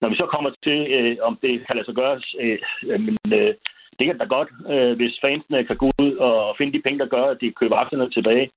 Når 0.00 0.08
vi 0.08 0.16
så 0.16 0.26
kommer 0.26 0.50
til, 0.66 0.78
øh, 0.96 1.16
om 1.22 1.38
det 1.42 1.52
kan 1.66 1.76
lade 1.76 1.86
sig 1.86 1.94
gøre, 1.94 2.20
øh, 2.40 2.58
men, 3.06 3.16
øh, 3.38 3.54
det 3.98 4.06
kan 4.06 4.18
da 4.18 4.24
godt, 4.24 4.50
øh, 4.72 4.96
hvis 4.96 5.20
fansene 5.24 5.64
kan 5.64 5.76
gå 5.76 5.88
ud 6.02 6.12
og 6.16 6.54
finde 6.58 6.72
de 6.72 6.82
penge, 6.82 6.98
der 6.98 7.14
gør, 7.16 7.24
at 7.24 7.40
de 7.40 7.58
køber 7.60 7.76
aktierne 7.76 8.10
tilbage. 8.10 8.50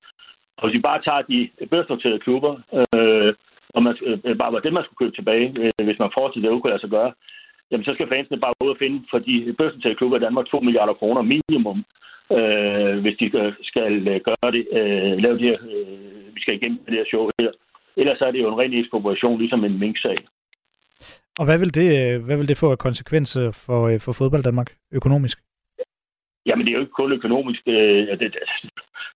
Og 0.56 0.62
hvis 0.64 0.76
vi 0.76 0.88
bare 0.88 1.02
tager 1.02 1.22
de 1.22 1.66
børsnoterede 1.70 2.18
klubber, 2.18 2.52
øh, 2.96 3.34
og 3.76 3.82
man, 3.82 3.94
øh, 4.26 4.36
bare 4.40 4.52
var 4.52 4.60
det, 4.60 4.72
man 4.72 4.84
skulle 4.84 5.02
købe 5.02 5.16
tilbage, 5.16 5.46
øh, 5.62 5.86
hvis 5.86 5.98
man 6.02 6.16
fortsætter 6.18 6.50
det, 6.50 6.62
kunne 6.62 6.74
lade 6.74 6.84
sig 6.84 6.94
gøre, 6.98 7.10
jamen 7.70 7.84
så 7.84 7.92
skal 7.94 8.08
fansene 8.08 8.42
bare 8.44 8.54
ud 8.64 8.70
og 8.74 8.80
finde 8.82 8.98
for 9.10 9.18
de 9.18 9.54
børsnoterede 9.58 9.98
klubber 9.98 10.16
i 10.18 10.24
Danmark 10.26 10.46
2 10.46 10.60
milliarder 10.60 10.94
kroner 11.00 11.22
minimum, 11.34 11.78
øh, 12.36 12.94
hvis 13.02 13.16
de 13.20 13.26
skal 13.70 13.92
øh, 14.12 14.20
gøre 14.28 14.50
det, 14.56 14.64
øh, 14.78 15.12
lave 15.24 15.38
det 15.38 15.46
her, 15.50 15.58
øh, 15.74 16.34
vi 16.34 16.40
skal 16.40 16.54
igennem 16.54 16.78
det 16.86 16.98
her 16.98 17.06
show 17.10 17.30
her. 17.40 17.50
Ellers 17.96 18.20
er 18.20 18.30
det 18.30 18.40
jo 18.42 18.48
en 18.48 18.58
ren 18.60 18.74
ekspropriation, 18.74 19.38
ligesom 19.38 19.64
en 19.64 19.78
mink-sag. 19.78 20.18
Og 21.38 21.44
hvad 21.44 21.58
vil 21.58 21.74
det, 21.74 21.88
øh, 22.00 22.24
hvad 22.24 22.36
vil 22.36 22.48
det 22.48 22.58
få 22.58 22.70
af 22.70 22.78
konsekvenser 22.78 23.50
for, 23.66 23.80
øh, 23.88 24.00
for 24.00 24.12
fodbold 24.12 24.42
Danmark 24.42 24.70
økonomisk? 24.92 25.38
Jamen, 26.46 26.66
det 26.66 26.72
er 26.72 26.76
jo 26.76 26.84
ikke 26.84 27.00
kun 27.00 27.12
økonomisk. 27.12 27.60
Det, 27.66 28.20
det, 28.20 28.36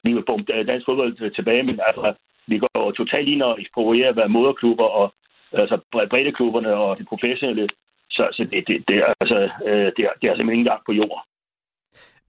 vi 0.05 0.13
vil 0.13 0.25
bombe 0.27 0.65
dansk 0.71 0.87
fodbold 0.87 1.31
tilbage, 1.31 1.63
men 1.63 1.81
altså, 1.87 2.15
vi 2.51 2.59
går 2.59 2.91
totalt 2.91 3.29
ind 3.29 3.43
og 3.43 3.61
eksproprierer, 3.61 4.13
hvad 4.13 4.29
moderklubber 4.29 4.89
og 5.01 5.07
altså 5.53 5.77
breddeklubberne 6.11 6.73
og 6.75 6.99
de 6.99 7.05
professionelle 7.05 7.69
så, 8.11 8.29
så 8.33 8.43
det, 8.53 8.65
det, 8.69 8.85
det, 8.89 8.97
er, 8.97 9.13
altså, 9.21 9.39
øh, 9.69 9.89
det, 9.97 10.03
er, 10.09 10.13
det 10.21 10.27
er 10.27 10.35
simpelthen 10.35 10.59
ikke 10.59 10.67
engang 10.67 10.83
på 10.87 10.93
jord. 10.93 11.21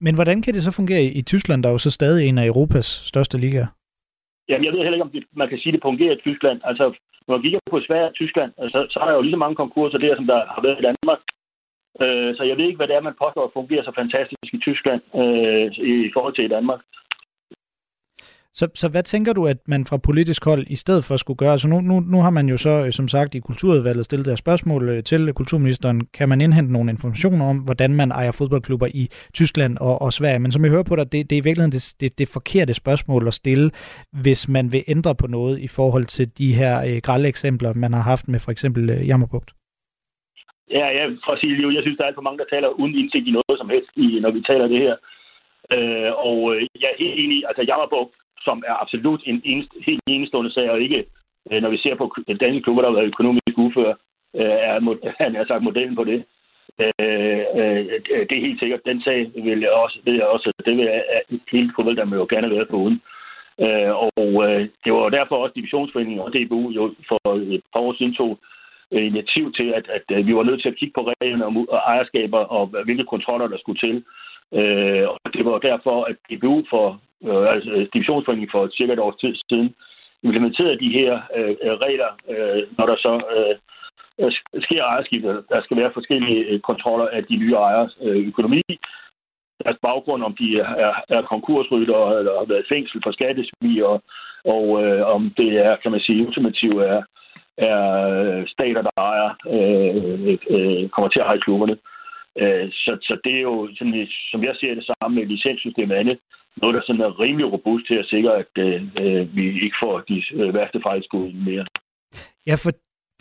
Men 0.04 0.14
hvordan 0.14 0.42
kan 0.42 0.54
det 0.54 0.62
så 0.62 0.72
fungere 0.72 1.02
i 1.02 1.22
Tyskland, 1.22 1.62
der 1.62 1.68
er 1.68 1.72
jo 1.72 1.86
så 1.86 1.90
stadig 1.90 2.28
en 2.28 2.38
af 2.38 2.46
Europas 2.46 2.86
største 3.10 3.38
ligaer? 3.38 3.66
Jamen, 4.48 4.64
jeg 4.64 4.72
ved 4.72 4.80
heller 4.80 4.98
ikke, 4.98 5.08
om 5.08 5.14
det, 5.16 5.24
man 5.42 5.48
kan 5.48 5.58
sige, 5.58 5.70
at 5.70 5.74
det 5.74 5.82
fungerer 5.82 6.14
i 6.14 6.22
Tyskland. 6.26 6.60
Altså, 6.64 6.84
når 7.26 7.34
man 7.34 7.42
kigger 7.42 7.58
på 7.70 7.80
Sverige 7.86 8.10
og 8.10 8.14
Tyskland, 8.14 8.52
altså, 8.58 8.86
så 8.90 8.98
er 9.00 9.06
der 9.06 9.14
jo 9.14 9.22
lige 9.22 9.36
så 9.36 9.42
mange 9.44 9.60
konkurser 9.62 9.98
der, 9.98 10.16
som 10.16 10.26
der 10.26 10.40
har 10.54 10.62
været 10.66 10.78
i 10.80 10.86
Danmark. 10.90 11.20
Øh, 12.02 12.30
så 12.36 12.42
jeg 12.48 12.56
ved 12.56 12.66
ikke, 12.66 12.80
hvad 12.80 12.88
det 12.88 12.96
er, 12.96 13.08
man 13.08 13.20
påstår 13.22 13.44
at 13.44 13.56
fungere 13.58 13.84
så 13.84 13.92
fantastisk 14.00 14.48
i 14.56 14.58
Tyskland 14.66 15.00
øh, 15.20 15.66
i 16.06 16.10
forhold 16.14 16.34
til 16.34 16.44
i 16.44 16.54
Danmark. 16.56 16.80
Så, 18.54 18.68
så 18.74 18.88
hvad 18.88 19.02
tænker 19.02 19.32
du, 19.32 19.46
at 19.46 19.56
man 19.66 19.86
fra 19.86 19.96
politisk 19.96 20.44
hold 20.44 20.64
i 20.70 20.76
stedet 20.76 21.04
for 21.04 21.16
skulle 21.16 21.36
gøre? 21.36 21.52
Altså 21.52 21.68
nu, 21.68 21.80
nu, 21.80 22.00
nu 22.00 22.18
har 22.20 22.30
man 22.30 22.48
jo 22.48 22.56
så, 22.56 22.84
øh, 22.86 22.92
som 22.92 23.08
sagt, 23.08 23.34
i 23.34 23.40
kulturudvalget 23.40 24.04
stillet 24.04 24.26
der 24.26 24.36
spørgsmål 24.36 24.88
øh, 24.88 25.02
til 25.04 25.32
kulturministeren. 25.32 26.06
Kan 26.06 26.28
man 26.28 26.40
indhente 26.40 26.72
nogle 26.72 26.90
informationer 26.90 27.44
om, 27.44 27.58
hvordan 27.58 27.94
man 27.94 28.10
ejer 28.10 28.32
fodboldklubber 28.32 28.86
i 28.86 29.08
Tyskland 29.34 29.78
og, 29.78 30.02
og 30.02 30.12
Sverige? 30.12 30.38
Men 30.38 30.52
som 30.52 30.64
jeg 30.64 30.70
hører 30.70 30.82
på 30.82 30.96
dig, 30.96 31.12
det, 31.12 31.30
det 31.30 31.36
er 31.36 31.42
i 31.42 31.46
virkeligheden 31.48 31.72
det, 31.72 31.94
det, 32.00 32.18
det 32.18 32.28
forkerte 32.28 32.74
spørgsmål 32.74 33.26
at 33.26 33.34
stille, 33.34 33.70
hvis 34.22 34.48
man 34.48 34.72
vil 34.72 34.84
ændre 34.88 35.14
på 35.14 35.26
noget 35.26 35.58
i 35.58 35.68
forhold 35.68 36.06
til 36.06 36.38
de 36.38 36.54
her 36.54 36.74
øh, 36.88 36.96
grælde 37.02 37.28
eksempler, 37.28 37.74
man 37.74 37.92
har 37.92 38.02
haft 38.02 38.28
med 38.28 38.38
for 38.38 38.50
eksempel 38.50 38.90
øh, 38.90 39.08
Jammerbugt. 39.08 39.50
Ja, 40.70 40.86
ja, 40.98 41.04
for 41.24 41.32
at 41.32 41.40
sige 41.40 41.74
jeg 41.76 41.82
synes, 41.82 41.96
der 41.96 42.04
er 42.04 42.08
alt 42.08 42.20
for 42.20 42.28
mange, 42.28 42.38
der 42.38 42.52
taler 42.54 42.68
uden 42.68 42.94
indsigt 42.94 43.28
i 43.28 43.30
noget 43.30 43.58
som 43.58 43.68
helst, 43.74 43.90
i, 43.96 44.18
når 44.20 44.30
vi 44.30 44.40
taler 44.40 44.66
det 44.68 44.80
her. 44.86 44.96
Øh, 45.74 46.10
og 46.28 46.38
øh, 46.54 46.66
jeg 46.82 46.88
er 46.90 47.02
helt 47.04 47.18
enig, 47.24 47.38
altså 47.48 47.62
Jammerbugt 47.62 48.14
som 48.44 48.62
er 48.66 48.82
absolut 48.82 49.22
en 49.24 49.42
enest, 49.44 49.70
helt 49.86 50.02
enestående 50.06 50.52
sag, 50.52 50.70
og 50.70 50.80
ikke, 50.80 51.04
øh, 51.52 51.62
når 51.62 51.70
vi 51.70 51.78
ser 51.78 51.94
på 51.94 52.14
danske 52.40 52.62
klubber, 52.62 52.82
der 52.82 52.90
har 52.90 52.96
været 52.96 53.12
økonomisk 53.12 53.58
ufør, 53.58 53.92
øh, 54.40 54.56
er, 54.68 54.74
er, 54.74 55.12
han 55.24 55.36
er 55.36 55.46
sagt 55.46 55.62
modellen 55.62 55.96
på 55.96 56.04
det. 56.04 56.24
Øh, 56.82 57.42
øh, 57.60 57.82
det 58.28 58.34
er 58.36 58.46
helt 58.46 58.60
sikkert. 58.60 58.86
Den 58.86 59.02
sag 59.02 59.30
vil 59.34 59.60
jeg 59.60 59.70
også, 59.70 59.98
ved 60.04 60.14
jeg 60.14 60.26
også, 60.26 60.52
det 60.66 60.76
vil 60.76 60.84
jeg, 60.84 61.04
øh, 61.32 61.38
helt 61.52 61.72
fodbold, 61.76 61.96
der 61.96 62.04
må 62.04 62.16
jo 62.16 62.26
gerne 62.30 62.50
være 62.50 62.66
på 62.70 62.76
uden. 62.76 63.02
Øh, 63.64 63.90
og 64.06 64.28
øh, 64.44 64.68
det 64.84 64.92
var 64.92 65.08
derfor 65.08 65.36
også 65.36 65.52
Divisionsforeningen 65.54 66.20
og 66.20 66.32
DBU 66.34 66.70
jo 66.70 66.94
for 67.08 67.34
et 67.56 67.62
par 67.72 67.80
år 67.80 67.94
siden 67.98 68.14
tog 68.14 68.38
initiativ 68.92 69.52
til, 69.52 69.68
at, 69.78 69.86
at, 69.96 70.16
at 70.16 70.26
vi 70.26 70.36
var 70.36 70.42
nødt 70.42 70.62
til 70.62 70.68
at 70.68 70.76
kigge 70.76 70.92
på 70.94 71.10
reglerne 71.10 71.46
om 71.46 71.68
ejerskaber 71.72 72.38
og 72.38 72.66
hvilke 72.84 73.04
kontroller, 73.04 73.46
der 73.46 73.58
skulle 73.58 73.80
til. 73.80 74.04
Øh, 74.58 75.08
og 75.08 75.28
det 75.34 75.44
var 75.44 75.58
derfor, 75.58 75.96
at 76.10 76.16
DBU 76.30 76.62
for 76.70 76.86
øh, 77.28 77.54
altså 77.54 77.88
divisionsforeningen 77.94 78.52
for 78.54 78.68
cirka 78.76 78.92
et 78.92 79.04
års 79.06 79.20
tid 79.20 79.34
siden, 79.48 79.74
implementerede 80.22 80.78
de 80.84 80.90
her 80.98 81.12
øh, 81.36 81.54
regler, 81.86 82.10
øh, 82.32 82.62
når 82.78 82.86
der 82.86 82.96
så 82.96 83.14
øh, 83.36 83.54
øh 84.20 84.32
sker 84.66 84.82
ejerskifte. 84.84 85.28
Der 85.52 85.62
skal 85.62 85.76
være 85.76 85.96
forskellige 85.98 86.40
øh, 86.50 86.60
kontroller 86.60 87.08
af 87.16 87.24
de 87.24 87.36
nye 87.36 87.54
ejers 87.54 87.98
øh, 88.02 88.26
økonomi, 88.28 88.62
deres 89.64 89.78
baggrund, 89.82 90.22
om 90.22 90.34
de 90.40 90.58
er, 90.58 90.94
er 91.08 91.22
konkursrytter 91.22 92.10
eller 92.18 92.38
har 92.38 92.46
været 92.48 92.64
i 92.64 92.72
fængsel 92.74 93.00
for 93.04 93.12
skattesvig, 93.12 93.86
og, 93.86 94.02
og 94.44 94.64
øh, 94.84 95.06
om 95.06 95.32
det 95.36 95.50
er, 95.66 95.76
kan 95.76 95.90
man 95.90 96.00
sige, 96.00 96.26
ultimativt 96.26 96.82
er, 96.82 97.02
er 97.58 97.80
øh, 98.22 98.46
stater, 98.48 98.82
der 98.82 98.94
ejer, 98.96 99.30
øh, 99.56 100.38
øh, 100.54 100.88
kommer 100.88 101.08
til 101.08 101.20
at 101.20 101.26
eje 101.26 101.38
klubberne. 101.38 101.72
Øh, 101.72 101.91
Øh, 102.38 102.68
så, 102.72 102.92
så 103.02 103.14
det 103.24 103.32
er 103.36 103.40
jo, 103.40 103.68
sådan, 103.78 104.08
som 104.30 104.44
jeg 104.44 104.54
ser 104.60 104.74
det 104.74 104.90
samme 104.90 105.14
med 105.16 105.26
licenssystemet 105.26 105.94
andet, 105.94 106.18
noget, 106.56 106.74
der 106.74 106.82
sådan 106.86 107.00
er 107.00 107.20
rimelig 107.20 107.52
robust 107.52 107.86
til 107.86 107.94
at 107.94 108.06
sikre, 108.14 108.32
at 108.42 108.52
øh, 108.58 108.82
øh 109.00 109.36
vi 109.36 109.44
ikke 109.64 109.76
får 109.82 110.00
de 110.00 110.22
øh, 110.34 110.54
værste 110.54 110.80
fejlskud 110.86 111.32
mere. 111.32 111.66
Ja, 112.46 112.54
for 112.54 112.70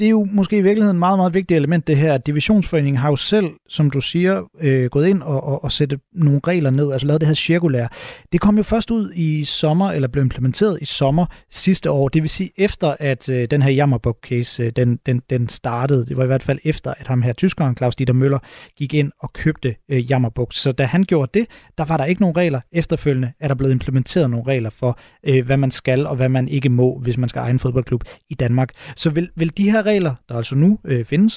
det 0.02 0.08
er 0.08 0.12
jo 0.12 0.28
måske 0.32 0.58
i 0.58 0.62
virkeligheden 0.62 0.96
et 0.96 1.00
meget, 1.00 1.20
meget 1.20 1.34
vigtigt 1.34 1.58
element, 1.58 1.88
det 1.88 1.98
her. 1.98 2.14
at 2.14 2.28
Divisionsforeningen 2.28 2.98
har 2.98 3.10
jo 3.10 3.16
selv, 3.16 3.50
som 3.70 3.92
du 3.92 4.02
siger, 4.02 4.44
øh, 4.62 4.90
gået 4.90 5.08
ind 5.08 5.22
og, 5.24 5.44
og, 5.44 5.64
og 5.64 5.72
sætte 5.72 6.00
nogle 6.14 6.40
regler 6.48 6.70
ned, 6.70 6.92
altså 6.92 7.08
lavet 7.08 7.22
det 7.22 7.28
her 7.28 7.34
cirkulære. 7.36 7.88
Det 8.32 8.42
kom 8.42 8.58
jo 8.58 8.64
først 8.64 8.92
ud 8.92 9.12
i 9.16 9.44
sommer, 9.44 9.92
eller 9.92 10.08
blev 10.08 10.24
implementeret 10.24 10.78
i 10.82 10.86
sommer 10.86 11.26
sidste 11.52 11.92
år. 11.92 12.10
Det 12.10 12.22
vil 12.22 12.30
sige 12.30 12.50
efter, 12.58 12.96
at 13.00 13.30
øh, 13.30 13.48
den 13.52 13.62
her 13.62 13.72
Jammerbugt-case, 13.72 14.64
øh, 14.64 14.72
den, 14.76 15.00
den, 15.06 15.22
den 15.30 15.50
startede. 15.50 16.06
Det 16.06 16.18
var 16.18 16.24
i 16.24 16.28
hvert 16.28 16.44
fald 16.44 16.60
efter, 16.64 16.94
at 16.98 17.08
ham 17.08 17.22
her, 17.22 17.34
tyskeren 17.34 17.78
Claus 17.78 17.96
Dieter 17.96 18.14
Møller, 18.14 18.40
gik 18.78 18.94
ind 18.94 19.12
og 19.20 19.34
købte 19.34 19.76
øh, 19.90 20.12
Jammerbugt. 20.12 20.56
Så 20.56 20.72
da 20.72 20.86
han 20.86 21.04
gjorde 21.04 21.40
det, 21.40 21.48
der 21.78 21.86
var 21.86 21.98
der 21.98 22.06
ikke 22.06 22.22
nogen 22.22 22.38
regler. 22.38 22.62
Efterfølgende 22.72 23.32
er 23.40 23.48
der 23.48 23.56
blevet 23.56 23.72
implementeret 23.72 24.30
nogle 24.30 24.48
regler 24.48 24.70
for, 24.70 25.00
øh, 25.24 25.46
hvad 25.46 25.58
man 25.58 25.72
skal 25.72 26.08
og 26.08 26.16
hvad 26.16 26.30
man 26.30 26.48
ikke 26.48 26.70
må, 26.70 27.00
hvis 27.00 27.18
man 27.18 27.30
skal 27.30 27.40
eje 27.40 27.52
en 27.52 27.60
fodboldklub 27.60 28.04
i 28.30 28.34
Danmark. 28.34 28.70
Så 28.96 29.10
vil, 29.10 29.30
vil 29.36 29.58
de 29.58 29.72
her 29.72 29.86
regler, 29.92 30.14
der 30.30 30.36
altså 30.36 30.56
nu 30.56 30.70
øh, 30.92 31.06
findes, 31.06 31.34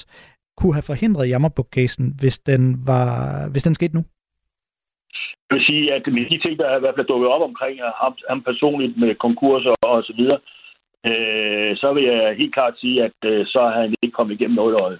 kunne 0.57 0.73
have 0.77 0.89
forhindret 0.91 1.29
Jammerbugt-casen, 1.29 2.05
hvis 2.19 2.37
den, 2.39 2.63
var, 2.87 3.11
hvis 3.51 3.63
den 3.63 3.75
skete 3.75 3.95
nu? 3.95 4.03
Jeg 5.49 5.55
vil 5.57 5.65
sige, 5.65 5.93
at 5.93 6.03
med 6.07 6.25
de 6.31 6.37
ting, 6.41 6.59
der 6.59 6.67
er 6.69 6.77
i 6.77 6.79
hvert 6.79 6.95
fald 6.97 7.07
dukket 7.07 7.29
op 7.29 7.41
omkring 7.49 7.79
ham, 8.01 8.13
ham 8.29 8.41
personligt 8.49 8.97
med 8.97 9.15
konkurser 9.15 9.73
og 9.81 10.03
så 10.03 10.13
videre, 10.19 10.39
øh, 11.09 11.71
så 11.81 11.93
vil 11.93 12.03
jeg 12.03 12.35
helt 12.37 12.53
klart 12.53 12.73
sige, 12.81 13.03
at 13.03 13.17
øh, 13.25 13.45
så 13.45 13.59
har 13.61 13.81
han 13.81 13.95
ikke 14.03 14.15
kommet 14.17 14.33
igennem 14.33 14.55
noget 14.55 14.75
øje. 14.85 14.99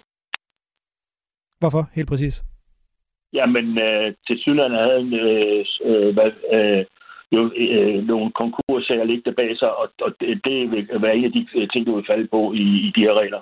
Hvorfor? 1.59 1.83
Helt 1.93 2.09
præcis. 2.09 2.43
Jamen, 3.33 3.79
øh, 3.87 4.13
til 4.27 4.37
synligheden 4.39 4.77
havde 4.79 4.97
han 4.99 5.13
øh, 5.13 5.65
øh, 5.85 6.13
hvad, 6.13 6.31
øh, 6.57 6.85
jo 7.31 7.51
øh, 7.57 8.07
nogle 8.07 8.31
konkurssager 8.31 9.03
liggende 9.03 9.35
bag 9.35 9.57
sig, 9.57 9.77
og, 9.77 9.87
og 10.01 10.11
det, 10.19 10.41
det 10.45 10.71
vil 10.71 10.87
være 11.01 11.15
en 11.15 11.25
af 11.25 11.31
de 11.31 11.47
øh, 11.55 11.69
ting, 11.69 11.85
du 11.85 11.95
vil 11.95 12.05
falde 12.09 12.27
på 12.27 12.53
i, 12.53 12.65
i 12.87 12.91
de 12.95 13.01
her 13.01 13.13
regler. 13.13 13.41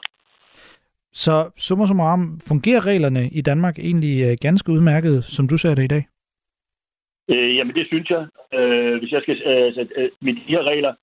Så 1.11 1.49
summa 1.57 1.85
summarum, 1.85 2.39
fungerer 2.47 2.85
reglerne 2.85 3.29
i 3.29 3.41
Danmark 3.41 3.79
egentlig 3.79 4.23
øh, 4.23 4.37
ganske 4.41 4.71
udmærket, 4.71 5.23
som 5.23 5.47
du 5.47 5.57
ser 5.57 5.75
det 5.75 5.83
i 5.83 5.87
dag? 5.95 6.03
Øh, 7.29 7.55
jamen, 7.55 7.75
det 7.75 7.87
synes 7.87 8.09
jeg. 8.09 8.27
Øh, 8.53 8.99
hvis 8.99 9.11
jeg 9.11 9.21
skal 9.21 9.41
øh, 9.45 9.87
øh, 9.97 10.09
med 10.21 10.33
de 10.33 10.41
her 10.47 10.63
regler, 10.63 10.93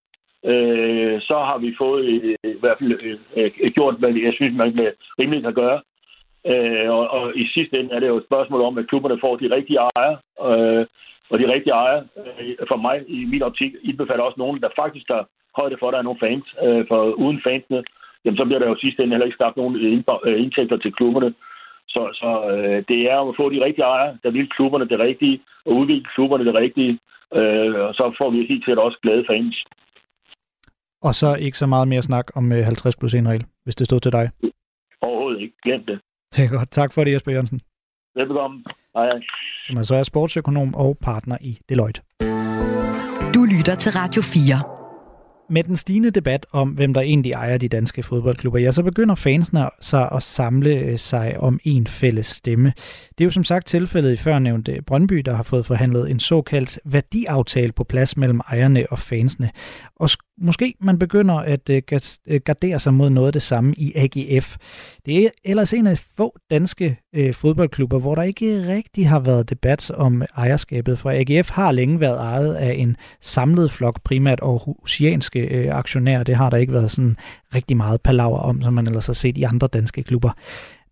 øh, 0.45 1.21
så 1.21 1.35
har 1.35 1.59
vi 1.59 1.75
fået 1.79 2.05
øh, 2.05 2.37
i 2.45 2.61
hvert 2.61 2.79
fald 2.79 2.93
øh, 3.03 3.19
øh, 3.37 3.73
gjort, 3.73 3.97
hvad 3.99 4.13
jeg 4.13 4.33
synes, 4.35 4.57
man 4.57 4.77
med 4.77 4.93
rimeligt 5.19 5.45
kan 5.45 5.55
gøre. 5.55 5.81
Øh, 6.47 6.91
og, 6.91 7.09
og 7.11 7.37
i 7.37 7.47
sidste 7.55 7.79
ende 7.81 7.95
er 7.95 8.01
det 8.01 8.09
jo 8.09 8.17
et 8.17 8.29
spørgsmål 8.29 8.61
om, 8.61 8.79
at 8.79 8.89
klubberne 8.89 9.21
får 9.21 9.37
de 9.37 9.55
rigtige 9.57 9.79
ejere. 9.79 10.17
Øh, 10.49 10.87
og 11.31 11.39
de 11.39 11.53
rigtige 11.55 11.75
ejere, 11.83 12.03
øh, 12.41 12.57
for 12.71 12.79
mig 12.87 12.97
i 13.09 13.25
min 13.25 13.43
optik, 13.43 13.73
indbefatter 13.83 14.25
også 14.25 14.39
nogen, 14.39 14.61
der 14.61 14.79
faktisk 14.83 15.07
der 15.09 15.23
højde 15.61 15.77
for, 15.79 15.87
at 15.89 15.93
der 15.93 15.99
er 15.99 16.09
nogle 16.09 16.23
fans. 16.25 16.47
Øh, 16.65 16.83
for 16.91 17.01
uden 17.25 17.41
fansene, 17.47 17.81
jamen, 18.25 18.39
så 18.39 18.45
bliver 18.45 18.61
der 18.61 18.69
jo 18.69 18.77
sidste 18.81 19.03
ende 19.03 19.15
heller 19.15 19.29
ikke 19.29 19.41
skabt 19.41 19.57
nogen 19.57 19.77
øh, 20.27 20.43
indtægter 20.45 20.77
til 20.77 20.93
klubberne. 20.99 21.35
Så, 21.95 22.03
så 22.21 22.31
det 22.89 23.01
er 23.13 23.19
at 23.21 23.37
få 23.37 23.45
de 23.51 23.65
rigtige 23.67 23.85
ejere, 23.85 24.19
der 24.23 24.31
vil 24.31 24.49
klubberne 24.57 24.89
det 24.89 24.99
rigtige, 24.99 25.41
og 25.67 25.73
udvikle 25.73 26.09
klubberne 26.15 26.45
det 26.45 26.55
rigtige. 26.55 26.99
Og 27.89 27.95
så 27.95 28.15
får 28.19 28.31
vi 28.31 28.37
helt 28.51 28.65
sikkert 28.65 28.85
også 28.87 28.99
glade 29.03 29.25
fans. 29.31 29.65
Og 31.03 31.15
så 31.15 31.37
ikke 31.41 31.59
så 31.59 31.67
meget 31.67 31.89
mere 31.89 32.03
snak 32.03 32.27
om 32.37 32.51
50 32.51 32.97
plus 32.97 33.15
1 33.15 33.27
regel, 33.27 33.45
hvis 33.65 33.77
det 33.77 33.87
stod 33.87 34.01
til 34.01 34.13
dig. 34.13 34.31
Overhovedet 35.03 35.41
ikke. 35.41 35.55
Glem 35.63 35.85
det. 35.85 36.01
Det 36.35 36.45
er 36.45 36.51
godt. 36.59 36.71
Tak 36.71 36.93
for 36.95 37.05
det, 37.05 37.13
Jesper 37.13 37.33
Jørgensen. 37.33 37.61
Velbekomme. 38.15 38.65
Hej, 38.97 39.07
hej. 39.07 39.21
Som 39.71 39.79
altså 39.79 39.95
er 39.95 40.03
sportsøkonom 40.03 40.75
og 40.75 40.99
partner 40.99 41.39
i 41.41 41.59
Deloitte. 41.69 42.01
Du 43.35 43.45
lytter 43.45 43.75
til 43.79 43.93
Radio 43.93 44.23
4. 44.23 44.63
Med 45.51 45.65
den 45.65 45.77
stigende 45.77 46.11
debat 46.11 46.47
om, 46.53 46.69
hvem 46.69 46.95
der 46.95 47.01
egentlig 47.01 47.33
ejer 47.33 47.59
de 47.59 47.69
danske 47.69 48.03
fodboldklubber, 48.03 48.59
ja, 48.59 48.71
så 48.71 48.83
begynder 48.83 49.15
fansene 49.15 49.69
sig 49.81 50.09
at 50.13 50.23
samle 50.23 50.71
øh, 50.71 50.99
sig 50.99 51.41
om 51.41 51.61
en 51.65 51.87
fælles 51.87 52.27
stemme. 52.27 52.73
Det 53.09 53.21
er 53.21 53.25
jo 53.25 53.31
som 53.31 53.45
sagt 53.45 53.67
tilfældet 53.67 54.13
i 54.13 54.17
førnævnte 54.17 54.83
Brøndby, 54.87 55.19
der 55.19 55.35
har 55.35 55.43
fået 55.43 55.67
forhandlet 55.67 56.11
en 56.11 56.21
såkaldt 56.21 56.79
værdiaftale 56.85 57.73
på 57.73 57.85
plads 57.85 58.17
mellem 58.17 58.41
ejerne 58.49 58.87
og 58.91 58.99
fansene. 58.99 59.51
Og 59.97 60.11
måske 60.41 60.75
man 60.81 60.99
begynder 60.99 61.35
at 61.35 61.71
øh, 61.71 61.83
øh, 62.27 62.41
gardere 62.45 62.81
sig 62.81 62.95
mod 62.95 63.11
noget 63.11 63.27
af 63.27 63.33
det 63.33 63.43
samme 63.43 63.75
i 63.77 63.93
AGF. 63.97 64.57
Det 65.07 65.25
er 65.25 65.29
ellers 65.45 65.73
en 65.73 65.87
af 65.87 65.99
få 66.17 66.37
danske 66.51 66.99
øh, 67.15 67.35
fodboldklubber, 67.35 67.99
hvor 67.99 68.15
der 68.15 68.23
ikke 68.23 68.69
rigtig 68.69 69.09
har 69.09 69.19
været 69.19 69.51
debat 69.51 69.91
om 69.91 70.23
ejerskabet, 70.37 70.99
for 70.99 71.11
AGF 71.11 71.51
har 71.51 71.73
længe 71.73 72.01
været 72.01 72.19
ejet 72.19 72.55
af 72.55 72.75
en 72.79 72.97
samlet 73.21 73.71
flok, 73.71 74.03
primært 74.05 74.41
aarhusianske 74.43 75.41
øh, 75.41 75.75
aktionærer. 75.77 76.23
Det 76.23 76.37
har 76.37 76.51
der 76.51 76.57
ikke 76.57 76.73
været 76.73 76.91
sådan 76.91 77.17
rigtig 77.55 77.77
meget 77.77 78.01
palaver 78.01 78.39
om, 78.39 78.63
som 78.63 78.73
man 78.73 78.87
ellers 78.87 79.07
har 79.07 79.13
set 79.13 79.39
i 79.39 79.43
andre 79.43 79.67
danske 79.67 80.03
klubber. 80.03 80.31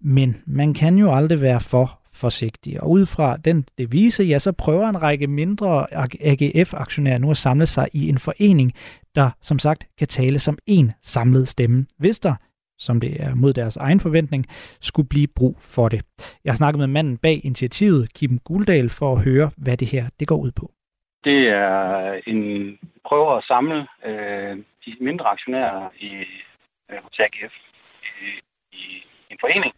Men 0.00 0.36
man 0.46 0.74
kan 0.74 0.98
jo 0.98 1.14
aldrig 1.14 1.40
være 1.40 1.60
for 1.60 1.98
forsigtig. 2.20 2.80
Og 2.82 2.90
ud 2.90 3.06
fra 3.06 3.36
den 3.36 3.66
devise, 3.78 4.24
ja, 4.24 4.38
så 4.38 4.52
prøver 4.52 4.88
en 4.88 5.02
række 5.02 5.26
mindre 5.26 5.86
AGF-aktionærer 6.20 7.18
nu 7.18 7.30
at 7.30 7.36
samle 7.36 7.66
sig 7.66 7.88
i 7.92 8.08
en 8.08 8.18
forening, 8.18 8.72
der 9.14 9.30
som 9.40 9.58
sagt 9.58 9.86
kan 9.98 10.08
tale 10.08 10.38
som 10.38 10.58
en 10.66 10.92
samlet 11.02 11.48
stemme, 11.48 11.86
hvis 11.98 12.18
der 12.20 12.34
som 12.78 13.00
det 13.00 13.22
er 13.22 13.34
mod 13.34 13.52
deres 13.52 13.76
egen 13.76 14.00
forventning, 14.00 14.46
skulle 14.80 15.08
blive 15.08 15.26
brug 15.36 15.56
for 15.74 15.88
det. 15.88 16.02
Jeg 16.44 16.52
har 16.52 16.56
snakket 16.56 16.78
med 16.78 16.86
manden 16.86 17.18
bag 17.18 17.40
initiativet, 17.44 18.14
Kim 18.14 18.38
Guldal, 18.38 18.90
for 18.90 19.12
at 19.12 19.24
høre, 19.24 19.50
hvad 19.56 19.76
det 19.76 19.88
her 19.88 20.04
det 20.20 20.28
går 20.28 20.36
ud 20.36 20.50
på. 20.50 20.70
Det 21.24 21.48
er 21.48 22.20
en 22.26 22.42
prøve 23.08 23.36
at 23.36 23.44
samle 23.44 23.86
øh, 24.04 24.56
de 24.84 24.96
mindre 25.00 25.26
aktionærer 25.26 25.88
i 25.98 26.10
øh, 26.90 26.98
AGF 27.18 27.54
i, 28.22 28.28
i 28.72 29.02
en 29.30 29.38
forening, 29.40 29.72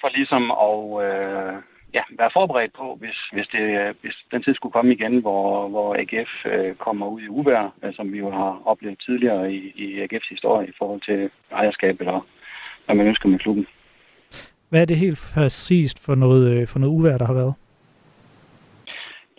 for 0.00 0.08
ligesom 0.18 0.44
at 0.66 0.80
øh, 1.06 1.54
ja, 1.94 2.02
være 2.18 2.30
forberedt 2.32 2.72
på, 2.80 2.96
hvis, 3.00 3.18
hvis, 3.32 3.46
det, 3.46 3.96
hvis 4.00 4.16
den 4.32 4.42
tid 4.42 4.54
skulle 4.54 4.72
komme 4.72 4.92
igen, 4.92 5.18
hvor, 5.20 5.68
hvor 5.68 5.88
AGF 6.00 6.32
øh, 6.46 6.74
kommer 6.74 7.06
ud 7.06 7.20
i 7.20 7.28
uvær, 7.28 7.74
øh, 7.84 7.94
som 7.94 8.12
vi 8.12 8.18
jo 8.18 8.30
har 8.30 8.62
oplevet 8.64 8.98
tidligere 9.06 9.52
i, 9.52 9.72
i 9.84 10.04
AGF's 10.04 10.30
historie 10.30 10.68
i 10.68 10.72
forhold 10.78 11.00
til 11.00 11.30
ejerskab 11.52 12.00
eller 12.00 12.26
hvad 12.86 12.96
man 12.96 13.06
ønsker 13.06 13.28
med 13.28 13.38
klubben. 13.38 13.66
Hvad 14.68 14.82
er 14.82 14.86
det 14.86 14.96
helt 14.96 15.32
præcist 15.34 16.04
for 16.06 16.14
noget, 16.14 16.60
øh, 16.60 16.68
for 16.68 16.78
noget 16.78 16.94
uvær, 16.94 17.18
der 17.18 17.26
har 17.26 17.34
været? 17.34 17.54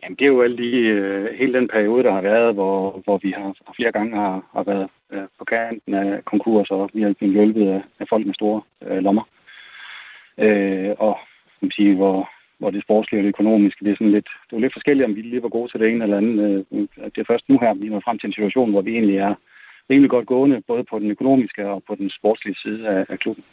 Jamen, 0.04 0.15
det 0.15 0.26
er 0.26 0.34
jo 0.36 0.41
alle 0.41 0.58
de, 0.58 0.71
øh, 0.78 1.39
hele 1.39 1.54
den 1.54 1.67
periode, 1.67 2.04
der 2.04 2.13
har 2.13 2.21
været, 2.21 2.54
hvor, 2.54 3.02
hvor 3.04 3.17
vi 3.24 3.32
har 3.38 3.56
flere 3.76 3.91
gange 3.91 4.15
har, 4.15 4.43
har 4.54 4.63
været 4.63 4.88
øh, 5.12 5.24
på 5.39 5.45
kanten 5.45 5.93
af 5.93 6.26
konkurs, 6.26 6.71
og 6.71 6.89
vi 6.93 7.02
har 7.02 7.13
blevet 7.13 7.36
hjulpet 7.36 7.67
af, 7.67 7.82
af 8.00 8.06
folk 8.10 8.26
med 8.26 8.34
store 8.34 8.62
øh, 8.88 8.97
lommer. 8.97 9.24
Øh, 10.45 10.95
og 10.99 11.17
man 11.62 11.71
sige, 11.71 11.95
hvor, 11.95 12.30
hvor 12.60 12.71
det 12.71 12.84
sportslige 12.84 13.19
og 13.19 13.23
det 13.23 13.30
økonomiske, 13.36 13.86
det 13.86 13.91
er 13.91 13.95
sådan 13.95 14.12
lidt, 14.17 14.30
det 14.49 14.56
er 14.56 14.60
lidt 14.60 14.73
forskelligt, 14.73 15.06
om 15.06 15.15
vi 15.15 15.21
lige 15.21 15.43
var 15.43 15.49
gode 15.49 15.71
til 15.71 15.80
det 15.80 15.89
ene 15.89 16.04
eller 16.04 16.17
andet. 16.17 16.65
Øh, 16.71 16.88
det 17.13 17.17
er 17.21 17.32
først 17.32 17.49
nu 17.49 17.60
her, 17.60 17.73
vi 17.73 17.88
er 17.88 18.06
frem 18.06 18.19
til 18.19 18.27
en 18.27 18.34
situation, 18.34 18.71
hvor 18.71 18.82
vi 18.82 18.91
egentlig 18.91 19.17
er 19.17 19.34
rimelig 19.89 20.10
godt 20.10 20.27
gående, 20.27 20.62
både 20.67 20.84
på 20.84 20.99
den 20.99 21.12
økonomiske 21.12 21.69
og 21.69 21.84
på 21.88 21.95
den 21.95 22.10
sportslige 22.10 22.56
side 22.63 22.88
af, 22.88 23.06
af 23.10 23.19
klubben. 23.19 23.43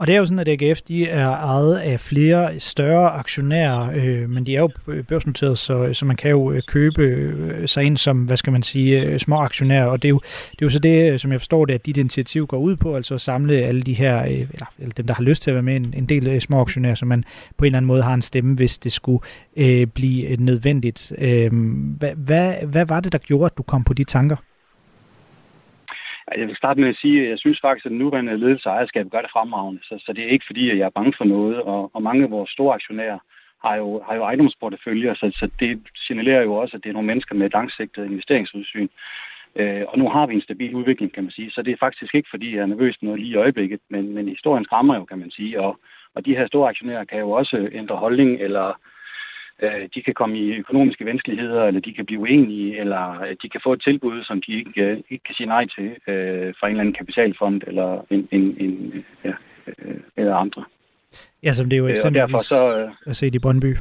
Og 0.00 0.06
det 0.06 0.14
er 0.14 0.18
jo 0.18 0.26
sådan, 0.26 0.38
at 0.38 0.48
AGF 0.48 0.80
de 0.80 1.08
er 1.08 1.28
ejet 1.28 1.76
af 1.76 2.00
flere 2.00 2.60
større 2.60 3.10
aktionærer, 3.10 3.90
øh, 3.94 4.30
men 4.30 4.46
de 4.46 4.56
er 4.56 4.60
jo 4.60 4.70
børsnoteret, 5.08 5.58
så, 5.58 5.90
så 5.92 6.04
man 6.04 6.16
kan 6.16 6.30
jo 6.30 6.52
øh, 6.52 6.62
købe 6.66 7.02
øh, 7.02 7.68
sig 7.68 7.84
ind 7.84 7.96
som, 7.96 8.18
hvad 8.24 8.36
skal 8.36 8.52
man 8.52 8.62
sige, 8.62 9.02
øh, 9.04 9.18
små 9.18 9.36
aktionærer. 9.36 9.86
Og 9.86 10.02
det 10.02 10.08
er, 10.08 10.10
jo, 10.10 10.20
det 10.50 10.62
er 10.62 10.66
jo 10.66 10.70
så 10.70 10.78
det, 10.78 11.20
som 11.20 11.32
jeg 11.32 11.40
forstår 11.40 11.64
det, 11.64 11.74
at 11.74 11.86
dit 11.86 11.96
initiativ 11.96 12.46
går 12.46 12.58
ud 12.58 12.76
på, 12.76 12.96
altså 12.96 13.14
at 13.14 13.20
samle 13.20 13.54
alle 13.54 13.82
de 13.82 13.92
her, 13.92 14.22
øh, 14.22 14.30
eller, 14.32 14.66
eller 14.78 14.94
dem, 14.94 15.06
der 15.06 15.14
har 15.14 15.22
lyst 15.22 15.42
til 15.42 15.50
at 15.50 15.54
være 15.54 15.62
med, 15.62 15.76
en, 15.76 15.94
en 15.96 16.06
del 16.06 16.40
små 16.40 16.60
aktionærer, 16.60 16.94
så 16.94 17.06
man 17.06 17.24
på 17.58 17.64
en 17.64 17.66
eller 17.66 17.76
anden 17.76 17.86
måde 17.86 18.02
har 18.02 18.14
en 18.14 18.22
stemme, 18.22 18.54
hvis 18.54 18.78
det 18.78 18.92
skulle 18.92 19.22
øh, 19.56 19.86
blive 19.86 20.36
nødvendigt. 20.36 21.12
Øh, 21.18 21.50
hvad, 21.98 22.12
hvad, 22.16 22.54
hvad 22.66 22.86
var 22.86 23.00
det, 23.00 23.12
der 23.12 23.18
gjorde, 23.18 23.46
at 23.46 23.58
du 23.58 23.62
kom 23.62 23.84
på 23.84 23.94
de 23.94 24.04
tanker? 24.04 24.36
Jeg 26.36 26.46
vil 26.46 26.56
starte 26.56 26.80
med 26.80 26.88
at 26.88 26.96
sige, 26.96 27.22
at 27.22 27.30
jeg 27.30 27.38
synes 27.38 27.60
faktisk, 27.60 27.86
at 27.86 27.90
den 27.90 27.98
nuværende 27.98 28.36
ledelse 28.36 28.68
og 28.68 28.74
ejerskab 28.74 29.06
gør 29.10 29.20
det 29.20 29.30
fremragende. 29.30 29.80
Så, 29.82 30.02
så 30.06 30.12
det 30.12 30.24
er 30.24 30.28
ikke 30.28 30.44
fordi, 30.46 30.70
at 30.70 30.78
jeg 30.78 30.84
er 30.86 30.98
bange 30.98 31.14
for 31.18 31.24
noget. 31.24 31.56
Og, 31.62 31.90
og 31.94 32.02
mange 32.02 32.24
af 32.24 32.30
vores 32.30 32.50
store 32.50 32.74
aktionærer 32.74 33.18
har 33.64 33.74
jo, 33.76 34.02
har 34.06 34.14
jo 34.14 34.22
ejendomsporteføljer, 34.22 35.14
så, 35.14 35.30
så 35.34 35.50
det 35.60 35.80
signalerer 35.96 36.42
jo 36.42 36.54
også, 36.54 36.76
at 36.76 36.82
det 36.82 36.88
er 36.88 36.92
nogle 36.92 37.06
mennesker 37.06 37.34
med 37.34 37.46
et 37.46 37.52
langsigtet 37.52 38.06
investeringsudsyn. 38.06 38.88
Øh, 39.56 39.84
og 39.88 39.98
nu 39.98 40.08
har 40.08 40.26
vi 40.26 40.34
en 40.34 40.48
stabil 40.48 40.74
udvikling, 40.74 41.12
kan 41.12 41.22
man 41.22 41.32
sige. 41.32 41.50
Så 41.50 41.62
det 41.62 41.72
er 41.72 41.76
faktisk 41.86 42.14
ikke, 42.14 42.28
fordi 42.30 42.54
jeg 42.54 42.62
er 42.62 42.66
nervøs 42.66 43.02
noget 43.02 43.20
lige 43.20 43.32
i 43.32 43.36
øjeblikket, 43.36 43.80
men, 43.88 44.14
men 44.14 44.28
historien 44.28 44.64
skræmmer 44.64 44.94
jo, 44.96 45.04
kan 45.04 45.18
man 45.18 45.30
sige. 45.30 45.60
Og, 45.60 45.80
og 46.14 46.26
de 46.26 46.36
her 46.36 46.46
store 46.46 46.68
aktionærer 46.68 47.04
kan 47.04 47.18
jo 47.18 47.30
også 47.30 47.68
ændre 47.72 47.96
holdning 47.96 48.40
eller 48.40 48.80
øh, 49.62 49.88
de 49.94 50.02
kan 50.02 50.14
komme 50.14 50.38
i 50.38 50.56
økonomiske 50.56 51.06
vanskeligheder, 51.06 51.64
eller 51.64 51.80
de 51.80 51.94
kan 51.94 52.06
blive 52.06 52.20
uenige, 52.20 52.80
eller 52.80 53.20
øh, 53.20 53.36
de 53.42 53.48
kan 53.48 53.60
få 53.64 53.72
et 53.72 53.82
tilbud, 53.82 54.24
som 54.24 54.42
de 54.42 54.52
ikke, 54.52 54.82
øh, 54.82 54.98
ikke 55.10 55.24
kan 55.24 55.34
sige 55.34 55.46
nej 55.46 55.66
til 55.66 55.88
øh, 56.06 56.54
fra 56.58 56.66
en 56.66 56.70
eller 56.70 56.80
anden 56.80 56.94
kapitalfond, 56.94 57.62
eller 57.66 58.04
en, 58.10 58.28
en, 58.30 58.56
en 58.60 59.04
ja, 59.24 59.32
øh, 59.66 60.00
eller 60.16 60.34
andre. 60.34 60.64
Ja, 61.42 61.52
som 61.52 61.68
det 61.68 61.76
er 61.76 61.80
jo 61.80 61.86
eksempelvis 61.86 62.20
derfor 62.20 62.42
så, 62.42 62.78
øh, 62.78 62.90
at 63.06 63.16
se 63.16 63.26
i 63.26 63.38
Brøndby. 63.38 63.76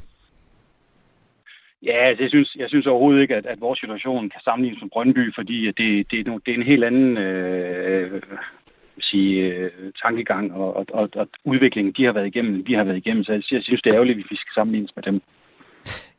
Ja, 1.84 2.08
altså, 2.08 2.24
jeg 2.24 2.30
synes, 2.30 2.56
jeg 2.56 2.70
synes 2.70 2.88
overhovedet 2.88 3.22
ikke, 3.22 3.36
at, 3.36 3.46
at 3.46 3.62
vores 3.62 3.80
situation 3.80 4.30
kan 4.30 4.42
sammenlignes 4.44 4.82
med 4.82 4.90
Brøndby, 4.90 5.36
fordi 5.36 5.66
det, 5.66 6.12
det, 6.12 6.20
er, 6.20 6.40
det 6.46 6.52
er 6.52 6.58
en 6.58 6.72
helt 6.72 6.84
anden 6.84 7.18
øh, 7.18 8.22
sige, 9.02 9.42
øh, 9.42 9.72
tankegang 10.04 10.54
og, 10.54 10.76
og, 10.76 10.86
og, 10.94 11.10
og 11.16 11.28
udvikling, 11.44 11.98
de 11.98 12.06
har 12.06 12.12
været 12.12 12.28
igennem, 12.28 12.68
vi 12.68 12.74
har 12.74 12.84
været 12.84 12.98
igennem. 12.98 13.24
Så 13.24 13.32
jeg 13.52 13.64
synes, 13.64 13.82
det 13.82 13.90
er 13.90 13.94
ærgerligt, 13.96 14.18
hvis 14.18 14.32
vi 14.32 14.36
skal 14.36 14.54
sammenlignes 14.54 14.96
med 14.96 15.04
dem. 15.04 15.22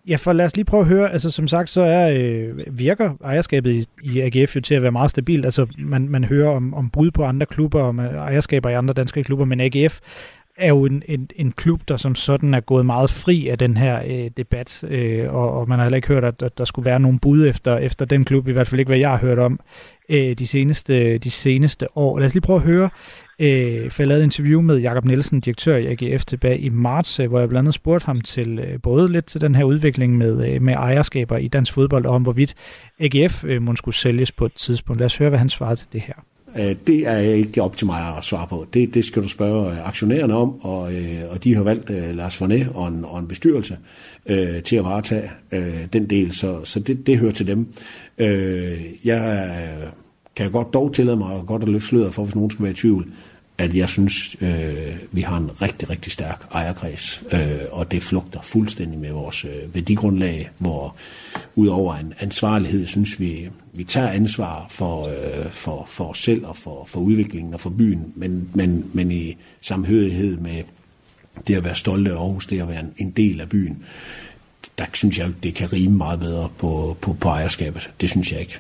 Ja, 0.09 0.17
for 0.17 0.33
lad 0.33 0.47
os 0.47 0.57
lige 0.57 0.65
prøve 0.65 0.81
at 0.81 0.87
høre, 0.87 1.13
altså 1.13 1.31
som 1.31 1.49
sagt, 1.49 1.71
så 1.71 1.83
er, 1.83 2.11
øh, 2.11 2.79
virker 2.79 3.13
ejerskabet 3.25 3.73
i, 3.73 3.85
i 4.03 4.21
AGF 4.21 4.57
jo 4.57 4.61
til 4.61 4.75
at 4.75 4.83
være 4.83 4.93
meget 4.93 5.11
stabilt. 5.11 5.45
Altså 5.45 5.67
man, 5.79 6.09
man 6.09 6.25
hører 6.25 6.51
om, 6.51 6.75
om 6.75 6.91
brud 6.91 7.11
på 7.11 7.25
andre 7.25 7.47
klubber, 7.47 7.83
om 7.83 8.01
øh, 8.01 8.15
ejerskaber 8.15 8.71
i 8.71 8.75
andre 8.75 8.95
danske 8.95 9.25
klubber, 9.25 9.45
men 9.45 9.61
AGF 9.61 10.01
er 10.57 10.69
jo 10.69 10.85
en, 10.85 11.03
en, 11.09 11.29
en 11.37 11.53
klub, 11.53 11.81
der 11.89 11.97
som 11.97 12.15
sådan 12.15 12.55
er 12.55 12.61
gået 12.61 12.87
meget 12.87 13.11
fri 13.11 13.49
af 13.49 13.59
den 13.59 13.77
her 13.77 14.03
øh, 14.07 14.31
debat, 14.37 14.85
øh, 14.89 15.35
og, 15.35 15.53
og 15.53 15.69
man 15.69 15.79
har 15.79 15.85
heller 15.85 15.97
ikke 15.97 16.09
hørt, 16.09 16.25
at, 16.25 16.43
at 16.43 16.59
der 16.59 16.65
skulle 16.65 16.87
være 16.87 17.01
nogen 17.01 17.19
bud 17.19 17.47
efter, 17.47 17.77
efter 17.77 18.05
den 18.05 18.25
klub, 18.25 18.49
i 18.49 18.53
hvert 18.53 18.67
fald 18.67 18.79
ikke, 18.79 18.89
hvad 18.89 18.99
jeg 18.99 19.11
har 19.11 19.19
hørt 19.19 19.39
om 19.39 19.61
øh, 20.09 20.33
de, 20.39 20.47
seneste, 20.47 21.19
de 21.19 21.31
seneste 21.31 21.97
år. 21.97 22.19
Lad 22.19 22.27
os 22.27 22.35
lige 22.35 22.43
prøve 22.43 22.57
at 22.57 22.63
høre 22.63 22.91
øh, 23.41 23.91
for 23.91 24.03
jeg 24.03 24.09
lavede 24.09 24.23
et 24.23 24.27
interview 24.27 24.61
med 24.61 24.79
Jakob 24.79 25.05
Nielsen, 25.05 25.41
direktør 25.41 25.77
i 25.77 25.87
AGF, 25.87 26.25
tilbage 26.25 26.59
i 26.59 26.69
marts, 26.69 27.21
øh, 27.21 27.29
hvor 27.29 27.39
jeg 27.39 27.49
blandt 27.49 27.65
andet 27.65 27.75
spurgte 27.75 28.07
ham 28.07 28.21
til 28.21 28.59
øh, 28.59 28.81
både 28.83 29.13
lidt 29.13 29.27
til 29.27 29.41
den 29.41 29.55
her 29.55 29.65
udvikling 29.65 30.17
med, 30.17 30.49
øh, 30.49 30.63
med 30.63 30.75
ejerskaber 30.75 31.37
i 31.37 31.49
dansk 31.49 31.73
fodbold, 31.73 32.07
og 32.07 32.15
om 32.15 32.23
hvorvidt 32.23 32.55
AGF 32.99 33.45
øh, 33.45 33.63
måske 33.63 33.79
skulle 33.79 33.95
sælges 33.95 34.33
på 34.33 34.47
et 34.47 34.53
tidspunkt. 34.55 35.01
Lad 35.01 35.07
os 35.07 35.17
høre, 35.17 35.29
hvad 35.29 35.39
han 35.39 35.49
svarede 35.49 35.77
til 35.77 35.89
det 35.93 36.01
her. 36.01 36.15
Øh, 36.57 36.77
det 36.87 37.09
er 37.09 37.19
ikke 37.19 37.63
op 37.63 37.77
til 37.77 37.87
mig 37.87 38.17
at 38.17 38.25
svare 38.25 38.47
på. 38.47 38.67
Det, 38.75 38.95
det 38.95 39.05
skal 39.05 39.23
du 39.23 39.29
spørge 39.29 39.73
øh, 39.73 39.89
aktionærerne 39.89 40.35
om, 40.35 40.65
og, 40.65 40.95
øh, 40.95 41.23
og 41.31 41.45
de 41.45 41.55
har 41.55 41.63
valgt 41.63 41.91
Lars 42.17 42.37
Fornet 42.37 42.69
og 42.75 42.89
en, 42.89 43.05
og 43.05 43.19
en 43.19 43.29
bestyrelse 43.29 43.77
øh, 44.27 44.63
til 44.63 44.77
at 44.77 44.85
varetage 44.85 45.31
øh, 45.53 45.87
den 45.93 46.11
del, 46.11 46.33
så, 46.33 46.65
så 46.65 46.81
det, 46.81 47.07
det 47.07 47.19
hører 47.19 47.33
til 47.33 47.47
dem. 47.47 47.67
Øh, 48.19 48.81
jeg 49.05 49.49
kan 50.37 50.51
godt 50.51 50.75
dog 50.75 50.95
tillade 50.95 51.17
mig 51.17 51.43
godt 51.47 51.63
at 51.63 51.69
løfte 51.69 51.89
sløret 51.89 52.15
for, 52.15 52.25
hvis 52.25 52.35
nogen 52.35 52.51
skal 52.51 52.63
være 52.63 52.73
i 52.73 52.75
tvivl, 52.75 53.13
at 53.61 53.77
jeg 53.77 53.89
synes, 53.89 54.37
øh, 54.41 54.97
vi 55.13 55.21
har 55.21 55.37
en 55.37 55.63
rigtig, 55.63 55.91
rigtig 55.91 56.13
stærk 56.13 56.47
ejerkreds, 56.53 57.23
øh, 57.33 57.61
og 57.71 57.93
det 57.93 58.03
flugter 58.03 58.41
fuldstændig 58.41 58.99
med 58.99 59.13
vores 59.13 59.45
øh, 59.45 59.75
værdigrundlag, 59.75 60.51
hvor 60.59 60.97
udover 61.55 61.95
en 61.95 62.15
ansvarlighed, 62.21 62.87
synes 62.87 63.21
vi, 63.21 63.49
vi 63.73 63.85
tager 63.85 64.09
ansvar 64.09 64.67
for, 64.71 65.07
øh, 65.07 65.51
for, 65.51 65.85
for 65.89 66.05
os 66.05 66.19
selv 66.19 66.47
og 66.47 66.57
for, 66.57 66.85
for 66.85 67.01
udviklingen 67.01 67.55
og 67.55 67.61
for 67.61 67.71
byen, 67.71 68.13
men, 68.17 68.51
men, 68.55 68.91
men 68.93 69.13
i 69.13 69.37
samhørighed 69.61 70.37
med 70.37 70.63
det 71.47 71.55
at 71.55 71.65
være 71.65 71.75
stolte 71.75 72.11
af 72.11 72.17
Aarhus, 72.17 72.47
det 72.47 72.61
at 72.61 72.69
være 72.69 72.81
en, 72.81 72.93
en 72.97 73.11
del 73.11 73.41
af 73.41 73.49
byen, 73.49 73.85
der 74.79 74.85
synes 74.93 75.19
jeg, 75.19 75.31
det 75.43 75.55
kan 75.55 75.73
rime 75.73 75.97
meget 75.97 76.21
bedre 76.21 76.49
på, 76.59 76.97
på, 77.01 77.13
på 77.13 77.29
ejerskabet. 77.29 77.91
Det 78.01 78.11
synes 78.11 78.33
jeg 78.33 78.41
ikke. 78.41 78.59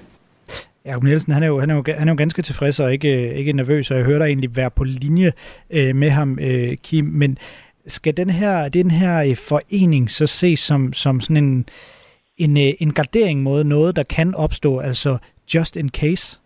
Jakob 0.85 1.03
Nielsen, 1.03 1.33
han 1.33 1.43
er, 1.43 1.47
jo, 1.47 1.61
han, 1.61 1.71
er 1.71 1.75
jo, 1.75 1.85
han 1.99 2.09
er 2.09 2.13
jo 2.13 2.17
ganske 2.19 2.43
tilfreds 2.43 2.81
og 2.81 2.93
ikke, 2.93 3.35
ikke 3.35 3.53
nervøs, 3.53 3.91
og 3.91 3.97
jeg 3.97 4.05
hører 4.05 4.19
dig 4.19 4.27
egentlig 4.27 4.57
være 4.57 4.71
på 4.71 4.85
linje 4.85 5.33
øh, 5.71 5.97
med 5.97 6.11
ham, 6.11 6.39
øh, 6.43 6.77
Kim. 6.77 7.05
Men 7.05 7.39
skal 7.87 8.17
den 8.17 8.31
her, 8.31 8.69
den 8.69 8.91
her 8.91 9.25
øh, 9.25 9.37
forening 9.37 10.11
så 10.11 10.27
ses 10.27 10.61
som, 10.61 10.93
som 10.93 11.21
sådan 11.21 11.45
en, 11.45 11.69
en, 12.37 12.57
øh, 12.57 12.73
en 12.81 12.93
gardering 12.93 13.43
mod 13.43 13.65
noget, 13.65 13.97
der 13.97 14.03
kan 14.03 14.35
opstå, 14.35 14.79
altså 14.79 15.19
just 15.55 15.77
in 15.77 15.89
case? 15.89 16.41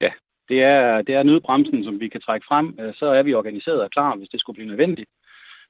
Ja, 0.00 0.10
det 0.48 0.62
er, 0.62 1.02
det 1.02 1.14
er 1.14 1.22
nødbremsen, 1.22 1.84
som 1.84 2.00
vi 2.00 2.08
kan 2.08 2.20
trække 2.20 2.46
frem. 2.48 2.78
Øh, 2.80 2.94
så 2.94 3.06
er 3.06 3.22
vi 3.22 3.34
organiseret 3.34 3.80
og 3.80 3.90
klar, 3.90 4.16
hvis 4.16 4.28
det 4.28 4.40
skulle 4.40 4.54
blive 4.56 4.68
nødvendigt. 4.68 5.08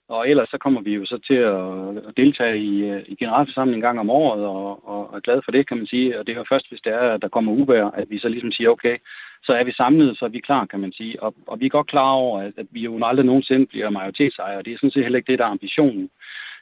Og 0.08 0.30
ellers 0.30 0.48
så 0.48 0.58
kommer 0.58 0.80
vi 0.80 0.94
jo 0.94 1.04
så 1.06 1.18
til 1.26 1.34
at 1.34 2.16
deltage 2.16 2.58
i, 2.58 2.82
øh, 2.90 3.02
i 3.08 3.14
generalforsamlingen 3.14 3.78
en 3.78 3.86
gang 3.88 4.00
om 4.00 4.10
året, 4.10 4.44
og, 4.44 4.88
og 4.88 5.16
er 5.16 5.20
glade 5.20 5.42
for 5.44 5.52
det, 5.52 5.68
kan 5.68 5.76
man 5.76 5.86
sige. 5.86 6.18
Og 6.18 6.26
det 6.26 6.32
er 6.32 6.36
jo 6.36 6.44
først, 6.48 6.68
hvis 6.68 6.80
det 6.80 6.92
er, 6.92 7.14
at 7.14 7.22
der 7.22 7.28
kommer 7.28 7.52
uvær, 7.52 7.84
at 7.84 8.10
vi 8.10 8.18
så 8.18 8.28
ligesom 8.28 8.52
siger, 8.52 8.70
okay, 8.70 8.96
så 9.42 9.52
er 9.52 9.64
vi 9.64 9.72
samlet, 9.72 10.18
så 10.18 10.24
er 10.24 10.28
vi 10.28 10.40
klar, 10.40 10.66
kan 10.66 10.80
man 10.80 10.92
sige. 10.92 11.22
Og, 11.22 11.34
og 11.46 11.60
vi 11.60 11.66
er 11.66 11.76
godt 11.78 11.86
klar 11.86 12.10
over, 12.10 12.40
at, 12.40 12.52
at 12.56 12.66
vi 12.70 12.80
jo 12.80 13.00
aldrig 13.04 13.26
nogensinde 13.26 13.66
bliver 13.66 13.90
majoritetsejere. 13.90 14.62
Det 14.62 14.72
er 14.72 14.78
sådan 14.78 14.90
set 14.90 15.02
heller 15.02 15.16
ikke 15.16 15.32
det, 15.32 15.38
der 15.38 15.44
er 15.44 15.56
ambitionen. 15.56 16.10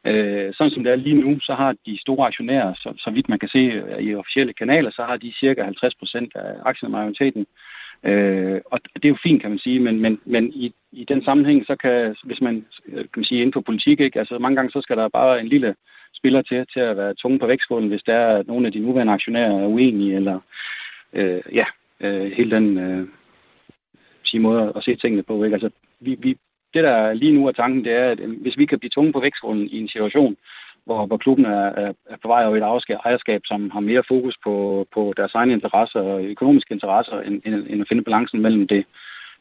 Øh, 0.06 0.54
sådan 0.54 0.70
som 0.70 0.84
det 0.84 0.92
er 0.92 0.96
lige 0.96 1.20
nu, 1.20 1.40
så 1.40 1.54
har 1.54 1.74
de 1.86 2.00
store 2.00 2.26
aktionærer, 2.26 2.74
så, 2.74 2.94
så 2.98 3.10
vidt 3.10 3.28
man 3.28 3.38
kan 3.38 3.48
se 3.48 3.82
i 4.00 4.14
officielle 4.14 4.52
kanaler, 4.52 4.90
så 4.90 5.02
har 5.02 5.16
de 5.16 5.32
cirka 5.40 5.62
50 5.62 5.94
procent 5.94 6.36
af 6.36 6.54
aktiemajoriteten. 6.64 7.40
Øh, 7.40 7.73
Øh, 8.04 8.60
og 8.64 8.80
det 8.94 9.04
er 9.04 9.08
jo 9.08 9.16
fint, 9.22 9.40
kan 9.40 9.50
man 9.50 9.58
sige, 9.58 9.80
men, 9.80 10.00
men, 10.00 10.20
men 10.24 10.52
i, 10.52 10.72
i 10.92 11.04
den 11.04 11.24
sammenhæng, 11.24 11.66
så 11.66 11.76
kan, 11.76 12.16
hvis 12.24 12.40
man, 12.40 12.66
kan 12.92 13.16
man 13.16 13.24
sige, 13.24 13.40
inden 13.40 13.52
for 13.52 13.60
politik, 13.60 14.00
ikke, 14.00 14.18
altså 14.18 14.38
mange 14.38 14.56
gange, 14.56 14.70
så 14.70 14.80
skal 14.80 14.96
der 14.96 15.08
bare 15.08 15.40
en 15.40 15.48
lille 15.48 15.74
spiller 16.14 16.42
til, 16.42 16.66
til 16.72 16.80
at 16.80 16.96
være 16.96 17.14
tunge 17.14 17.38
på 17.38 17.46
vægtskålen, 17.46 17.88
hvis 17.88 18.02
der 18.02 18.14
er, 18.14 18.42
nogle 18.46 18.66
af 18.66 18.72
de 18.72 18.78
nuværende 18.78 19.12
aktionærer 19.12 19.62
er 19.62 19.66
uenige, 19.66 20.16
eller 20.16 20.40
øh, 21.12 21.42
ja, 21.52 21.64
øh, 22.00 22.32
hele 22.32 22.50
den 22.50 22.78
øh, 22.78 23.08
sige 24.24 24.40
måde 24.40 24.72
at 24.76 24.84
se 24.84 24.96
tingene 24.96 25.22
på. 25.22 25.44
Ikke? 25.44 25.54
Altså, 25.54 25.70
vi, 26.00 26.16
vi, 26.18 26.36
det, 26.74 26.84
der 26.84 27.12
lige 27.12 27.32
nu 27.32 27.46
er 27.46 27.52
tanken, 27.52 27.84
det 27.84 27.92
er, 27.92 28.10
at 28.10 28.20
øh, 28.20 28.42
hvis 28.42 28.58
vi 28.58 28.66
kan 28.66 28.78
blive 28.78 28.90
tunge 28.90 29.12
på 29.12 29.20
vægtskålen 29.20 29.68
i 29.68 29.78
en 29.78 29.88
situation, 29.88 30.36
hvor, 30.86 31.06
hvor 31.06 31.16
klubben 31.16 31.44
er, 31.44 31.66
er, 31.82 31.92
er 32.12 32.16
på 32.22 32.28
vej 32.28 32.46
over 32.46 32.56
et 32.56 32.96
ejerskab, 33.04 33.40
som 33.44 33.70
har 33.70 33.80
mere 33.80 34.02
fokus 34.08 34.36
på, 34.44 34.86
på 34.94 35.14
deres 35.16 35.34
egne 35.34 35.52
interesser 35.52 36.00
og 36.00 36.24
økonomiske 36.24 36.74
interesser, 36.74 37.20
end, 37.20 37.36
end, 37.46 37.54
end 37.70 37.80
at 37.80 37.88
finde 37.88 38.04
balancen 38.04 38.42
mellem 38.42 38.68
det, 38.68 38.84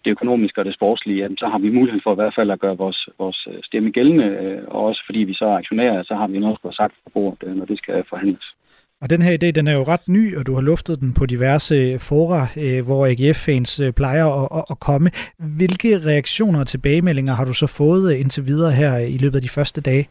det 0.06 0.12
økonomiske 0.12 0.62
og 0.62 0.66
det 0.66 0.76
sportslige, 0.76 1.20
jamen, 1.22 1.38
så 1.38 1.48
har 1.48 1.60
vi 1.60 1.70
mulighed 1.70 2.02
for 2.04 2.12
i 2.14 2.16
hvert 2.16 2.36
fald 2.38 2.52
at 2.52 2.60
gøre 2.60 2.78
vores, 2.78 3.10
vores 3.20 3.48
øh, 3.52 3.60
stemme 3.64 3.90
gældende, 3.92 4.26
øh, 4.26 4.62
og 4.68 4.86
også 4.86 5.02
fordi 5.06 5.20
vi 5.20 5.34
så 5.34 5.46
er 5.46 5.58
aktionærer, 5.58 6.04
så 6.04 6.16
har 6.16 6.28
vi 6.28 6.40
noget 6.40 6.58
at 6.66 6.76
sagt 6.76 6.94
på 7.04 7.10
bordet, 7.14 7.44
øh, 7.48 7.56
når 7.56 7.66
det 7.66 7.78
skal 7.78 8.04
forhandles. 8.10 8.46
Og 9.02 9.10
den 9.10 9.22
her 9.22 9.32
idé, 9.32 9.52
den 9.52 9.68
er 9.68 9.74
jo 9.74 9.84
ret 9.84 10.08
ny, 10.08 10.38
og 10.38 10.48
du 10.48 10.54
har 10.54 10.62
luftet 10.62 11.00
den 11.00 11.14
på 11.14 11.26
diverse 11.26 12.00
fora, 12.00 12.48
hvor 12.86 13.06
AGF-fans 13.08 13.82
plejer 13.96 14.26
at, 14.26 14.48
at, 14.58 14.66
at 14.70 14.80
komme. 14.80 15.10
Hvilke 15.58 16.00
reaktioner 16.06 16.60
og 16.60 16.68
tilbagemeldinger 16.68 17.34
har 17.34 17.46
du 17.46 17.54
så 17.54 17.68
fået 17.68 18.14
indtil 18.14 18.46
videre 18.46 18.72
her 18.72 18.98
i 18.98 19.18
løbet 19.18 19.36
af 19.36 19.42
de 19.42 19.50
første 19.50 19.82
dage? 19.82 20.08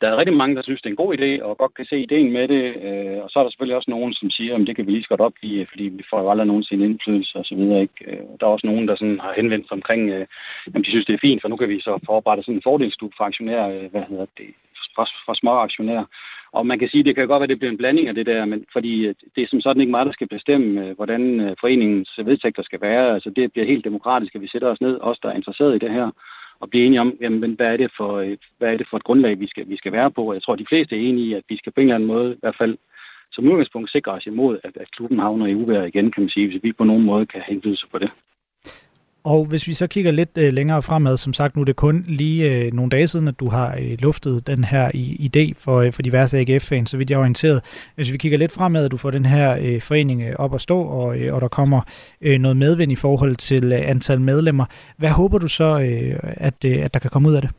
Der 0.00 0.08
er 0.08 0.16
rigtig 0.16 0.36
mange, 0.36 0.56
der 0.56 0.62
synes, 0.62 0.80
det 0.80 0.86
er 0.86 0.90
en 0.90 1.04
god 1.04 1.18
idé, 1.18 1.42
og 1.44 1.58
godt 1.58 1.74
kan 1.74 1.86
se 1.86 2.00
ideen 2.00 2.32
med 2.32 2.48
det. 2.48 2.64
Øh, 2.86 3.18
og 3.24 3.30
så 3.30 3.38
er 3.38 3.42
der 3.42 3.50
selvfølgelig 3.50 3.76
også 3.76 3.90
nogen, 3.90 4.12
som 4.14 4.30
siger, 4.30 4.54
at 4.54 4.66
det 4.66 4.76
kan 4.76 4.86
vi 4.86 4.90
lige 4.92 5.02
så 5.02 5.08
godt 5.08 5.20
opgive, 5.20 5.66
fordi 5.70 5.84
vi 5.84 6.04
får 6.10 6.20
jo 6.20 6.30
aldrig 6.30 6.46
nogensinde 6.46 6.84
indflydelse 6.84 7.38
og 7.38 7.44
så 7.44 7.54
videre. 7.54 7.80
Ikke? 7.80 7.98
Øh, 8.06 8.22
der 8.40 8.46
er 8.46 8.50
også 8.50 8.66
nogen, 8.66 8.88
der 8.88 8.96
sådan 8.96 9.20
har 9.20 9.32
henvendt 9.36 9.66
sig 9.68 9.72
omkring, 9.72 10.10
øh, 10.10 10.26
at 10.74 10.80
de 10.84 10.90
synes, 10.90 11.06
det 11.06 11.14
er 11.14 11.26
fint, 11.26 11.40
for 11.42 11.48
nu 11.48 11.56
kan 11.56 11.68
vi 11.68 11.80
så 11.80 11.98
forberede 12.06 12.42
sådan 12.42 12.54
en 12.54 12.66
fordelsklub 12.68 13.12
for 13.16 13.24
aktionærer, 13.24 13.68
øh, 13.76 13.90
hvad 13.90 14.04
hedder 14.08 14.26
det, 14.38 14.46
for, 14.94 15.08
for 15.26 15.34
små 15.34 15.50
aktionærer. 15.50 16.04
Og 16.52 16.66
man 16.66 16.78
kan 16.78 16.88
sige, 16.88 17.04
det 17.04 17.14
kan 17.14 17.28
godt 17.28 17.40
være, 17.40 17.48
at 17.48 17.48
det 17.48 17.58
bliver 17.58 17.72
en 17.72 17.82
blanding 17.82 18.08
af 18.08 18.14
det 18.14 18.26
der, 18.26 18.44
men 18.44 18.64
fordi 18.72 19.06
det 19.34 19.42
er 19.42 19.46
som 19.50 19.60
sådan 19.60 19.80
ikke 19.80 19.90
mig, 19.90 20.06
der 20.06 20.12
skal 20.12 20.28
bestemme, 20.28 20.92
hvordan 20.92 21.56
foreningens 21.60 22.10
vedtægter 22.24 22.62
skal 22.62 22.80
være. 22.80 23.14
Altså 23.14 23.30
det 23.30 23.52
bliver 23.52 23.66
helt 23.66 23.84
demokratisk, 23.84 24.34
at 24.34 24.40
vi 24.40 24.48
sætter 24.48 24.68
os 24.68 24.80
ned, 24.80 24.98
os 25.00 25.18
der 25.18 25.28
er 25.28 25.36
interesseret 25.36 25.74
i 25.74 25.78
det 25.78 25.92
her, 25.92 26.10
og 26.60 26.70
blive 26.70 26.86
enige 26.86 27.00
om, 27.00 27.16
jamen, 27.20 27.52
hvad, 27.52 27.66
er 27.66 27.76
det 27.76 27.90
for, 27.96 28.36
hvad 28.58 28.72
er 28.72 28.76
det 28.76 28.86
for 28.90 28.96
et 28.96 29.04
grundlag, 29.04 29.40
vi 29.40 29.46
skal, 29.46 29.68
vi 29.68 29.76
skal 29.76 29.92
være 29.92 30.10
på. 30.10 30.32
Jeg 30.32 30.42
tror, 30.42 30.56
de 30.56 30.66
fleste 30.68 30.96
er 30.96 31.08
enige 31.08 31.26
i, 31.26 31.34
at 31.34 31.44
vi 31.48 31.56
skal 31.56 31.72
på 31.72 31.80
en 31.80 31.86
eller 31.86 31.94
anden 31.94 32.06
måde, 32.06 32.32
i 32.32 32.40
hvert 32.40 32.56
fald 32.58 32.76
som 33.32 33.48
udgangspunkt, 33.48 33.90
sikre 33.90 34.12
os 34.12 34.26
imod, 34.26 34.58
at, 34.64 34.76
at 34.76 34.90
klubben 34.90 35.18
havner 35.18 35.46
i 35.46 35.54
uvær 35.54 35.82
igen, 35.82 36.12
kan 36.12 36.22
man 36.22 36.30
sige, 36.30 36.48
hvis 36.48 36.62
vi 36.62 36.72
på 36.72 36.84
nogen 36.84 37.04
måde 37.04 37.26
kan 37.26 37.40
have 37.40 37.54
indflydelse 37.54 37.86
på 37.92 37.98
det. 37.98 38.10
Og 39.24 39.44
hvis 39.44 39.66
vi 39.66 39.74
så 39.74 39.86
kigger 39.86 40.12
lidt 40.12 40.30
øh, 40.38 40.52
længere 40.52 40.82
fremad, 40.82 41.16
som 41.16 41.32
sagt, 41.32 41.56
nu 41.56 41.60
er 41.62 41.64
det 41.64 41.76
kun 41.76 42.04
lige 42.08 42.52
øh, 42.52 42.72
nogle 42.72 42.90
dage 42.90 43.08
siden, 43.08 43.28
at 43.28 43.40
du 43.40 43.48
har 43.48 43.76
øh, 43.80 43.96
luftet 43.98 44.46
den 44.46 44.64
her 44.64 44.90
i, 44.94 45.30
idé 45.36 45.52
for, 45.58 45.76
øh, 45.76 45.92
for 45.92 46.02
diverse 46.02 46.38
AGF-fans, 46.38 46.90
så 46.90 46.96
vidt 46.96 47.10
jeg 47.10 47.16
er 47.16 47.20
orienteret. 47.20 47.62
Hvis 47.94 48.12
vi 48.12 48.18
kigger 48.18 48.38
lidt 48.38 48.52
fremad, 48.52 48.84
at 48.84 48.90
du 48.90 48.96
får 48.96 49.10
den 49.10 49.26
her 49.26 49.58
øh, 49.60 49.80
forening 49.80 50.22
øh, 50.22 50.34
op 50.38 50.54
at 50.54 50.60
stå, 50.60 50.82
og, 50.82 51.18
øh, 51.18 51.34
og 51.34 51.40
der 51.40 51.48
kommer 51.48 51.80
øh, 52.20 52.38
noget 52.38 52.56
medvind 52.56 52.92
i 52.92 52.96
forhold 52.96 53.36
til 53.36 53.72
øh, 53.72 53.88
antal 53.88 54.20
medlemmer, 54.20 54.64
hvad 54.96 55.10
håber 55.10 55.38
du 55.38 55.48
så, 55.48 55.80
øh, 55.80 56.20
at, 56.22 56.54
øh, 56.64 56.84
at 56.84 56.94
der 56.94 57.00
kan 57.00 57.10
komme 57.10 57.28
ud 57.28 57.34
af 57.34 57.42
det? 57.42 57.50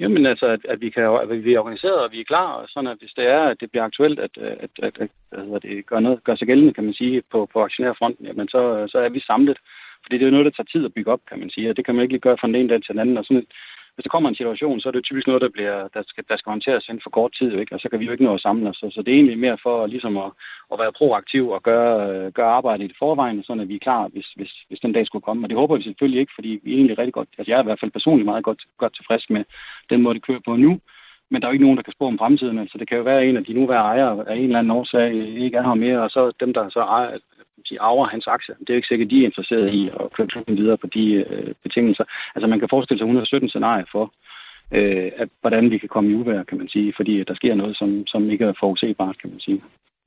Jamen 0.00 0.26
altså, 0.26 0.46
at, 0.46 0.60
at, 0.72 0.80
vi, 0.80 0.90
kan, 0.90 1.02
at 1.02 1.44
vi 1.44 1.54
er 1.54 1.58
organiseret, 1.58 1.98
og 2.04 2.12
vi 2.12 2.20
er 2.20 2.24
klar, 2.32 2.52
og 2.52 2.68
sådan 2.68 2.90
at 2.90 2.98
hvis 2.98 3.12
det 3.16 3.26
er, 3.26 3.42
at 3.42 3.60
det 3.60 3.70
bliver 3.70 3.84
aktuelt, 3.84 4.18
at, 4.18 4.30
at, 4.36 4.70
at, 4.82 4.94
at, 5.00 5.10
at 5.54 5.62
det 5.62 5.86
gør, 5.86 6.00
noget, 6.00 6.24
gør 6.24 6.36
sig 6.36 6.46
gældende, 6.46 6.74
kan 6.74 6.84
man 6.84 6.94
sige, 6.94 7.22
på, 7.32 7.48
på 7.52 7.62
aktionærfronten, 7.62 8.26
jamen 8.26 8.48
så, 8.48 8.86
så 8.92 8.98
er 8.98 9.08
vi 9.08 9.20
samlet. 9.20 9.58
Fordi 10.02 10.14
det 10.16 10.22
er 10.22 10.30
jo 10.30 10.36
noget, 10.36 10.44
der 10.44 10.56
tager 10.56 10.72
tid 10.72 10.84
at 10.84 10.94
bygge 10.94 11.12
op, 11.12 11.20
kan 11.28 11.38
man 11.38 11.50
sige, 11.50 11.70
og 11.70 11.76
det 11.76 11.84
kan 11.84 11.94
man 11.94 12.02
ikke 12.02 12.12
lige 12.12 12.26
gøre 12.26 12.38
fra 12.40 12.46
den 12.46 12.54
ene 12.54 12.68
dag 12.68 12.82
til 12.82 12.92
den 12.92 12.98
anden. 12.98 13.18
Og 13.18 13.24
sådan, 13.24 13.46
hvis 14.00 14.08
der 14.08 14.16
kommer 14.16 14.28
en 14.30 14.40
situation, 14.42 14.80
så 14.80 14.88
er 14.88 14.92
det 14.92 15.04
typisk 15.04 15.26
noget, 15.26 15.42
der, 15.42 15.56
bliver, 15.56 15.88
der, 15.94 16.02
skal, 16.06 16.24
der 16.28 16.36
skal 16.36 16.50
håndteres 16.50 16.88
inden 16.88 17.04
for 17.04 17.10
kort 17.10 17.32
tid, 17.38 17.52
ikke? 17.58 17.74
og 17.74 17.80
så 17.80 17.88
kan 17.88 18.00
vi 18.00 18.04
jo 18.06 18.12
ikke 18.12 18.24
nå 18.24 18.34
at 18.34 18.40
samle 18.40 18.68
os. 18.70 18.76
Så, 18.76 18.86
så 18.94 19.02
det 19.02 19.10
er 19.10 19.18
egentlig 19.18 19.38
mere 19.38 19.58
for 19.62 19.86
ligesom 19.86 20.16
at, 20.16 20.30
at 20.72 20.78
være 20.82 20.92
proaktiv 20.98 21.48
og 21.48 21.62
gøre, 21.62 21.94
øh, 22.10 22.32
gøre 22.32 22.50
arbejdet 22.58 22.84
i 22.84 22.88
det 22.88 22.96
forvejen, 22.98 23.42
sådan 23.42 23.62
at 23.62 23.68
vi 23.68 23.74
er 23.74 23.86
klar, 23.88 24.08
hvis, 24.08 24.28
hvis, 24.38 24.52
hvis 24.68 24.80
den 24.80 24.92
dag 24.92 25.06
skulle 25.06 25.26
komme. 25.26 25.44
Og 25.44 25.48
det 25.50 25.58
håber 25.58 25.76
vi 25.76 25.82
selvfølgelig 25.82 26.20
ikke, 26.20 26.32
fordi 26.34 26.60
vi 26.62 26.70
er 26.72 26.76
egentlig 26.76 26.98
rigtig 26.98 27.14
godt, 27.18 27.28
altså 27.38 27.50
jeg 27.50 27.58
er 27.58 27.62
i 27.62 27.68
hvert 27.68 27.80
fald 27.80 27.96
personligt 27.98 28.30
meget 28.30 28.44
godt, 28.44 28.62
godt 28.78 28.94
tilfreds 28.96 29.30
med 29.30 29.44
den 29.90 30.02
måde, 30.02 30.14
det 30.14 30.26
kører 30.26 30.46
på 30.46 30.56
nu. 30.56 30.80
Men 31.30 31.40
der 31.40 31.46
er 31.46 31.50
jo 31.50 31.56
ikke 31.56 31.64
nogen, 31.64 31.76
der 31.76 31.88
kan 31.88 31.96
spå 31.96 32.06
om 32.06 32.18
fremtiden. 32.18 32.68
Så 32.68 32.78
det 32.78 32.88
kan 32.88 32.98
jo 32.98 33.04
være, 33.04 33.20
at 33.20 33.28
en 33.28 33.36
af 33.36 33.44
de 33.44 33.52
nuværende 33.52 33.88
ejere 33.92 34.28
af 34.30 34.36
en 34.36 34.44
eller 34.44 34.58
anden 34.58 34.76
årsag 34.78 35.08
ikke 35.44 35.56
er 35.56 35.62
her 35.62 35.74
mere, 35.74 36.02
og 36.02 36.10
så 36.10 36.32
dem, 36.40 36.52
der 36.54 36.70
så 36.70 36.80
ejer, 36.80 37.18
de 37.70 37.80
arver 37.80 38.06
hans 38.06 38.26
aktier. 38.26 38.54
Det 38.54 38.68
er 38.68 38.74
jo 38.74 38.80
ikke 38.80 38.92
sikkert, 38.92 39.10
de 39.10 39.20
er 39.20 39.28
interesseret 39.30 39.68
i 39.80 39.82
at 40.00 40.12
køre 40.16 40.26
klubben 40.26 40.56
videre 40.56 40.78
på 40.78 40.86
de 40.86 41.04
øh, 41.30 41.54
betingelser. 41.62 42.04
Altså 42.34 42.46
man 42.46 42.58
kan 42.58 42.68
forestille 42.70 42.98
sig 42.98 43.04
117 43.04 43.48
scenarier 43.48 43.88
for, 43.92 44.04
øh, 44.76 45.10
at, 45.22 45.28
hvordan 45.40 45.70
vi 45.70 45.78
kan 45.78 45.88
komme 45.88 46.10
i 46.10 46.14
uvær, 46.14 46.42
kan 46.42 46.58
man 46.58 46.68
sige, 46.68 46.92
fordi 46.96 47.24
der 47.24 47.34
sker 47.34 47.54
noget, 47.54 47.76
som, 47.76 48.06
som 48.06 48.30
ikke 48.30 48.44
er 48.44 48.60
forudsebart, 48.60 49.20
kan 49.20 49.30
man 49.30 49.40
sige 49.40 49.62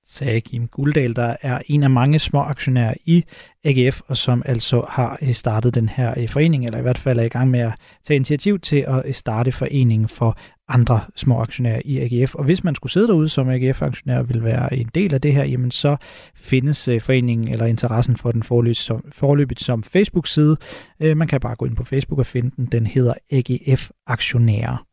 sagde 0.05 0.41
Kim 0.41 0.67
Guldal, 0.67 1.15
der 1.15 1.35
er 1.41 1.59
en 1.67 1.83
af 1.83 1.89
mange 1.89 2.19
små 2.19 2.39
aktionærer 2.39 2.93
i 3.05 3.23
AGF, 3.63 4.01
og 4.07 4.17
som 4.17 4.43
altså 4.45 4.85
har 4.89 5.19
øh, 5.21 5.33
startet 5.33 5.75
den 5.75 5.89
her 5.89 6.13
øh, 6.17 6.29
forening, 6.29 6.65
eller 6.65 6.79
i 6.79 6.81
hvert 6.81 6.97
fald 6.97 7.19
er 7.19 7.23
i 7.23 7.29
gang 7.29 7.51
med 7.51 7.59
at 7.59 7.73
tage 8.03 8.15
initiativ 8.15 8.59
til 8.59 8.85
at 8.87 9.03
øh, 9.05 9.13
starte 9.13 9.51
foreningen 9.51 10.07
for 10.07 10.37
andre 10.67 11.01
små 11.15 11.39
aktionærer 11.39 11.81
i 11.85 11.99
AGF. 11.99 12.35
Og 12.35 12.43
hvis 12.43 12.63
man 12.63 12.75
skulle 12.75 12.91
sidde 12.91 13.07
derude 13.07 13.29
som 13.29 13.49
AGF-aktionær 13.49 14.17
og 14.17 14.29
vil 14.29 14.43
være 14.43 14.75
en 14.75 14.89
del 14.95 15.13
af 15.13 15.21
det 15.21 15.33
her, 15.33 15.43
jamen 15.43 15.71
så 15.71 15.95
findes 16.35 16.87
øh, 16.87 17.01
foreningen 17.01 17.47
eller 17.47 17.65
interessen 17.65 18.17
for 18.17 18.31
den 18.31 18.43
forløbet 18.43 19.59
som 19.59 19.83
Facebook-side. 19.83 20.57
Man 20.99 21.27
kan 21.27 21.39
bare 21.39 21.55
gå 21.55 21.65
ind 21.65 21.75
på 21.75 21.83
Facebook 21.83 22.19
og 22.19 22.25
finde 22.25 22.51
den. 22.57 22.65
Den 22.65 22.87
hedder 22.87 23.13
AGF 23.31 23.89
Aktionærer. 24.07 24.85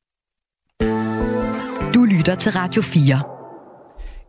Du 1.94 2.04
lytter 2.04 2.34
til 2.34 2.52
Radio 2.52 2.82
4. 2.82 3.22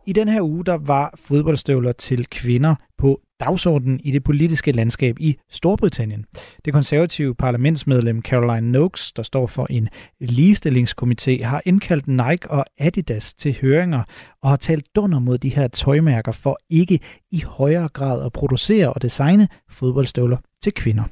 I 0.06 0.12
den 0.12 0.28
her 0.28 0.42
uge, 0.42 0.64
der 0.64 0.78
var 0.78 1.14
fodboldstøvler 1.16 1.92
til 1.92 2.26
kvinder 2.26 2.74
på 2.98 3.20
dagsordenen 3.42 4.00
i 4.04 4.10
det 4.10 4.24
politiske 4.24 4.72
landskab 4.72 5.16
i 5.20 5.36
Storbritannien. 5.50 6.24
Det 6.64 6.72
konservative 6.72 7.34
parlamentsmedlem 7.34 8.22
Caroline 8.22 8.72
Noakes, 8.72 9.12
der 9.12 9.22
står 9.22 9.46
for 9.46 9.66
en 9.70 9.88
ligestillingskomité, 10.20 11.44
har 11.44 11.62
indkaldt 11.64 12.08
Nike 12.08 12.50
og 12.50 12.64
Adidas 12.78 13.34
til 13.34 13.58
høringer 13.60 14.02
og 14.42 14.50
har 14.50 14.56
talt 14.56 14.86
dunder 14.96 15.18
mod 15.18 15.38
de 15.38 15.48
her 15.48 15.68
tøjmærker 15.68 16.32
for 16.32 16.58
ikke 16.70 17.00
i 17.30 17.42
højere 17.46 17.88
grad 17.88 18.26
at 18.26 18.32
producere 18.32 18.92
og 18.92 19.02
designe 19.02 19.48
fodboldstøvler 19.70 20.36
til 20.62 20.72
kvinder. 20.72 21.04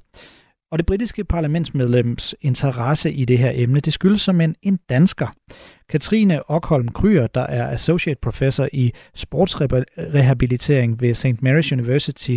Og 0.70 0.78
det 0.78 0.86
britiske 0.86 1.24
parlamentsmedlems 1.24 2.34
interesse 2.40 3.12
i 3.12 3.24
det 3.24 3.38
her 3.38 3.52
emne, 3.54 3.80
det 3.80 3.92
skyldes 3.92 4.20
som 4.20 4.40
en, 4.40 4.54
en 4.62 4.78
dansker. 4.88 5.26
Katrine 5.88 6.50
Okholm 6.50 6.88
Kryer, 6.88 7.26
der 7.26 7.40
er 7.40 7.70
associate 7.70 8.20
professor 8.22 8.68
i 8.72 8.92
sportsrehabilitering 9.14 11.00
ved 11.00 11.14
St. 11.14 11.26
Mary's 11.26 11.72
University 11.72 12.36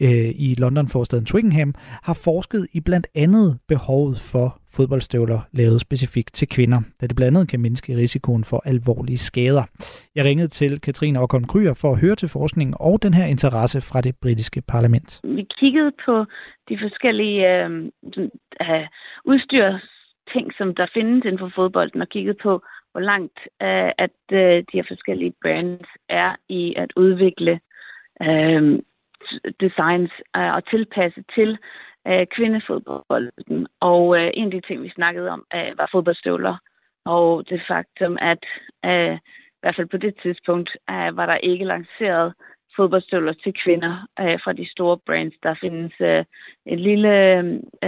øh, 0.00 0.34
i 0.34 0.54
London-forstaden 0.58 1.24
Twickenham, 1.24 1.74
har 2.02 2.14
forsket 2.14 2.66
i 2.72 2.80
blandt 2.80 3.06
andet 3.14 3.58
behovet 3.68 4.20
for 4.20 4.60
fodboldstøvler 4.78 5.40
lavet 5.60 5.80
specifikt 5.80 6.32
til 6.34 6.48
kvinder, 6.56 6.80
da 7.00 7.06
det 7.06 7.16
blandt 7.16 7.36
andet 7.36 7.50
kan 7.50 7.60
mindske 7.60 7.96
risikoen 8.02 8.44
for 8.50 8.58
alvorlige 8.72 9.18
skader. 9.28 9.64
Jeg 10.16 10.24
ringede 10.24 10.48
til 10.48 10.80
Katrine 10.80 11.20
Okholm 11.22 11.46
Kryer 11.52 11.74
for 11.82 11.90
at 11.92 12.00
høre 12.00 12.16
til 12.16 12.28
forskningen 12.28 12.74
og 12.80 13.02
den 13.02 13.14
her 13.18 13.26
interesse 13.34 13.80
fra 13.80 14.00
det 14.00 14.14
britiske 14.22 14.60
parlament. 14.68 15.20
Vi 15.24 15.44
kiggede 15.60 15.92
på 16.06 16.14
de 16.68 16.78
forskellige 16.84 17.40
øh, 17.56 17.70
øh, 18.60 18.86
udstyrsting, 19.24 20.46
som 20.58 20.68
der 20.74 20.86
findes 20.94 21.24
inden 21.24 21.38
for 21.38 21.52
fodbolden, 21.54 22.00
og 22.00 22.08
kiggede 22.08 22.38
på, 22.42 22.52
hvor 22.92 23.00
langt 23.00 23.38
øh, 23.62 23.90
at 24.04 24.20
øh, 24.32 24.56
de 24.68 24.76
her 24.78 24.86
forskellige 24.88 25.34
brands 25.42 25.88
er 26.08 26.30
i 26.48 26.74
at 26.76 26.90
udvikle 26.96 27.60
øh, 28.22 28.78
designs 29.64 30.12
øh, 30.36 30.52
og 30.56 30.62
tilpasse 30.70 31.20
til 31.34 31.58
øh, 32.06 32.26
kvindefodbolden. 32.26 33.66
Og 33.80 34.02
øh, 34.18 34.30
en 34.34 34.44
af 34.44 34.50
de 34.50 34.60
ting, 34.60 34.82
vi 34.82 34.90
snakkede 34.90 35.30
om, 35.30 35.46
øh, 35.54 35.78
var 35.78 35.88
fodboldstøvler. 35.92 36.56
Og 37.04 37.48
det 37.48 37.62
faktum, 37.68 38.18
at 38.20 38.44
øh, 38.84 39.14
i 39.58 39.60
hvert 39.60 39.76
fald 39.76 39.86
på 39.86 39.96
det 39.96 40.14
tidspunkt, 40.22 40.70
øh, 40.90 41.16
var 41.16 41.26
der 41.26 41.36
ikke 41.36 41.64
lanceret 41.64 42.34
fodboldstøvler 42.76 43.32
til 43.32 43.54
kvinder 43.64 44.06
øh, 44.20 44.38
fra 44.44 44.52
de 44.52 44.70
store 44.70 44.98
brands. 45.06 45.34
Der 45.42 45.54
findes 45.60 45.92
øh, 46.00 46.24
et 46.66 46.80
lille 46.80 47.14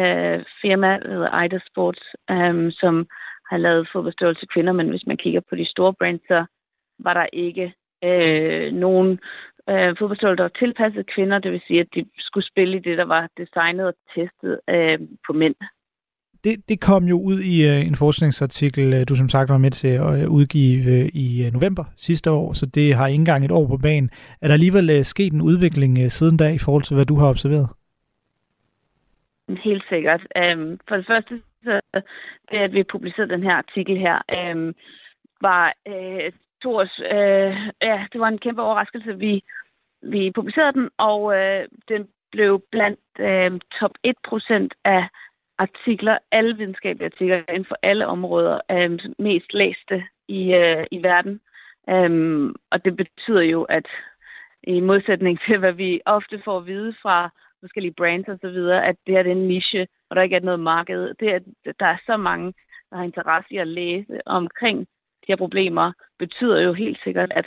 øh, 0.01 0.45
firma, 0.63 0.91
der 1.03 1.11
hedder 1.13 1.43
Ida 1.43 1.59
Sports, 1.71 2.05
øh, 2.31 2.73
som 2.73 3.07
har 3.51 3.57
lavet 3.57 3.89
fodboldstøvler 3.93 4.35
til 4.35 4.49
kvinder, 4.49 4.73
men 4.73 4.89
hvis 4.89 5.07
man 5.07 5.17
kigger 5.17 5.41
på 5.49 5.55
de 5.57 5.67
store 5.71 5.95
brands, 5.95 6.23
så 6.29 6.45
var 6.99 7.15
der 7.15 7.27
ikke 7.33 7.75
øh, 8.05 8.73
nogen 8.73 9.21
øh, 9.71 9.97
fodboldstøvler, 9.99 10.37
der 10.37 10.43
var 10.43 10.59
tilpasset 10.59 11.11
kvinder. 11.15 11.39
Det 11.39 11.53
vil 11.53 11.63
sige, 11.67 11.81
at 11.81 11.89
de 11.95 12.05
skulle 12.19 12.47
spille 12.47 12.77
i 12.77 12.81
det, 12.81 12.99
der 12.99 13.05
var 13.05 13.29
designet 13.37 13.87
og 13.87 13.95
testet 14.15 14.61
øh, 14.69 14.99
på 15.27 15.33
mænd. 15.33 15.55
Det, 16.45 16.69
det 16.69 16.81
kom 16.81 17.05
jo 17.05 17.21
ud 17.21 17.41
i 17.41 17.57
uh, 17.71 17.87
en 17.89 17.97
forskningsartikel, 17.97 18.95
uh, 18.95 19.03
du 19.09 19.15
som 19.15 19.29
sagt 19.29 19.49
var 19.51 19.59
med 19.59 19.71
til 19.71 19.89
at 19.89 20.27
uh, 20.27 20.35
udgive 20.35 21.03
uh, 21.03 21.09
i 21.15 21.47
uh, 21.47 21.53
november 21.53 21.85
sidste 21.97 22.31
år, 22.31 22.53
så 22.53 22.67
det 22.67 22.95
har 22.95 23.07
ikke 23.07 23.21
engang 23.21 23.45
et 23.45 23.51
år 23.51 23.67
på 23.67 23.77
banen. 23.77 24.11
Er 24.41 24.47
der 24.47 24.55
alligevel 24.55 24.99
uh, 24.99 25.03
sket 25.03 25.33
en 25.33 25.41
udvikling 25.41 25.99
uh, 26.05 26.09
siden 26.09 26.37
da 26.37 26.49
i 26.53 26.59
forhold 26.59 26.83
til, 26.83 26.95
hvad 26.95 27.07
du 27.07 27.17
har 27.17 27.29
observeret? 27.29 27.69
Helt 29.65 29.85
sikkert. 29.89 30.21
Um, 30.21 30.79
for 30.89 30.97
det 30.97 31.07
første, 31.07 31.41
så 31.65 31.81
det 32.51 32.59
at 32.59 32.73
vi 32.73 32.83
publicerede 32.83 33.33
den 33.33 33.43
her 33.43 33.55
artikel 33.55 33.99
her, 33.99 34.17
um, 34.55 34.75
var 35.41 35.75
uh, 35.89 36.33
to 36.63 36.77
års, 36.77 36.99
øh, 36.99 37.53
ja, 37.83 38.07
det 38.13 38.21
var 38.21 38.29
en 38.29 38.39
kæmpe 38.39 38.63
overraskelse. 38.63 39.19
Vi, 39.19 39.45
vi 40.03 40.31
publicerede 40.31 40.73
den, 40.73 40.91
og 40.99 41.37
øh, 41.37 41.69
den 41.89 42.09
blev 42.33 42.63
blandt 42.73 43.01
øh, 43.19 43.61
top 43.81 43.95
1% 44.07 44.69
af 44.85 45.09
artikler, 45.59 46.19
alle 46.33 46.57
videnskabelige 46.57 47.11
artikler 47.13 47.43
inden 47.49 47.65
for 47.65 47.77
alle 47.83 48.07
områder, 48.07 48.61
øh, 48.71 48.99
mest 49.19 49.55
læste 49.55 50.05
i, 50.29 50.55
øh, 50.55 50.87
i 50.91 51.03
verden. 51.03 51.41
Um, 51.93 52.55
og 52.71 52.85
det 52.85 52.97
betyder 52.97 53.43
jo, 53.43 53.63
at 53.63 53.87
i 54.63 54.81
modsætning 54.81 55.41
til, 55.47 55.59
hvad 55.59 55.73
vi 55.73 56.01
ofte 56.07 56.43
får 56.45 56.59
at 56.59 56.67
vide 56.67 56.95
fra 57.03 57.31
forskellige 57.61 57.95
brands 57.95 58.29
og 58.29 58.39
så 58.41 58.49
videre, 58.49 58.87
at 58.87 58.97
det 59.07 59.15
her 59.15 59.23
det 59.23 59.33
er 59.33 59.37
en 59.37 59.49
niche, 59.49 59.87
og 60.11 60.17
der 60.17 60.23
ikke 60.23 60.37
er 60.37 60.41
noget 60.41 60.61
marked. 60.61 61.15
Det 61.21 61.29
er, 61.35 61.39
der 61.81 61.87
er 61.87 61.97
så 62.07 62.17
mange, 62.17 62.53
der 62.91 62.97
har 62.97 63.05
interesse 63.05 63.55
i 63.55 63.57
at 63.57 63.67
læse 63.67 64.21
omkring 64.27 64.87
de 65.23 65.33
her 65.33 65.37
problemer, 65.37 65.93
betyder 66.19 66.61
jo 66.61 66.73
helt 66.73 66.99
sikkert, 67.05 67.33
at 67.35 67.47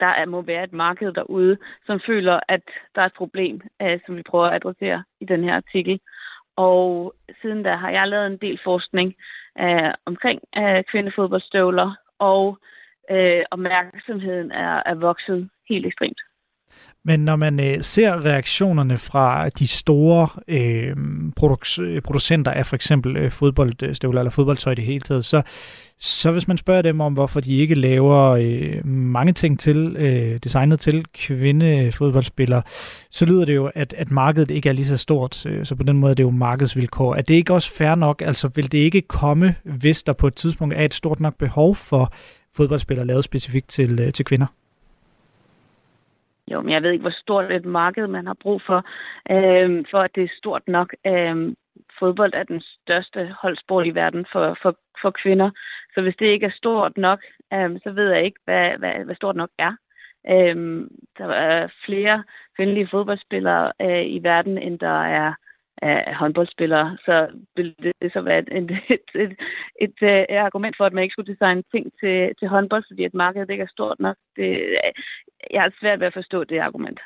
der 0.00 0.06
er, 0.06 0.26
må 0.26 0.42
være 0.42 0.64
et 0.64 0.72
marked 0.72 1.12
derude, 1.12 1.56
som 1.86 2.00
føler, 2.06 2.40
at 2.48 2.62
der 2.94 3.02
er 3.02 3.06
et 3.06 3.16
problem, 3.16 3.60
øh, 3.82 4.00
som 4.06 4.16
vi 4.16 4.22
prøver 4.22 4.46
at 4.46 4.54
adressere 4.54 5.04
i 5.20 5.24
den 5.24 5.44
her 5.44 5.54
artikel. 5.54 6.00
Og 6.56 7.14
siden 7.42 7.62
da 7.62 7.74
har 7.74 7.90
jeg 7.90 8.08
lavet 8.08 8.26
en 8.26 8.36
del 8.36 8.60
forskning 8.64 9.14
øh, 9.60 9.92
omkring 10.06 10.40
øh, 10.56 10.84
kvindefodboldstøvler, 10.84 11.94
og 12.18 12.58
øh, 13.10 13.44
opmærksomheden 13.50 14.52
er, 14.52 14.82
er 14.86 14.94
vokset 14.94 15.50
helt 15.68 15.86
ekstremt. 15.86 16.20
Men 17.06 17.20
når 17.20 17.36
man 17.36 17.60
øh, 17.60 17.82
ser 17.82 18.24
reaktionerne 18.24 18.98
fra 18.98 19.48
de 19.48 19.66
store 19.66 20.28
øh, 20.48 20.96
produk- 21.40 22.00
producenter 22.04 22.50
af 22.50 22.66
for 22.66 22.76
eksempel 22.76 23.16
øh, 23.16 23.30
fodboldstøvler 23.30 24.20
eller 24.20 24.30
fodboldtøj 24.30 24.72
i 24.72 24.74
det 24.74 24.84
hele 24.84 25.00
taget, 25.00 25.24
så, 25.24 25.42
så 25.98 26.32
hvis 26.32 26.48
man 26.48 26.58
spørger 26.58 26.82
dem 26.82 27.00
om, 27.00 27.12
hvorfor 27.12 27.40
de 27.40 27.56
ikke 27.56 27.74
laver 27.74 28.20
øh, 28.20 28.86
mange 28.86 29.32
ting 29.32 29.60
til 29.60 29.96
øh, 29.96 30.38
designet 30.44 30.80
til 30.80 31.04
kvindefodboldspillere, 31.14 32.62
så 33.10 33.24
lyder 33.24 33.44
det 33.44 33.54
jo, 33.54 33.70
at, 33.74 33.94
at 33.98 34.10
markedet 34.10 34.50
ikke 34.50 34.68
er 34.68 34.72
lige 34.72 34.86
så 34.86 34.96
stort. 34.96 35.46
Øh, 35.46 35.66
så 35.66 35.74
på 35.74 35.82
den 35.82 35.96
måde 35.98 36.10
er 36.10 36.14
det 36.14 36.22
jo 36.22 36.30
markedsvilkår. 36.30 37.14
Er 37.14 37.22
det 37.22 37.34
ikke 37.34 37.54
også 37.54 37.72
fair 37.72 37.94
nok? 37.94 38.22
Altså 38.26 38.48
vil 38.54 38.72
det 38.72 38.78
ikke 38.78 39.02
komme, 39.02 39.54
hvis 39.64 40.02
der 40.02 40.12
på 40.12 40.26
et 40.26 40.34
tidspunkt 40.34 40.74
er 40.74 40.84
et 40.84 40.94
stort 40.94 41.20
nok 41.20 41.38
behov 41.38 41.74
for 41.74 42.12
fodboldspillere 42.56 43.06
lavet 43.06 43.24
specifikt 43.24 43.68
til, 43.68 44.00
øh, 44.00 44.12
til 44.12 44.24
kvinder? 44.24 44.46
Jo, 46.50 46.60
men 46.60 46.72
jeg 46.72 46.82
ved 46.82 46.90
ikke, 46.90 47.02
hvor 47.02 47.20
stort 47.20 47.52
et 47.52 47.64
marked 47.64 48.06
man 48.06 48.26
har 48.26 48.36
brug 48.40 48.62
for, 48.66 48.84
øh, 49.30 49.84
for 49.90 49.98
at 49.98 50.14
det 50.14 50.24
er 50.24 50.38
stort 50.38 50.68
nok. 50.68 50.94
Øh, 51.06 51.54
fodbold 51.98 52.32
er 52.34 52.42
den 52.42 52.60
største 52.60 53.34
holdsport 53.40 53.86
i 53.86 53.94
verden 53.94 54.26
for, 54.32 54.58
for, 54.62 54.76
for 55.02 55.10
kvinder. 55.10 55.50
Så 55.94 56.02
hvis 56.02 56.16
det 56.18 56.26
ikke 56.26 56.46
er 56.46 56.56
stort 56.56 56.96
nok, 56.96 57.20
øh, 57.52 57.80
så 57.82 57.90
ved 57.90 58.10
jeg 58.10 58.24
ikke, 58.24 58.40
hvad, 58.44 58.78
hvad, 58.78 59.04
hvad 59.04 59.14
stort 59.14 59.36
nok 59.36 59.50
er. 59.58 59.72
Øh, 60.28 60.86
der 61.18 61.28
er 61.28 61.68
flere 61.86 62.24
kvindelige 62.56 62.88
fodboldspillere 62.90 63.72
øh, 63.82 64.06
i 64.06 64.20
verden, 64.22 64.58
end 64.58 64.78
der 64.78 65.02
er 65.04 65.32
øh, 65.84 66.14
håndboldspillere, 66.14 66.96
så 67.04 67.28
vil 67.56 67.74
det 68.02 68.12
så 68.12 68.20
være 68.20 68.38
et, 68.38 68.48
et, 68.52 68.70
et, 68.90 69.00
et, 69.14 69.36
et, 69.80 70.26
et 70.30 70.36
argument 70.36 70.76
for, 70.76 70.84
at 70.84 70.92
man 70.92 71.02
ikke 71.02 71.12
skulle 71.12 71.32
designe 71.32 71.62
ting 71.70 71.92
til, 72.00 72.34
til 72.38 72.48
håndbold, 72.48 72.84
fordi 72.88 73.04
at 73.04 73.14
markedet 73.14 73.50
ikke 73.50 73.62
er 73.62 73.76
stort 73.76 74.00
nok. 74.00 74.16
Det, 74.36 74.78
jeg 75.50 75.62
har 75.62 75.72
svært 75.80 76.00
ved 76.00 76.06
at 76.06 76.12
forstå 76.12 76.44
det 76.44 76.58
argument. 76.58 77.00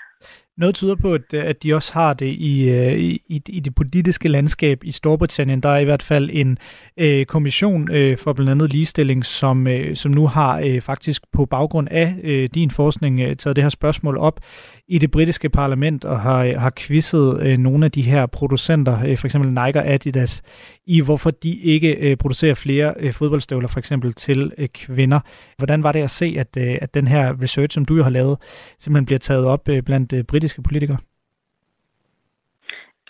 Noget 0.58 0.74
tyder 0.74 0.94
på, 0.94 1.14
at, 1.14 1.34
øh, 1.34 1.44
at 1.44 1.62
de 1.62 1.74
også 1.74 1.92
har 1.92 2.14
det 2.14 2.26
øh, 2.26 2.98
i, 2.98 3.22
i, 3.28 3.42
i 3.48 3.60
det 3.60 3.74
politiske 3.74 4.28
landskab 4.28 4.84
i 4.84 4.92
Storbritannien. 4.92 5.60
Der 5.60 5.68
er 5.68 5.78
i 5.78 5.84
hvert 5.84 6.02
fald 6.02 6.30
en 6.32 6.58
øh, 6.96 7.26
kommission 7.26 7.90
øh, 7.90 8.18
for 8.18 8.32
blandt 8.32 8.50
andet 8.50 8.72
ligestilling, 8.72 9.24
som, 9.24 9.66
øh, 9.66 9.96
som 9.96 10.12
nu 10.12 10.26
har 10.26 10.60
øh, 10.64 10.80
faktisk 10.80 11.22
på 11.32 11.46
baggrund 11.46 11.88
af 11.90 12.14
øh, 12.22 12.48
din 12.54 12.70
forskning 12.70 13.20
øh, 13.20 13.36
taget 13.36 13.56
det 13.56 13.64
her 13.64 13.68
spørgsmål 13.68 14.18
op 14.18 14.40
i 14.88 14.98
det 14.98 15.10
britiske 15.10 15.48
parlament 15.48 16.04
og 16.04 16.20
har, 16.20 16.44
øh, 16.44 16.60
har 16.60 16.72
quizzet 16.76 17.40
øh, 17.42 17.58
nogle 17.58 17.84
af 17.84 17.90
de 17.90 18.02
her 18.02 18.26
producenter, 18.26 19.04
øh, 19.06 19.18
for 19.18 19.26
eksempel 19.26 19.50
Nike 19.50 19.78
og 19.78 19.88
Adidas, 19.88 20.42
i 20.86 21.00
hvorfor 21.00 21.30
de 21.30 21.56
ikke 21.56 21.94
øh, 21.94 22.16
producerer 22.16 22.54
flere 22.54 22.94
øh, 23.00 23.12
fodboldstøvler 23.12 23.68
for 23.68 23.78
eksempel 23.78 24.12
til 24.12 24.52
øh, 24.58 24.68
kvinder. 24.68 25.20
Hvordan 25.58 25.82
var 25.82 25.92
det 25.92 26.02
at 26.02 26.10
se, 26.10 26.36
at, 26.38 26.56
øh, 26.58 26.78
at 26.82 26.94
den 26.94 27.08
her 27.08 27.42
research, 27.42 27.74
som 27.74 27.84
du 27.84 27.96
jo 27.96 28.02
har 28.02 28.10
lavet, 28.10 28.38
simpelthen 28.78 29.06
bliver 29.06 29.18
taget 29.18 29.44
op 29.44 29.68
øh, 29.68 29.82
blandt 29.82 30.12
øh, 30.12 30.24
britiske 30.24 30.47
politikere? 30.62 30.98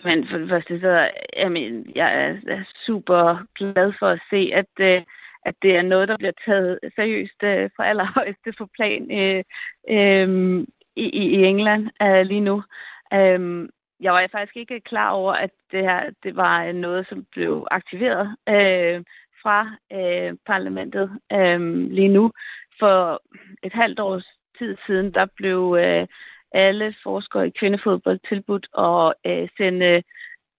Men 0.03 0.27
for 0.27 0.37
det 0.37 0.49
første, 0.49 0.79
så 0.79 1.09
jamen, 1.37 1.91
jeg 1.95 2.39
er 2.47 2.63
super 2.85 3.45
glad 3.55 3.93
for 3.99 4.07
at 4.07 4.21
se, 4.29 4.51
at, 4.53 4.71
øh, 4.79 5.01
at 5.45 5.55
det 5.61 5.75
er 5.75 5.81
noget, 5.81 6.07
der 6.07 6.17
bliver 6.17 6.31
taget 6.45 6.79
seriøst 6.95 7.43
øh, 7.43 7.69
fra 7.75 7.87
allerhøjeste 7.87 8.53
for 8.57 8.69
plan 8.75 9.11
øh, 9.11 9.43
øh, 9.89 10.59
i, 10.95 11.05
i 11.09 11.43
England 11.43 11.89
øh, 12.01 12.21
lige 12.21 12.41
nu. 12.41 12.63
Øh, 13.13 13.69
jeg 13.99 14.13
var 14.13 14.27
faktisk 14.31 14.57
ikke 14.57 14.79
klar 14.81 15.09
over, 15.09 15.33
at 15.33 15.49
det 15.71 15.83
her 15.83 16.09
det 16.23 16.35
var 16.35 16.71
noget, 16.71 17.07
som 17.09 17.25
blev 17.31 17.67
aktiveret 17.71 18.35
øh, 18.49 19.03
fra 19.43 19.59
øh, 19.93 20.37
parlamentet 20.45 21.19
øh, 21.33 21.61
lige 21.91 22.07
nu. 22.07 22.31
For 22.79 23.21
et 23.63 23.73
halvt 23.73 23.99
års 23.99 24.27
tid 24.57 24.77
siden, 24.85 25.13
der 25.13 25.25
blev 25.25 25.77
øh, 25.79 26.07
alle 26.51 26.95
forskere 27.03 27.47
i 27.47 27.55
kvindefodbold 27.59 28.19
tilbudt 28.29 28.67
at 28.77 29.13
øh, 29.31 29.47
sende 29.57 30.03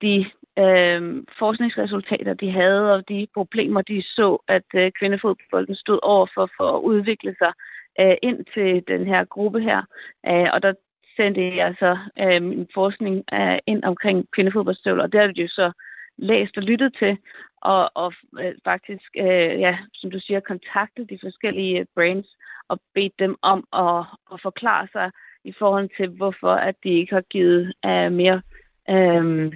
de 0.03 0.26
øh, 0.59 1.24
forskningsresultater, 1.38 2.34
de 2.34 2.51
havde, 2.51 2.93
og 2.95 3.09
de 3.09 3.26
problemer, 3.34 3.82
de 3.82 4.03
så, 4.03 4.38
at 4.49 4.68
øh, 4.74 4.93
kvindefodbolden 4.99 5.74
stod 5.74 5.99
over 6.03 6.26
for, 6.34 6.51
for 6.57 6.76
at 6.76 6.82
udvikle 6.82 7.34
sig 7.38 7.53
øh, 8.01 8.16
ind 8.22 8.45
til 8.55 8.82
den 8.88 9.07
her 9.07 9.24
gruppe 9.24 9.61
her. 9.61 9.82
Øh, 10.26 10.49
og 10.53 10.62
der 10.62 10.72
sendte 11.16 11.57
jeg 11.57 11.74
så 11.78 11.99
øh, 12.18 12.43
min 12.43 12.68
forskning 12.74 13.24
øh, 13.32 13.59
ind 13.66 13.84
omkring 13.84 14.26
kvindefodboldstøvler, 14.34 15.03
og 15.03 15.12
det 15.12 15.20
har 15.20 15.26
de 15.26 15.43
jo 15.43 15.49
så 15.49 15.72
læst 16.16 16.57
og 16.57 16.62
lyttet 16.62 16.97
til, 16.99 17.18
og, 17.61 17.91
og 17.95 18.12
øh, 18.41 18.55
faktisk, 18.64 19.11
øh, 19.16 19.61
ja, 19.64 19.78
som 19.95 20.11
du 20.11 20.20
siger, 20.20 20.41
kontaktet 20.41 21.11
de 21.11 21.18
forskellige 21.22 21.78
øh, 21.80 21.86
brains 21.95 22.28
og 22.68 22.80
bedt 22.95 23.18
dem 23.18 23.36
om 23.43 23.59
at, 23.72 24.05
at 24.32 24.38
forklare 24.43 24.88
sig 24.93 25.11
i 25.45 25.53
forhold 25.59 25.88
til, 25.97 26.09
hvorfor 26.09 26.53
at 26.53 26.74
de 26.84 26.88
ikke 26.88 27.14
har 27.14 27.24
givet 27.30 27.72
øh, 27.86 28.12
mere 28.12 28.43
øh, 28.91 29.53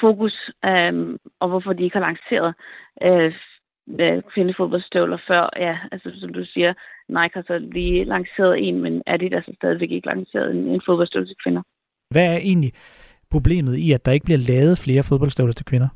fokus, 0.00 0.50
øh, 0.64 1.18
og 1.40 1.48
hvorfor 1.48 1.72
de 1.72 1.84
ikke 1.84 1.98
har 1.98 2.06
lanceret 2.06 2.54
øh, 3.02 3.34
kvindefodboldstøvler 4.34 5.18
før. 5.28 5.50
Ja, 5.56 5.78
altså 5.92 6.10
som 6.20 6.32
du 6.32 6.44
siger, 6.44 6.74
Nike 7.08 7.34
har 7.34 7.44
så 7.46 7.58
lige 7.58 8.04
lanceret 8.04 8.68
en, 8.68 8.82
men 8.82 9.02
Adidas 9.06 9.44
har 9.46 9.54
stadigvæk 9.54 9.90
ikke 9.90 10.06
lanceret 10.06 10.50
en, 10.50 10.68
en 10.68 10.82
fodboldstøvle 10.86 11.26
til 11.26 11.36
kvinder. 11.44 11.62
Hvad 12.10 12.34
er 12.34 12.36
egentlig 12.36 12.72
problemet 13.30 13.76
i, 13.76 13.92
at 13.92 14.04
der 14.06 14.12
ikke 14.12 14.24
bliver 14.24 14.46
lavet 14.52 14.78
flere 14.78 15.02
fodboldstøvler 15.02 15.52
til 15.52 15.66
kvinder? 15.66 15.88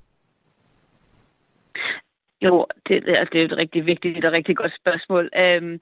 Jo, 2.42 2.66
det, 2.88 2.94
altså, 3.08 3.30
det 3.32 3.40
er 3.40 3.44
et 3.44 3.56
rigtig 3.56 3.86
vigtigt 3.86 4.24
og 4.24 4.32
rigtig 4.32 4.56
godt 4.56 4.72
spørgsmål. 4.80 5.30
Øhm, 5.36 5.80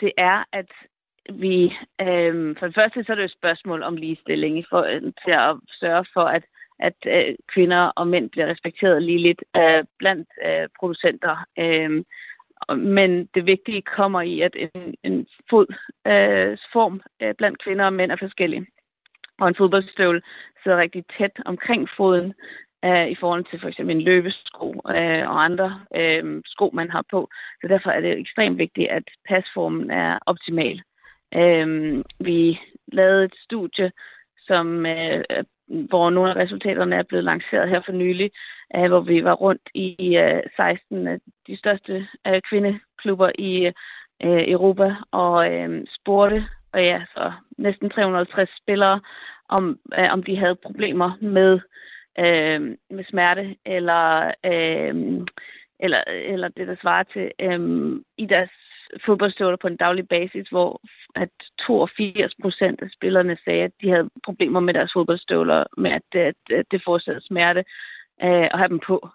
det 0.00 0.12
er, 0.18 0.44
at 0.52 0.70
vi... 1.32 1.72
Øhm, 2.00 2.56
for 2.56 2.66
det 2.66 2.74
første 2.74 3.04
så 3.04 3.12
er 3.12 3.16
det 3.16 3.24
et 3.24 3.38
spørgsmål 3.38 3.82
om 3.82 3.96
ligestilling 3.96 4.64
for, 4.70 4.82
til 5.24 5.30
at 5.30 5.56
sørge 5.80 6.04
for, 6.14 6.24
at 6.24 6.42
at 6.78 6.94
øh, 7.06 7.34
kvinder 7.54 7.78
og 7.78 8.08
mænd 8.08 8.30
bliver 8.30 8.46
respekteret 8.46 9.02
lige 9.02 9.18
lidt 9.18 9.44
øh, 9.56 9.84
blandt 9.98 10.28
øh, 10.44 10.68
producenter. 10.78 11.36
Øh, 11.58 12.04
men 12.76 13.26
det 13.34 13.46
vigtige 13.46 13.82
kommer 13.82 14.20
i, 14.20 14.40
at 14.40 14.56
en, 14.56 14.94
en 15.02 15.26
fodform 15.50 16.12
øh, 16.12 16.58
form, 16.72 17.00
øh, 17.22 17.34
blandt 17.34 17.62
kvinder 17.64 17.84
og 17.84 17.92
mænd 17.92 18.12
er 18.12 18.16
forskellig. 18.16 18.66
Og 19.38 19.48
en 19.48 19.54
fodboldstøvle 19.54 20.22
sidder 20.62 20.78
rigtig 20.78 21.04
tæt 21.18 21.32
omkring 21.44 21.88
foden 21.96 22.34
øh, 22.84 23.08
i 23.08 23.14
forhold 23.20 23.44
til 23.44 23.60
for 23.60 23.68
eksempel 23.68 23.96
en 23.96 24.02
løbesko 24.02 24.68
øh, 24.88 25.28
og 25.30 25.44
andre 25.44 25.80
øh, 25.96 26.42
sko, 26.46 26.70
man 26.74 26.90
har 26.90 27.04
på. 27.10 27.28
Så 27.60 27.68
derfor 27.68 27.90
er 27.90 28.00
det 28.00 28.18
ekstremt 28.18 28.58
vigtigt, 28.58 28.90
at 28.90 29.04
pasformen 29.28 29.90
er 29.90 30.18
optimal. 30.26 30.82
Øh, 31.34 32.04
vi 32.20 32.60
lavede 32.92 33.24
et 33.24 33.34
studie, 33.44 33.92
som 34.46 34.86
øh, 34.86 35.24
hvor 35.68 36.10
nogle 36.10 36.30
af 36.30 36.36
resultaterne 36.36 36.96
er 36.96 37.02
blevet 37.02 37.24
lanceret 37.24 37.68
her 37.68 37.80
for 37.84 37.92
nylig, 37.92 38.30
øh, 38.76 38.88
hvor 38.88 39.00
vi 39.00 39.24
var 39.24 39.32
rundt 39.32 39.68
i 39.74 40.16
øh, 40.16 40.42
16 40.56 41.06
af 41.06 41.12
øh, 41.12 41.18
de 41.46 41.58
største 41.58 42.06
øh, 42.26 42.40
kvindeklubber 42.48 43.30
i 43.38 43.66
øh, 44.22 44.42
Europa 44.48 44.94
og 45.10 45.52
øh, 45.52 45.86
spurgte 46.00 46.44
og 46.76 46.84
ja, 46.84 47.04
så 47.14 47.32
næsten 47.58 47.90
350 47.90 48.50
spillere, 48.62 49.00
om, 49.48 49.78
øh, 49.98 50.12
om 50.12 50.22
de 50.22 50.36
havde 50.36 50.54
problemer 50.66 51.10
med, 51.20 51.60
øh, 52.18 52.60
med 52.90 53.04
smerte 53.04 53.56
eller, 53.66 54.32
øh, 54.44 54.94
eller, 55.80 56.02
eller 56.06 56.48
det, 56.48 56.68
der 56.68 56.76
svarer 56.80 57.02
til 57.02 57.32
øh, 57.40 57.60
i 58.18 58.26
deres 58.26 58.50
fodboldstøvler 59.06 59.56
på 59.56 59.66
en 59.66 59.76
daglig 59.76 60.08
basis, 60.08 60.48
hvor 60.48 60.80
at 61.14 61.30
82 61.66 62.34
procent 62.42 62.82
af 62.82 62.90
spillerne 62.90 63.38
sagde, 63.44 63.64
at 63.64 63.72
de 63.82 63.90
havde 63.90 64.10
problemer 64.24 64.60
med 64.60 64.74
deres 64.74 64.92
fodboldstøvler, 64.92 65.64
med 65.76 65.90
at, 65.90 66.20
at, 66.20 66.34
at 66.50 66.66
det 66.70 66.82
forårsagede 66.84 67.26
smerte 67.26 67.64
øh, 68.22 68.48
at 68.52 68.58
have 68.58 68.68
dem 68.68 68.80
på. 68.86 69.08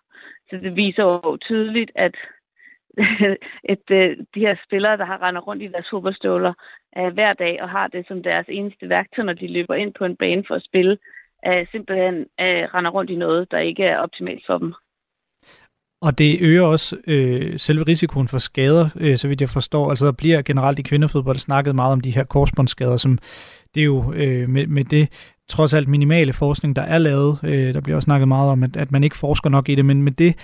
Så 0.49 0.57
det 0.57 0.75
viser 0.75 1.03
jo 1.03 1.37
tydeligt, 1.37 1.91
at 1.95 2.15
at 3.73 3.85
øh, 3.91 4.17
de 4.35 4.39
her 4.39 4.55
spillere, 4.65 4.97
der 4.97 5.05
har 5.05 5.21
rendet 5.21 5.47
rundt 5.47 5.63
i 5.63 5.67
deres 5.67 5.87
fodboldstøvler 5.89 6.53
øh, 6.97 7.13
hver 7.13 7.33
dag 7.33 7.61
og 7.61 7.69
har 7.69 7.87
det 7.87 8.07
som 8.07 8.23
deres 8.23 8.45
eneste 8.49 8.89
værktøj, 8.89 9.23
når 9.25 9.33
de 9.33 9.47
løber 9.47 9.75
ind 9.75 9.93
på 9.93 10.05
en 10.05 10.15
bane 10.15 10.43
for 10.47 10.55
at 10.55 10.63
spille, 10.63 10.97
øh, 11.47 11.67
simpelthen 11.71 12.15
øh, 12.15 12.63
render 12.73 12.91
rundt 12.91 13.11
i 13.11 13.15
noget, 13.15 13.51
der 13.51 13.59
ikke 13.59 13.83
er 13.83 13.97
optimalt 13.97 14.45
for 14.45 14.57
dem. 14.57 14.73
Og 16.01 16.17
det 16.17 16.37
øger 16.41 16.61
også 16.61 16.97
øh, 17.07 17.59
selve 17.59 17.83
risikoen 17.83 18.27
for 18.27 18.37
skader, 18.37 18.89
øh, 18.99 19.17
så 19.17 19.27
vidt 19.27 19.41
jeg 19.41 19.49
forstår. 19.49 19.89
Altså 19.89 20.05
der 20.05 20.11
bliver 20.11 20.41
generelt 20.41 20.79
i 20.79 20.81
kvindefodbold 20.81 21.37
snakket 21.37 21.75
meget 21.75 21.93
om 21.93 22.01
de 22.01 22.11
her 22.11 22.23
korsbåndsskader, 22.23 22.97
som 22.97 23.17
det 23.75 23.81
er 23.81 23.85
jo 23.85 24.13
øh, 24.13 24.49
med, 24.49 24.67
med 24.67 24.83
det 24.83 25.09
trods 25.49 25.73
alt 25.73 25.87
minimale 25.87 26.33
forskning, 26.33 26.75
der 26.75 26.81
er 26.81 26.97
lavet. 26.97 27.39
Øh, 27.43 27.73
der 27.73 27.81
bliver 27.81 27.95
også 27.95 28.05
snakket 28.05 28.27
meget 28.27 28.51
om, 28.51 28.63
at, 28.63 28.77
at 28.77 28.91
man 28.91 29.03
ikke 29.03 29.17
forsker 29.17 29.49
nok 29.49 29.69
i 29.69 29.75
det, 29.75 29.85
men 29.85 30.03
med 30.03 30.11
det 30.11 30.35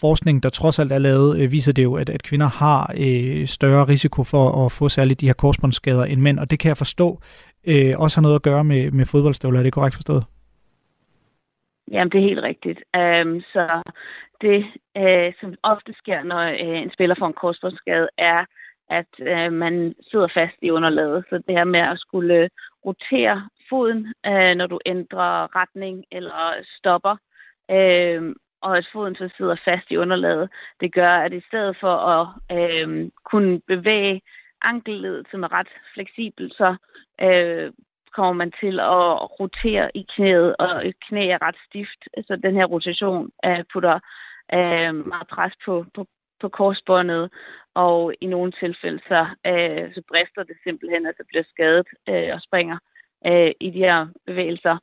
forskning, 0.00 0.42
der 0.42 0.48
trods 0.48 0.78
alt 0.78 0.92
er 0.92 0.98
lavet, 0.98 1.40
øh, 1.40 1.52
viser 1.52 1.72
det 1.72 1.84
jo, 1.84 1.94
at, 1.94 2.10
at 2.10 2.22
kvinder 2.22 2.46
har 2.46 2.94
øh, 2.98 3.46
større 3.46 3.88
risiko 3.88 4.24
for 4.24 4.66
at 4.66 4.72
få 4.72 4.88
særligt 4.88 5.20
de 5.20 5.26
her 5.26 5.34
korsbåndsskader 5.34 6.04
end 6.04 6.20
mænd, 6.20 6.38
og 6.38 6.50
det 6.50 6.58
kan 6.58 6.68
jeg 6.68 6.76
forstå 6.76 7.20
øh, 7.66 7.94
også 7.98 8.16
har 8.16 8.22
noget 8.22 8.34
at 8.34 8.42
gøre 8.42 8.64
med, 8.64 8.90
med 8.90 9.06
fodboldstøvler. 9.06 9.58
Er 9.58 9.62
det 9.62 9.72
korrekt 9.72 9.94
forstået? 9.94 10.24
Jamen, 11.90 12.10
det 12.10 12.18
er 12.18 12.28
helt 12.28 12.42
rigtigt. 12.42 12.78
Um, 12.78 13.40
så 13.40 13.82
det, 14.40 14.66
øh, 14.96 15.32
som 15.40 15.54
ofte 15.62 15.94
sker, 15.98 16.22
når 16.22 16.40
øh, 16.40 16.82
en 16.82 16.92
spiller 16.92 17.16
får 17.18 17.26
en 17.26 17.32
korsbåndsskade, 17.32 18.08
er, 18.18 18.44
at 18.90 19.12
øh, 19.20 19.52
man 19.52 19.94
sidder 20.10 20.28
fast 20.34 20.56
i 20.62 20.70
underlaget. 20.70 21.24
Så 21.30 21.36
det 21.36 21.56
her 21.56 21.64
med 21.64 21.80
at 21.80 21.98
skulle 21.98 22.34
øh, 22.34 22.48
rotere 22.86 23.48
foden, 23.68 24.14
øh, 24.26 24.54
når 24.54 24.66
du 24.66 24.78
ændrer 24.86 25.56
retning 25.56 26.04
eller 26.12 26.64
stopper, 26.78 27.16
øh, 27.70 28.34
og 28.60 28.78
at 28.78 28.88
foden 28.92 29.14
så 29.14 29.30
sidder 29.36 29.56
fast 29.64 29.90
i 29.90 29.96
underlaget, 29.96 30.50
det 30.80 30.92
gør, 30.94 31.10
at 31.16 31.32
i 31.32 31.42
stedet 31.48 31.76
for 31.80 31.94
at 32.16 32.26
øh, 32.58 33.10
kunne 33.24 33.60
bevæge 33.60 34.22
ankelledet, 34.62 35.26
som 35.30 35.42
er 35.42 35.52
ret 35.52 35.68
fleksibelt, 35.94 36.54
så 36.54 36.76
øh, 37.20 37.72
kommer 38.14 38.32
man 38.32 38.52
til 38.60 38.80
at 38.80 39.40
rotere 39.40 39.96
i 39.96 40.06
knæet, 40.14 40.56
og 40.56 40.82
knæ 41.08 41.28
er 41.28 41.42
ret 41.42 41.56
stift. 41.68 42.26
Så 42.26 42.36
den 42.36 42.54
her 42.54 42.64
rotation 42.64 43.30
uh, 43.46 43.62
putter 43.72 44.00
uh, 44.56 44.94
meget 45.12 45.28
pres 45.30 45.52
på, 45.64 45.84
på, 45.94 46.06
på 46.40 46.48
korsbåndet, 46.48 47.32
og 47.74 48.14
i 48.20 48.26
nogle 48.26 48.52
tilfælde 48.52 49.00
så, 49.08 49.20
uh, 49.50 49.94
så 49.94 50.02
brister 50.08 50.42
det 50.42 50.56
simpelthen, 50.64 51.06
at 51.06 51.08
altså 51.08 51.24
bliver 51.28 51.44
skadet 51.52 51.88
uh, 52.10 52.34
og 52.34 52.40
springer 52.40 52.78
uh, 53.28 53.50
i 53.60 53.70
de 53.70 53.78
her 53.78 54.06
bevægelser 54.26 54.76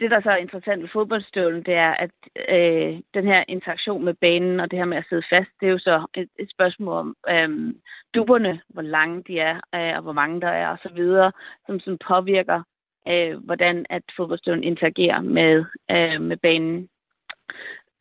det, 0.00 0.10
der 0.10 0.20
så 0.20 0.30
er 0.30 0.36
interessant 0.36 0.82
ved 0.82 0.88
fodboldstøvlen, 0.88 1.62
det 1.62 1.74
er, 1.74 1.90
at 1.90 2.10
øh, 2.48 3.00
den 3.14 3.26
her 3.26 3.44
interaktion 3.48 4.04
med 4.04 4.14
banen 4.14 4.60
og 4.60 4.70
det 4.70 4.78
her 4.78 4.86
med 4.86 4.96
at 4.96 5.06
sidde 5.08 5.22
fast, 5.30 5.50
det 5.60 5.66
er 5.66 5.72
jo 5.72 5.78
så 5.78 6.06
et, 6.14 6.28
et 6.38 6.50
spørgsmål 6.50 6.94
om 6.96 7.16
øh, 7.28 7.74
duberne, 8.14 8.60
hvor 8.68 8.82
lange 8.82 9.22
de 9.22 9.38
er, 9.38 9.56
øh, 9.74 9.96
og 9.96 10.02
hvor 10.02 10.12
mange 10.12 10.40
der 10.40 10.48
er 10.48 10.68
osv., 10.68 11.32
som, 11.66 11.80
som 11.80 11.98
påvirker, 12.08 12.62
øh, 13.08 13.44
hvordan 13.44 13.86
at 13.90 14.02
fodboldstøvlen 14.16 14.64
interagerer 14.64 15.20
med, 15.20 15.64
øh, 15.90 16.20
med 16.20 16.36
banen. 16.36 16.88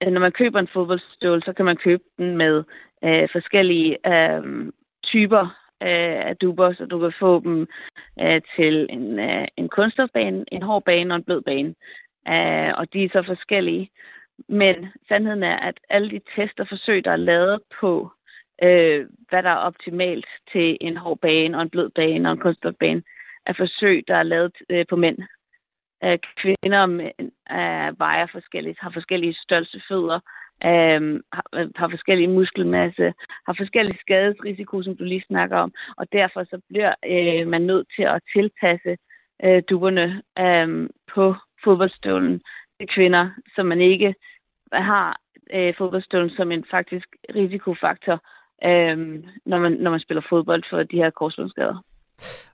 Øh, 0.04 0.12
når 0.12 0.22
man 0.22 0.32
køber 0.32 0.60
en 0.60 0.74
fodboldstøvle, 0.74 1.42
så 1.42 1.54
kan 1.54 1.66
man 1.66 1.78
købe 1.78 2.04
den 2.18 2.38
med 2.38 2.64
øh, 3.04 3.30
forskellige 3.32 3.98
øh, 4.08 4.72
typer 5.04 5.59
Øh, 5.84 6.28
af 6.30 6.38
duber, 6.38 6.74
så 6.74 6.86
du 6.86 7.00
kan 7.00 7.14
få 7.20 7.40
dem 7.40 7.68
øh, 8.22 8.42
til 8.56 8.88
en, 8.90 9.20
øh, 9.20 9.48
en 9.58 9.70
kunststofbane, 9.70 10.46
en 10.52 10.62
hård 10.62 10.84
bane 10.84 11.14
og 11.14 11.16
en 11.16 11.24
blød 11.24 11.42
bane. 11.42 11.76
Øh, 12.28 12.74
og 12.78 12.94
de 12.94 13.04
er 13.04 13.10
så 13.12 13.24
forskellige. 13.26 13.92
Men 14.48 14.76
sandheden 15.08 15.44
er, 15.44 15.58
at 15.58 15.80
alle 15.90 16.10
de 16.10 16.22
tester 16.36 16.64
og 16.64 16.68
forsøg, 16.68 17.06
der 17.06 17.12
er 17.12 17.26
lavet 17.32 17.62
på, 17.80 18.12
øh, 18.64 19.08
hvad 19.30 19.44
der 19.44 19.50
er 19.50 19.66
optimalt 19.70 20.28
til 20.52 20.78
en 20.82 20.98
hård 20.98 21.20
bane 21.20 21.58
og 21.58 21.62
en 21.62 21.70
blød 21.70 21.90
bane 21.90 22.30
og 22.30 22.34
en 22.34 22.40
kunststofbane, 22.40 23.04
er 23.46 23.54
forsøg, 23.54 24.04
der 24.08 24.16
er 24.16 24.24
lavet 24.24 24.56
øh, 24.70 24.86
på 24.90 24.96
mænd. 24.96 25.18
Øh, 26.04 26.20
kvinder 26.38 26.80
og 26.80 26.90
mænd 26.90 27.32
øh, 27.52 28.00
vejer 28.00 28.28
forskelligt, 28.32 28.80
har 28.80 28.92
forskellige 28.92 29.34
størrelse 29.34 29.82
fødder, 29.88 30.20
Øhm, 30.66 31.16
øh, 31.16 31.22
har, 31.34 31.46
har 31.76 31.90
forskellige 31.90 32.28
muskelmasse, 32.28 33.14
har 33.46 33.56
forskellige 33.58 34.00
skadesrisiko, 34.00 34.84
som 34.84 34.96
du 34.98 35.04
lige 35.04 35.24
snakker 35.28 35.58
om, 35.58 35.74
og 35.98 36.06
derfor 36.12 36.44
så 36.44 36.62
bliver 36.70 36.94
øh, 37.06 37.48
man 37.48 37.62
nødt 37.62 37.88
til 37.96 38.04
at 38.04 38.22
tilpasse 38.34 38.98
øh, 39.44 39.64
duerne 39.70 40.22
øh, 40.40 40.90
på 41.16 41.36
fodboldstøvlen 41.64 42.42
til 42.80 42.88
kvinder, 42.96 43.30
så 43.56 43.64
man 43.64 43.82
ikke 43.82 44.16
har 44.74 45.20
øh, 45.54 45.74
fodboldstøvlen 45.78 46.30
som 46.30 46.52
en 46.52 46.66
faktisk 46.72 47.08
risikofaktor, 47.36 48.24
øh, 48.64 48.98
når, 49.46 49.60
man, 49.60 49.72
når 49.72 49.92
man 49.92 50.00
spiller 50.00 50.24
fodbold 50.30 50.64
for 50.70 50.84
de 50.84 50.98
her 50.98 51.10
korsbåndsskader. 51.10 51.84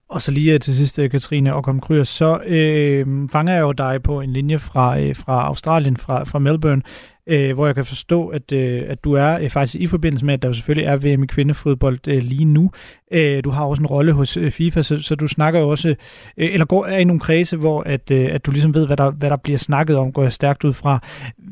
Og 0.09 0.21
så 0.21 0.31
lige 0.31 0.53
øh, 0.53 0.59
til 0.59 0.75
sidst, 0.75 0.99
øh, 0.99 1.09
Katrine 1.09 1.55
og 1.55 1.63
Kom 1.63 1.79
Kryer, 1.79 2.03
så 2.03 2.39
øh, 2.45 3.29
fanger 3.31 3.53
jeg 3.53 3.61
jo 3.61 3.71
dig 3.71 4.03
på 4.03 4.21
en 4.21 4.33
linje 4.33 4.59
fra, 4.59 4.99
øh, 4.99 5.15
fra 5.15 5.45
Australien, 5.45 5.97
fra, 5.97 6.23
fra 6.23 6.39
Melbourne, 6.39 6.81
øh, 7.27 7.53
hvor 7.53 7.65
jeg 7.65 7.75
kan 7.75 7.85
forstå, 7.85 8.27
at, 8.27 8.51
øh, 8.51 8.83
at 8.87 9.03
du 9.03 9.13
er 9.13 9.39
øh, 9.39 9.49
faktisk 9.49 9.75
i 9.75 9.87
forbindelse 9.87 10.25
med, 10.25 10.33
at 10.33 10.41
der 10.41 10.47
jo 10.47 10.53
selvfølgelig 10.53 10.85
er 10.85 11.15
VM 11.15 11.23
i 11.23 11.27
kvindefodbold 11.27 12.07
øh, 12.07 12.23
lige 12.23 12.45
nu. 12.45 12.71
Øh, 13.11 13.43
du 13.43 13.49
har 13.49 13.65
også 13.65 13.81
en 13.81 13.87
rolle 13.87 14.13
hos 14.13 14.37
øh, 14.37 14.51
FIFA, 14.51 14.81
så, 14.81 15.01
så 15.01 15.15
du 15.15 15.27
snakker 15.27 15.59
jo 15.59 15.69
også, 15.69 15.89
øh, 16.37 16.53
eller 16.53 16.65
går 16.65 16.85
er 16.85 16.97
i 16.97 17.03
nogle 17.03 17.19
kredse, 17.19 17.57
hvor 17.57 17.81
at, 17.81 18.11
øh, 18.11 18.29
at 18.31 18.45
du 18.45 18.51
ligesom 18.51 18.73
ved, 18.73 18.85
hvad 18.85 18.97
der, 18.97 19.11
hvad 19.11 19.29
der 19.29 19.37
bliver 19.37 19.57
snakket 19.57 19.97
om, 19.97 20.11
går 20.11 20.21
jeg 20.21 20.33
stærkt 20.33 20.63
ud 20.63 20.73
fra. 20.73 20.99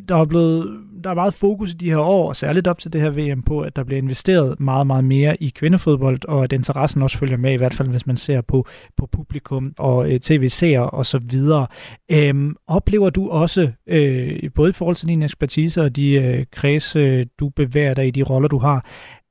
Der 0.10 0.16
er 0.16 0.26
blevet 0.26 0.80
der 1.04 1.10
er 1.10 1.14
meget 1.14 1.34
fokus 1.34 1.72
i 1.72 1.74
de 1.74 1.90
her 1.90 1.98
år, 1.98 2.30
og 2.30 2.36
særligt 2.36 2.68
op 2.68 2.80
til 2.80 2.94
det 2.94 3.02
her 3.02 3.10
VM, 3.10 3.42
på, 3.42 3.62
at 3.62 3.76
der 3.76 3.84
bliver 3.84 4.02
investeret 4.02 4.60
meget, 4.60 4.88
meget 4.88 5.04
mere 5.04 5.44
i 5.44 5.50
kvindefodbold, 5.50 6.26
og 6.28 6.44
at 6.44 6.54
interessen 6.54 7.02
også 7.02 7.18
følger 7.18 7.38
med, 7.38 7.54
i 7.54 7.56
hvert 7.56 7.74
fald 7.74 7.90
hvis 7.90 8.08
man 8.08 8.18
ser 8.18 8.42
på, 8.42 8.68
på 8.98 9.10
publikum 9.12 9.74
og 9.80 10.12
øh, 10.12 10.20
tv-seere 10.20 10.90
og 10.90 11.06
så 11.06 11.18
videre. 11.18 11.68
Øhm, 12.12 12.56
oplever 12.68 13.10
du 13.10 13.30
også, 13.30 13.72
øh, 13.88 14.40
både 14.56 14.70
i 14.70 14.74
forhold 14.74 14.96
til 14.96 15.08
din 15.08 15.24
ekspertise 15.24 15.82
og 15.82 15.96
de 15.96 16.12
øh, 16.14 16.46
kreds, 16.52 16.96
øh, 16.96 17.26
du 17.40 17.50
bevæger 17.50 17.94
dig 17.94 18.08
i, 18.08 18.12
de 18.12 18.24
roller, 18.24 18.48
du 18.48 18.58
har, 18.58 18.86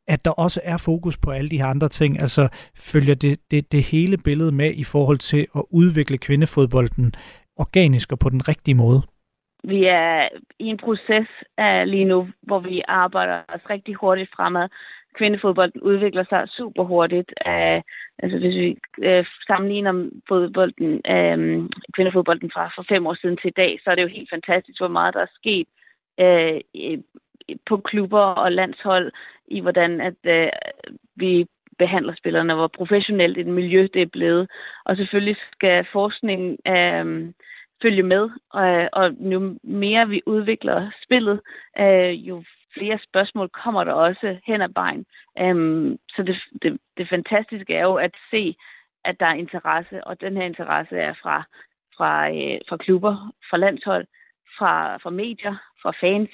at 0.08 0.24
der 0.24 0.30
også 0.30 0.60
er 0.64 0.76
fokus 0.76 1.16
på 1.16 1.30
alle 1.30 1.50
de 1.50 1.58
her 1.58 1.66
andre 1.66 1.88
ting, 1.88 2.20
altså 2.20 2.48
følger 2.76 3.14
det, 3.14 3.38
det, 3.50 3.72
det 3.72 3.82
hele 3.82 4.18
billede 4.18 4.52
med 4.52 4.72
i 4.74 4.84
forhold 4.84 5.18
til 5.18 5.46
at 5.56 5.62
udvikle 5.70 6.18
kvindefodbolden 6.18 7.14
organisk 7.56 8.12
og 8.12 8.18
på 8.18 8.28
den 8.28 8.48
rigtige 8.48 8.74
måde? 8.74 9.02
Vi 9.64 9.84
er 9.84 10.28
i 10.58 10.66
en 10.66 10.76
proces 10.76 11.28
uh, 11.60 11.82
lige 11.84 12.04
nu, 12.04 12.28
hvor 12.42 12.58
vi 12.58 12.82
arbejder 12.88 13.42
os 13.48 13.70
rigtig 13.70 13.94
hurtigt 13.94 14.30
fremad. 14.36 14.68
Kvindefodbolden 15.14 15.80
udvikler 15.80 16.24
sig 16.28 16.48
super 16.48 16.84
hurtigt. 16.84 17.32
Uh, 17.46 17.52
øh, 17.52 17.82
altså 18.18 18.38
hvis 18.38 18.54
vi 18.54 18.78
uh, 19.08 19.26
sammenligner 19.46 20.10
fodbolden, 20.28 20.92
uh, 20.94 21.68
kvindefodbolden 21.94 22.50
fra 22.54 22.70
for 22.76 22.84
fem 22.88 23.06
år 23.06 23.14
siden 23.14 23.36
til 23.36 23.48
i 23.48 23.58
dag, 23.62 23.80
så 23.84 23.90
er 23.90 23.94
det 23.94 24.02
jo 24.02 24.16
helt 24.16 24.30
fantastisk, 24.30 24.80
hvor 24.80 24.88
meget 24.88 25.14
der 25.14 25.20
er 25.20 25.36
sket 25.40 25.66
uh, 26.24 26.98
på 27.66 27.76
klubber 27.76 28.20
og 28.20 28.52
landshold, 28.52 29.12
i 29.48 29.60
hvordan 29.60 30.00
at 30.00 30.20
uh, 30.28 30.48
vi 31.16 31.46
behandler 31.78 32.14
spillerne, 32.14 32.54
hvor 32.54 32.66
professionelt 32.66 33.38
et 33.38 33.46
miljø 33.46 33.88
det 33.94 34.02
er 34.02 34.12
blevet. 34.12 34.50
Og 34.84 34.96
selvfølgelig 34.96 35.36
skal 35.52 35.86
forskningen 35.92 36.58
uh, 36.68 37.32
følge 37.82 38.02
med, 38.02 38.30
og, 38.50 38.88
og 38.92 39.10
jo 39.20 39.58
mere 39.62 40.08
vi 40.08 40.22
udvikler 40.26 40.90
spillet, 41.04 41.40
øh, 41.78 42.28
jo 42.28 42.44
flere 42.74 42.98
spørgsmål 43.08 43.48
kommer 43.48 43.84
der 43.84 43.92
også 43.92 44.38
hen 44.46 44.62
ad 44.62 44.68
vejen. 44.74 45.06
Øhm, 45.38 45.98
så 46.08 46.22
det, 46.22 46.36
det, 46.62 46.78
det 46.96 47.08
fantastiske 47.08 47.74
er 47.74 47.82
jo 47.82 47.94
at 47.94 48.14
se, 48.30 48.56
at 49.04 49.20
der 49.20 49.26
er 49.26 49.34
interesse, 49.34 50.04
og 50.04 50.20
den 50.20 50.36
her 50.36 50.44
interesse 50.44 50.96
er 50.96 51.14
fra, 51.22 51.42
fra, 51.96 52.30
øh, 52.30 52.60
fra 52.68 52.76
klubber, 52.76 53.32
fra 53.50 53.56
landshold, 53.56 54.06
fra, 54.58 54.96
fra 54.96 55.10
medier, 55.10 55.56
fra 55.82 55.92
fans, 56.00 56.30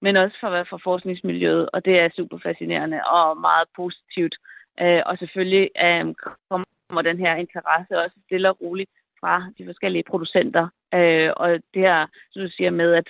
men 0.00 0.16
også 0.16 0.36
fra, 0.40 0.62
fra 0.62 0.78
forskningsmiljøet, 0.84 1.68
og 1.72 1.84
det 1.84 2.00
er 2.00 2.08
super 2.16 2.38
fascinerende 2.38 3.00
og 3.06 3.40
meget 3.40 3.68
positivt. 3.76 4.34
Øh, 4.80 5.02
og 5.06 5.18
selvfølgelig 5.18 5.70
øh, 5.84 6.14
kommer 6.48 7.02
den 7.02 7.18
her 7.18 7.34
interesse 7.34 7.98
også 7.98 8.16
stille 8.26 8.50
og 8.50 8.60
roligt 8.60 8.90
fra 9.20 9.50
de 9.58 9.64
forskellige 9.66 10.04
producenter. 10.10 10.68
Øh, 10.94 11.30
og 11.36 11.48
det 11.50 11.82
her, 11.88 12.06
som 12.30 12.42
du 12.42 12.48
siger 12.56 12.70
med, 12.70 12.94
at 12.94 13.08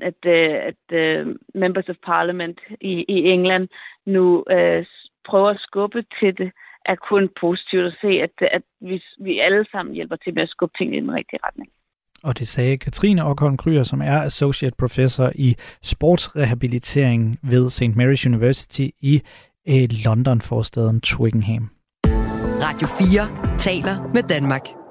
at, 0.00 0.20
uh, 0.26 0.56
at 0.70 0.82
uh, 1.00 1.34
members 1.54 1.88
of 1.88 1.96
parliament 2.06 2.58
i, 2.80 3.04
i 3.08 3.18
England 3.34 3.68
nu 4.06 4.36
uh, 4.36 4.86
prøver 5.28 5.50
at 5.50 5.60
skubbe 5.60 6.04
til 6.20 6.38
det, 6.38 6.52
er 6.86 6.94
kun 6.94 7.28
positivt 7.40 7.84
at 7.84 7.96
se, 8.00 8.08
at, 8.08 8.30
at 8.40 8.62
vi, 8.80 9.02
vi 9.20 9.38
alle 9.38 9.66
sammen 9.72 9.94
hjælper 9.94 10.16
til 10.16 10.34
med 10.34 10.42
at 10.42 10.48
skubbe 10.48 10.74
tingene 10.78 10.96
i 10.96 11.00
den 11.00 11.14
rigtige 11.14 11.40
retning. 11.46 11.70
Og 12.22 12.38
det 12.38 12.48
sagde 12.48 12.78
Katrine 12.78 13.24
Okholm 13.24 13.56
Kryer, 13.56 13.82
som 13.82 14.00
er 14.00 14.22
Associate 14.22 14.76
Professor 14.78 15.32
i 15.34 15.54
sportsrehabilitering 15.82 17.36
ved 17.42 17.70
St. 17.70 17.82
Mary's 17.82 18.26
University 18.26 18.88
i 19.00 19.22
London 20.04 20.40
forstaden 20.40 21.00
Twickenham. 21.00 21.70
Radio 22.62 22.86
4 22.86 23.58
taler 23.58 24.12
med 24.14 24.22
Danmark. 24.22 24.81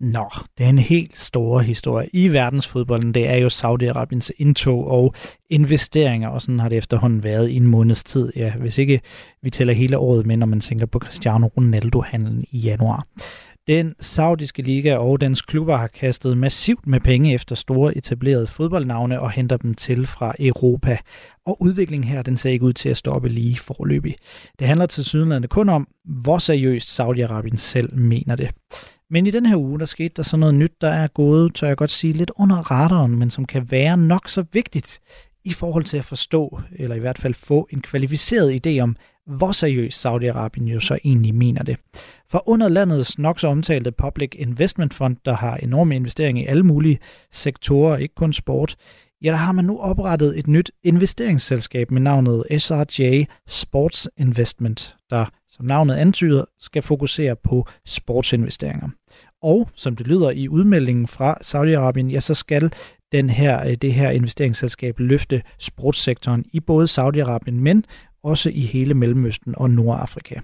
Nå, 0.00 0.30
den 0.58 0.78
helt 0.78 1.18
store 1.18 1.62
historie 1.62 2.08
i 2.12 2.28
verdensfodbolden, 2.28 3.14
det 3.14 3.28
er 3.28 3.36
jo 3.36 3.48
Saudi-Arabiens 3.48 4.30
indtog 4.38 4.86
og 4.90 5.14
investeringer, 5.50 6.28
og 6.28 6.42
sådan 6.42 6.58
har 6.58 6.68
det 6.68 6.78
efterhånden 6.78 7.24
været 7.24 7.48
i 7.48 7.56
en 7.56 7.66
måneds 7.66 8.04
tid. 8.04 8.32
Ja, 8.36 8.52
hvis 8.56 8.78
ikke 8.78 9.00
vi 9.42 9.50
tæller 9.50 9.74
hele 9.74 9.98
året 9.98 10.26
med, 10.26 10.36
når 10.36 10.46
man 10.46 10.60
tænker 10.60 10.86
på 10.86 10.98
Cristiano 10.98 11.46
Ronaldo-handlen 11.46 12.44
i 12.50 12.58
januar. 12.58 13.06
Den 13.66 13.94
saudiske 14.00 14.62
liga 14.62 14.96
og 14.96 15.20
dens 15.20 15.42
klubber 15.42 15.76
har 15.76 15.86
kastet 15.86 16.38
massivt 16.38 16.86
med 16.86 17.00
penge 17.00 17.34
efter 17.34 17.54
store 17.54 17.96
etablerede 17.96 18.46
fodboldnavne 18.46 19.20
og 19.20 19.30
henter 19.30 19.56
dem 19.56 19.74
til 19.74 20.06
fra 20.06 20.34
Europa. 20.38 20.98
Og 21.46 21.62
udviklingen 21.62 22.08
her, 22.08 22.22
den 22.22 22.36
ser 22.36 22.50
ikke 22.50 22.64
ud 22.64 22.72
til 22.72 22.88
at 22.88 22.96
stoppe 22.96 23.28
lige 23.28 23.58
forløbig. 23.58 24.16
Det 24.58 24.66
handler 24.66 24.86
til 24.86 25.04
sydenlandet 25.04 25.50
kun 25.50 25.68
om, 25.68 25.88
hvor 26.04 26.38
seriøst 26.38 27.00
Saudi-Arabien 27.00 27.56
selv 27.56 27.98
mener 27.98 28.36
det. 28.36 28.50
Men 29.10 29.26
i 29.26 29.30
den 29.30 29.46
her 29.46 29.56
uge, 29.56 29.78
der 29.78 29.84
skete 29.84 30.14
der 30.16 30.22
så 30.22 30.36
noget 30.36 30.54
nyt, 30.54 30.72
der 30.80 30.88
er 30.88 31.06
gået, 31.06 31.54
tør 31.54 31.66
jeg 31.66 31.76
godt 31.76 31.90
sige, 31.90 32.12
lidt 32.12 32.30
under 32.36 32.56
radaren, 32.56 33.18
men 33.18 33.30
som 33.30 33.44
kan 33.44 33.70
være 33.70 33.96
nok 33.96 34.28
så 34.28 34.44
vigtigt 34.52 35.00
i 35.44 35.52
forhold 35.52 35.84
til 35.84 35.98
at 35.98 36.04
forstå, 36.04 36.60
eller 36.72 36.96
i 36.96 36.98
hvert 36.98 37.18
fald 37.18 37.34
få 37.34 37.68
en 37.70 37.80
kvalificeret 37.80 38.66
idé 38.66 38.80
om, 38.80 38.96
hvor 39.26 39.52
seriøst 39.52 40.06
Saudi-Arabien 40.06 40.64
jo 40.64 40.80
så 40.80 40.98
egentlig 41.04 41.34
mener 41.34 41.62
det. 41.62 41.76
For 42.30 42.48
under 42.48 42.68
landets 42.68 43.18
nok 43.18 43.40
så 43.40 43.48
omtalte 43.48 43.92
Public 43.92 44.30
Investment 44.34 44.94
Fund, 44.94 45.16
der 45.24 45.34
har 45.34 45.56
enorme 45.56 45.96
investeringer 45.96 46.42
i 46.42 46.46
alle 46.46 46.62
mulige 46.62 46.98
sektorer, 47.32 47.96
ikke 47.96 48.14
kun 48.14 48.32
sport, 48.32 48.76
ja, 49.22 49.30
der 49.30 49.36
har 49.36 49.52
man 49.52 49.64
nu 49.64 49.78
oprettet 49.78 50.38
et 50.38 50.46
nyt 50.46 50.70
investeringsselskab 50.82 51.90
med 51.90 52.00
navnet 52.00 52.44
SRJ 52.58 53.24
Sports 53.48 54.08
Investment, 54.16 54.96
der 55.10 55.24
som 55.48 55.64
navnet 55.64 55.94
antyder, 55.94 56.44
skal 56.58 56.82
fokusere 56.82 57.36
på 57.36 57.66
sportsinvesteringer. 57.86 58.88
Og 59.42 59.70
som 59.74 59.96
det 59.96 60.06
lyder 60.06 60.30
i 60.30 60.48
udmeldingen 60.48 61.06
fra 61.06 61.38
Saudi-Arabien, 61.42 62.12
ja, 62.12 62.20
så 62.20 62.34
skal 62.34 62.72
den 63.12 63.30
her, 63.30 63.66
øh, 63.66 63.74
det 63.74 63.94
her 63.94 64.10
investeringsselskab 64.10 64.98
løfte 64.98 65.42
sportssektoren 65.58 66.44
i 66.52 66.60
både 66.60 66.86
Saudi-Arabien, 66.86 67.50
men 67.50 67.84
også 68.22 68.50
i 68.50 68.60
hele 68.60 68.94
Mellemøsten 68.94 69.54
og 69.56 69.70
Nordafrika. 69.70 70.34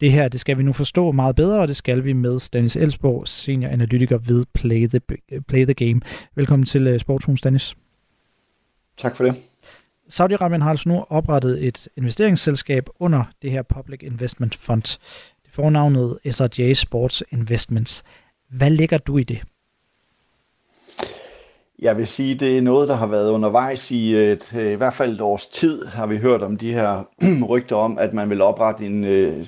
Det 0.00 0.12
her, 0.12 0.28
det 0.28 0.40
skal 0.40 0.58
vi 0.58 0.62
nu 0.62 0.72
forstå 0.72 1.12
meget 1.12 1.36
bedre, 1.36 1.60
og 1.60 1.68
det 1.68 1.76
skal 1.76 2.04
vi 2.04 2.12
med 2.12 2.40
Stanis 2.40 2.76
Elsborg, 2.76 3.28
senior 3.28 3.70
analytiker 3.70 4.18
ved 4.18 4.44
Play 4.54 4.86
the, 4.88 5.00
øh, 5.32 5.40
Play 5.40 5.64
the 5.64 5.74
Game. 5.74 6.00
Velkommen 6.36 6.66
til 6.66 6.86
øh, 6.86 7.00
Sportsrum, 7.00 7.36
Sportshus, 7.36 7.38
Stanis. 7.38 7.76
Tak 8.96 9.16
for 9.16 9.24
det. 9.24 9.34
Saudi-Arabien 10.08 10.62
har 10.62 10.70
altså 10.70 10.88
nu 10.88 11.04
oprettet 11.08 11.66
et 11.66 11.88
investeringsselskab 11.96 12.88
under 12.98 13.24
det 13.42 13.50
her 13.50 13.62
Public 13.62 14.00
Investment 14.02 14.54
Fund. 14.54 14.98
Det 15.44 15.52
får 15.52 15.70
navnet 15.70 16.18
SRJ 16.30 16.72
Sports 16.72 17.22
Investments. 17.30 18.04
Hvad 18.50 18.70
ligger 18.70 18.98
du 18.98 19.18
i 19.18 19.22
det? 19.22 19.42
Jeg 21.78 21.96
vil 21.96 22.06
sige, 22.06 22.34
det 22.34 22.58
er 22.58 22.62
noget, 22.62 22.88
der 22.88 22.94
har 22.94 23.06
været 23.06 23.30
undervejs 23.30 23.90
i 23.90 24.14
et, 24.14 24.52
øh, 24.56 24.72
i 24.72 24.74
hvert 24.74 24.92
fald 24.92 25.12
et 25.12 25.20
års 25.20 25.46
tid, 25.46 25.86
har 25.86 26.06
vi 26.06 26.16
hørt 26.16 26.42
om 26.42 26.56
de 26.56 26.72
her 26.72 27.08
rygter 27.50 27.76
om, 27.76 27.98
at 27.98 28.14
man 28.14 28.30
vil 28.30 28.40
oprette 28.40 28.86
en, 28.86 29.04
øh, 29.04 29.46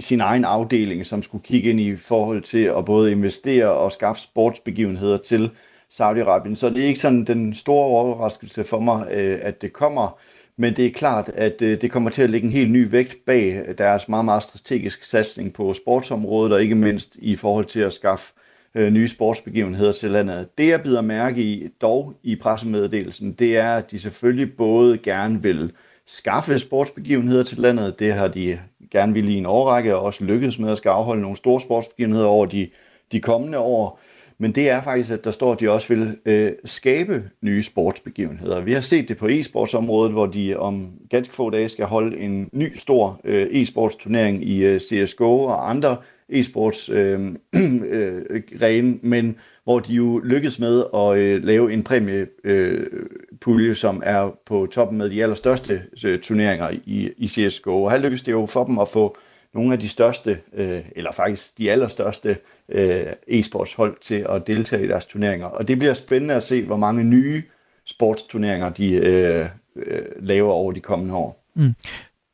sin 0.00 0.20
egen 0.20 0.44
afdeling, 0.44 1.06
som 1.06 1.22
skulle 1.22 1.44
kigge 1.44 1.70
ind 1.70 1.80
i 1.80 1.96
forhold 1.96 2.42
til 2.42 2.64
at 2.64 2.84
både 2.84 3.12
investere 3.12 3.70
og 3.70 3.92
skaffe 3.92 4.22
sportsbegivenheder 4.22 5.18
til 5.18 5.50
Saudi-Arabien. 5.92 6.54
Så 6.54 6.70
det 6.70 6.82
er 6.82 6.86
ikke 6.86 7.00
sådan 7.00 7.24
den 7.24 7.54
store 7.54 7.84
overraskelse 7.84 8.64
for 8.64 8.80
mig, 8.80 9.06
øh, 9.12 9.38
at 9.42 9.62
det 9.62 9.72
kommer, 9.72 10.18
men 10.56 10.76
det 10.76 10.86
er 10.86 10.90
klart, 10.90 11.30
at 11.34 11.62
øh, 11.62 11.80
det 11.80 11.90
kommer 11.90 12.10
til 12.10 12.22
at 12.22 12.30
lægge 12.30 12.46
en 12.46 12.52
helt 12.52 12.70
ny 12.70 12.90
vægt 12.90 13.24
bag 13.26 13.74
deres 13.78 14.08
meget, 14.08 14.24
meget 14.24 14.42
strategiske 14.42 15.06
satsning 15.06 15.52
på 15.52 15.74
sportsområdet, 15.74 16.52
og 16.52 16.62
ikke 16.62 16.74
mindst 16.74 17.16
i 17.16 17.36
forhold 17.36 17.64
til 17.64 17.80
at 17.80 17.92
skaffe 17.92 18.32
øh, 18.74 18.92
nye 18.92 19.08
sportsbegivenheder 19.08 19.92
til 19.92 20.10
landet. 20.10 20.48
Det, 20.58 20.68
jeg 20.68 20.82
bider 20.82 21.00
mærke 21.00 21.42
i, 21.42 21.68
dog 21.80 22.14
i 22.22 22.36
pressemeddelelsen, 22.36 23.32
det 23.32 23.56
er, 23.56 23.76
at 23.76 23.90
de 23.90 24.00
selvfølgelig 24.00 24.56
både 24.56 24.98
gerne 24.98 25.42
vil 25.42 25.72
skaffe 26.06 26.58
sportsbegivenheder 26.58 27.42
til 27.42 27.58
landet. 27.58 27.98
Det 27.98 28.14
har 28.14 28.28
de 28.28 28.58
gerne 28.90 29.12
vil 29.12 29.28
i 29.28 29.34
en 29.34 29.46
årrække, 29.46 29.96
og 29.96 30.02
også 30.02 30.24
lykkedes 30.24 30.58
med 30.58 30.70
at 30.70 30.78
skal 30.78 30.88
afholde 30.88 31.22
nogle 31.22 31.36
store 31.36 31.60
sportsbegivenheder 31.60 32.26
over 32.26 32.46
de, 32.46 32.68
de 33.12 33.20
kommende 33.20 33.58
år. 33.58 34.00
Men 34.42 34.52
det 34.52 34.70
er 34.70 34.82
faktisk, 34.82 35.10
at 35.10 35.24
der 35.24 35.30
står, 35.30 35.52
at 35.52 35.60
de 35.60 35.70
også 35.70 35.88
vil 35.88 36.16
øh, 36.26 36.52
skabe 36.64 37.30
nye 37.42 37.62
sportsbegivenheder. 37.62 38.60
Vi 38.60 38.72
har 38.72 38.80
set 38.80 39.08
det 39.08 39.16
på 39.16 39.26
e-sportsområdet, 39.26 40.12
hvor 40.12 40.26
de 40.26 40.56
om 40.56 40.90
ganske 41.10 41.34
få 41.34 41.50
dage 41.50 41.68
skal 41.68 41.84
holde 41.84 42.18
en 42.18 42.48
ny 42.52 42.76
stor 42.76 43.20
øh, 43.24 43.46
e-sportsturnering 43.46 44.48
i 44.48 44.64
øh, 44.64 44.80
CSGO 44.80 45.44
og 45.44 45.70
andre 45.70 45.96
e-sports 46.32 46.92
øh, 46.92 47.20
øh, 47.88 48.42
ren, 48.62 49.00
men 49.02 49.36
hvor 49.64 49.78
de 49.78 49.94
jo 49.94 50.18
lykkedes 50.18 50.58
med 50.58 50.84
at 50.94 51.18
øh, 51.18 51.44
lave 51.44 51.72
en 51.72 51.82
præmiepulje, 51.82 53.70
øh, 53.70 53.76
som 53.76 54.02
er 54.04 54.38
på 54.46 54.66
toppen 54.72 54.98
med 54.98 55.10
de 55.10 55.22
allerstørste 55.22 55.80
øh, 56.04 56.18
turneringer 56.18 56.70
i, 56.84 57.10
i 57.16 57.28
CSGO. 57.28 57.82
Og 57.82 57.90
her 57.90 57.98
lykkedes 57.98 58.22
det 58.22 58.32
jo 58.32 58.46
for 58.46 58.64
dem 58.64 58.78
at 58.78 58.88
få 58.88 59.16
nogle 59.54 59.72
af 59.72 59.80
de 59.80 59.88
største, 59.88 60.38
øh, 60.54 60.80
eller 60.96 61.12
faktisk 61.12 61.58
de 61.58 61.70
allerstørste 61.70 62.36
øh, 62.72 63.06
e-sportshold 63.28 64.00
til 64.00 64.26
at 64.28 64.46
deltage 64.46 64.84
i 64.84 64.88
deres 64.88 65.06
turneringer. 65.06 65.46
Og 65.46 65.68
det 65.68 65.78
bliver 65.78 65.94
spændende 65.94 66.34
at 66.34 66.42
se, 66.42 66.64
hvor 66.64 66.76
mange 66.76 67.04
nye 67.04 67.42
sportsturneringer 67.86 68.70
de 68.70 68.94
øh, 68.94 69.46
øh, 69.76 70.02
laver 70.20 70.52
over 70.52 70.72
de 70.72 70.80
kommende 70.80 71.14
år. 71.14 71.48
Mm. 71.54 71.74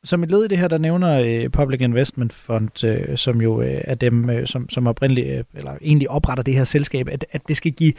Som 0.03 0.23
et 0.23 0.31
led 0.31 0.45
i 0.45 0.47
det 0.47 0.57
her, 0.57 0.67
der 0.67 0.77
nævner 0.77 1.19
øh, 1.19 1.49
Public 1.49 1.81
Investment 1.81 2.33
Fund, 2.33 2.83
øh, 2.83 3.17
som 3.17 3.41
jo 3.41 3.61
øh, 3.61 3.81
er 3.83 3.95
dem, 3.95 4.29
øh, 4.29 4.47
som, 4.47 4.69
som 4.69 4.87
oprindeligt, 4.87 5.27
øh, 5.27 5.43
eller 5.55 5.77
egentlig 5.81 6.09
opretter 6.09 6.43
det 6.43 6.53
her 6.53 6.63
selskab, 6.63 7.07
at, 7.07 7.25
at 7.31 7.41
det 7.47 7.57
skal 7.57 7.71
give 7.71 7.93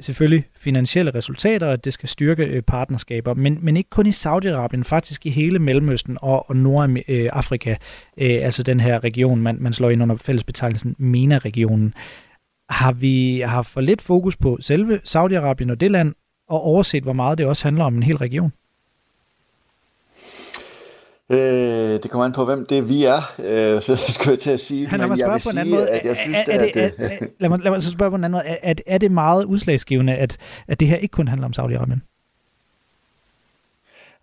selvfølgelig 0.00 0.44
finansielle 0.56 1.10
resultater, 1.14 1.68
at 1.68 1.84
det 1.84 1.92
skal 1.92 2.08
styrke 2.08 2.44
øh, 2.44 2.62
partnerskaber, 2.62 3.34
men, 3.34 3.58
men 3.62 3.76
ikke 3.76 3.90
kun 3.90 4.06
i 4.06 4.10
Saudi-Arabien, 4.10 4.82
faktisk 4.82 5.26
i 5.26 5.30
hele 5.30 5.58
Mellemøsten 5.58 6.18
og, 6.22 6.50
og 6.50 6.56
Nordafrika, 6.56 7.70
øh, 8.18 8.36
øh, 8.36 8.44
altså 8.44 8.62
den 8.62 8.80
her 8.80 9.04
region, 9.04 9.42
man, 9.42 9.56
man 9.60 9.72
slår 9.72 9.90
ind 9.90 10.02
under 10.02 10.16
fællesbetegnelsen 10.16 10.96
MENA-regionen. 10.98 11.94
Har 12.70 12.92
vi 12.92 13.40
har 13.40 13.62
for 13.62 13.80
lidt 13.80 14.02
fokus 14.02 14.36
på 14.36 14.58
selve 14.60 15.00
Saudi-Arabien 15.04 15.70
og 15.70 15.80
det 15.80 15.90
land, 15.90 16.14
og 16.48 16.60
overset, 16.60 17.02
hvor 17.02 17.12
meget 17.12 17.38
det 17.38 17.46
også 17.46 17.64
handler 17.64 17.84
om 17.84 17.96
en 17.96 18.02
hel 18.02 18.16
region? 18.16 18.52
Øh, 21.30 21.38
det 22.02 22.10
kommer 22.10 22.24
an 22.24 22.32
på, 22.32 22.44
hvem 22.44 22.66
det 22.66 22.88
vi 22.88 23.04
er, 23.04 23.34
øh, 23.38 23.82
så 23.96 23.96
skulle 24.08 24.30
jeg 24.30 24.38
til 24.38 24.50
at 24.50 24.60
sige. 24.60 24.88
Han, 24.88 25.00
men 25.00 25.18
jeg 25.18 25.32
vil 25.32 25.40
sige, 25.40 25.64
måde. 25.64 25.90
at 25.90 26.06
jeg 26.06 26.16
synes, 26.16 26.36
er, 26.48 26.52
er 26.52 26.58
det, 26.58 26.80
at... 26.80 26.94
Er, 26.98 27.04
er, 27.04 27.26
lad, 27.40 27.48
mig, 27.48 27.58
lad 27.58 27.70
mig 27.70 27.82
så 27.82 27.90
spørge 27.90 28.10
på 28.10 28.16
en 28.16 28.24
anden 28.24 28.32
måde. 28.32 28.56
Er, 28.86 28.98
det 28.98 29.12
meget 29.12 29.44
udslagsgivende, 29.44 30.14
at, 30.14 30.36
at 30.68 30.80
det 30.80 30.88
her 30.88 30.96
ikke 30.96 31.12
kun 31.12 31.28
handler 31.28 31.46
om 31.46 31.52
Saudi-Arabien? 31.58 31.98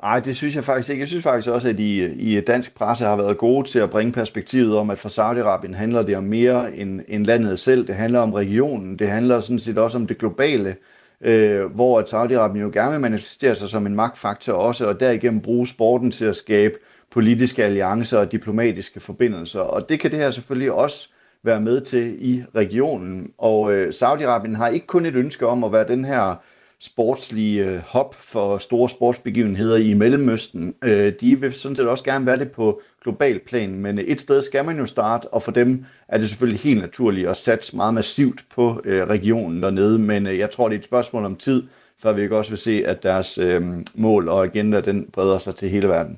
Nej, 0.01 0.19
det 0.19 0.35
synes 0.35 0.55
jeg 0.55 0.63
faktisk 0.63 0.89
ikke. 0.89 1.01
Jeg 1.01 1.07
synes 1.07 1.23
faktisk 1.23 1.49
også, 1.49 1.69
at 1.69 1.79
I, 1.79 2.05
i 2.05 2.41
dansk 2.41 2.75
presse 2.75 3.05
har 3.05 3.15
været 3.15 3.37
gode 3.37 3.67
til 3.67 3.79
at 3.79 3.89
bringe 3.89 4.13
perspektivet 4.13 4.77
om, 4.77 4.89
at 4.89 4.99
for 4.99 5.09
Saudi-Arabien 5.09 5.75
handler 5.75 6.01
det 6.01 6.17
om 6.17 6.23
mere 6.23 6.75
end, 6.75 7.01
end 7.07 7.25
landet 7.25 7.59
selv. 7.59 7.87
Det 7.87 7.95
handler 7.95 8.19
om 8.19 8.33
regionen. 8.33 8.99
Det 8.99 9.07
handler 9.09 9.39
sådan 9.39 9.59
set 9.59 9.77
også 9.77 9.97
om 9.97 10.07
det 10.07 10.17
globale, 10.17 10.75
øh, 11.21 11.65
hvor 11.65 12.01
Saudi-Arabien 12.01 12.59
jo 12.59 12.69
gerne 12.73 12.91
vil 12.91 13.01
manifestere 13.01 13.55
sig 13.55 13.69
som 13.69 13.85
en 13.85 13.95
magtfaktor 13.95 14.53
også, 14.53 14.87
og 14.87 14.99
derigennem 14.99 15.41
bruge 15.41 15.67
sporten 15.67 16.11
til 16.11 16.25
at 16.25 16.35
skabe 16.35 16.73
øh, 16.73 16.92
politiske 17.13 17.63
alliancer 17.63 18.17
og 18.17 18.31
diplomatiske 18.31 18.99
forbindelser. 18.99 19.59
Og 19.59 19.89
det 19.89 19.99
kan 19.99 20.11
det 20.11 20.19
her 20.19 20.31
selvfølgelig 20.31 20.71
også 20.71 21.09
være 21.43 21.61
med 21.61 21.81
til 21.81 22.17
i 22.19 22.43
regionen. 22.55 23.31
Og 23.37 23.73
øh, 23.73 23.89
Saudi-Arabien 23.89 24.55
har 24.55 24.67
ikke 24.67 24.87
kun 24.87 25.05
et 25.05 25.15
ønske 25.15 25.47
om 25.47 25.63
at 25.63 25.71
være 25.71 25.87
den 25.87 26.05
her 26.05 26.35
sportslige 26.79 27.65
øh, 27.65 27.79
hop 27.79 28.15
for 28.15 28.57
store 28.57 28.89
sportsbegivenheder 28.89 29.77
i 29.77 29.93
Mellemøsten. 29.93 30.73
Øh, 30.83 31.13
de 31.21 31.41
vil 31.41 31.53
sådan 31.53 31.75
set 31.75 31.87
også 31.87 32.03
gerne 32.03 32.25
være 32.25 32.39
det 32.39 32.51
på 32.51 32.81
global 33.03 33.39
plan, 33.47 33.75
men 33.75 33.99
et 33.99 34.21
sted 34.21 34.43
skal 34.43 34.65
man 34.65 34.77
jo 34.77 34.85
starte, 34.85 35.27
og 35.27 35.43
for 35.43 35.51
dem 35.51 35.85
er 36.07 36.17
det 36.17 36.29
selvfølgelig 36.29 36.61
helt 36.61 36.81
naturligt 36.81 37.29
at 37.29 37.37
satse 37.37 37.75
meget 37.75 37.93
massivt 37.93 38.45
på 38.55 38.81
øh, 38.85 39.03
regionen 39.03 39.63
dernede, 39.63 39.99
men 39.99 40.27
øh, 40.27 40.37
jeg 40.37 40.51
tror, 40.51 40.67
det 40.67 40.75
er 40.75 40.79
et 40.79 40.85
spørgsmål 40.85 41.25
om 41.25 41.35
tid, 41.35 41.63
før 42.01 42.13
vi 42.13 42.21
ikke 42.21 42.37
også 42.37 42.51
vil 42.51 42.59
se, 42.59 42.83
at 42.85 43.03
deres 43.03 43.37
øh, 43.37 43.63
mål 43.95 44.29
og 44.29 44.43
agenda 44.43 44.81
den 44.81 45.05
breder 45.13 45.37
sig 45.37 45.55
til 45.55 45.69
hele 45.69 45.87
verden. 45.87 46.17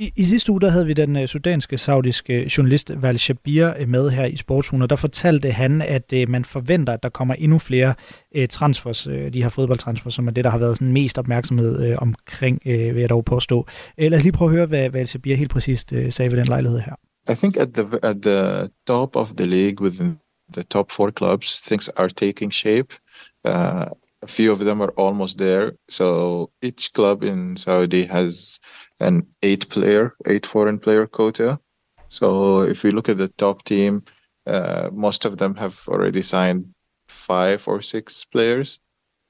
I, 0.00 0.12
I 0.16 0.24
sidste 0.24 0.52
uge 0.52 0.60
der 0.60 0.68
havde 0.68 0.86
vi 0.86 0.92
den 0.92 1.16
uh, 1.16 1.26
sudanske 1.26 1.78
saudiske 1.78 2.40
øh, 2.40 2.46
journalist 2.46 2.92
Val 2.96 3.18
Shabir 3.18 3.72
uh, 3.80 3.88
med 3.88 4.10
her 4.10 4.24
i 4.24 4.36
Sportshund, 4.36 4.82
og 4.82 4.90
der 4.90 4.96
fortalte 4.96 5.50
han, 5.50 5.82
at 5.82 6.12
uh, 6.12 6.28
man 6.28 6.44
forventer, 6.44 6.92
at 6.92 7.02
der 7.02 7.08
kommer 7.08 7.34
endnu 7.34 7.58
flere 7.58 7.94
uh, 8.38 8.46
transfers, 8.50 9.06
uh, 9.06 9.14
de 9.14 9.42
her 9.42 9.48
fodboldtransfers, 9.48 10.14
som 10.14 10.26
er 10.28 10.32
det, 10.32 10.44
der 10.44 10.50
har 10.50 10.58
været 10.58 10.76
sådan 10.76 10.92
mest 10.92 11.18
opmærksomhed 11.18 11.90
uh, 11.90 11.96
omkring, 12.02 12.60
uh, 12.66 12.72
vil 12.72 12.96
jeg 12.96 13.08
dog 13.08 13.24
påstå. 13.24 13.58
Uh, 13.58 13.64
lad 13.98 14.14
os 14.14 14.22
lige 14.22 14.32
prøve 14.32 14.50
at 14.50 14.56
høre, 14.56 14.66
hvad 14.66 14.90
Val 14.90 15.08
Shabir 15.08 15.36
helt 15.36 15.50
præcist 15.50 15.92
uh, 15.92 16.10
sagde 16.10 16.30
ved 16.30 16.38
den 16.38 16.46
lejlighed 16.46 16.78
her. 16.78 16.94
I 17.32 17.34
think 17.34 17.56
at 17.56 17.68
the 17.74 17.86
at 18.02 18.16
the 18.22 18.68
top 18.86 19.16
of 19.16 19.28
the 19.36 19.46
league 19.46 19.84
within 19.84 20.18
the 20.52 20.62
top 20.62 20.90
four 20.90 21.10
clubs, 21.10 21.60
things 21.60 21.88
are 21.88 22.08
taking 22.08 22.54
shape. 22.54 22.94
Uh, 23.44 23.84
a 24.22 24.26
few 24.26 24.52
of 24.52 24.58
them 24.58 24.80
are 24.80 24.92
almost 24.98 25.38
there. 25.38 25.70
So 25.88 26.04
each 26.62 26.92
club 26.94 27.22
in 27.22 27.56
Saudi 27.56 28.02
has 28.02 28.60
an 29.00 29.26
eight 29.42 29.68
player, 29.68 30.14
eight 30.26 30.46
foreign 30.46 30.78
player 30.78 31.06
quota. 31.06 31.60
So 32.08 32.60
if 32.62 32.82
we 32.82 32.90
look 32.90 33.08
at 33.08 33.18
the 33.18 33.28
top 33.28 33.64
team, 33.64 34.02
uh, 34.46 34.90
most 34.92 35.24
of 35.24 35.36
them 35.36 35.54
have 35.56 35.84
already 35.88 36.22
signed 36.22 36.66
five 37.08 37.66
or 37.68 37.82
six 37.82 38.24
players. 38.24 38.80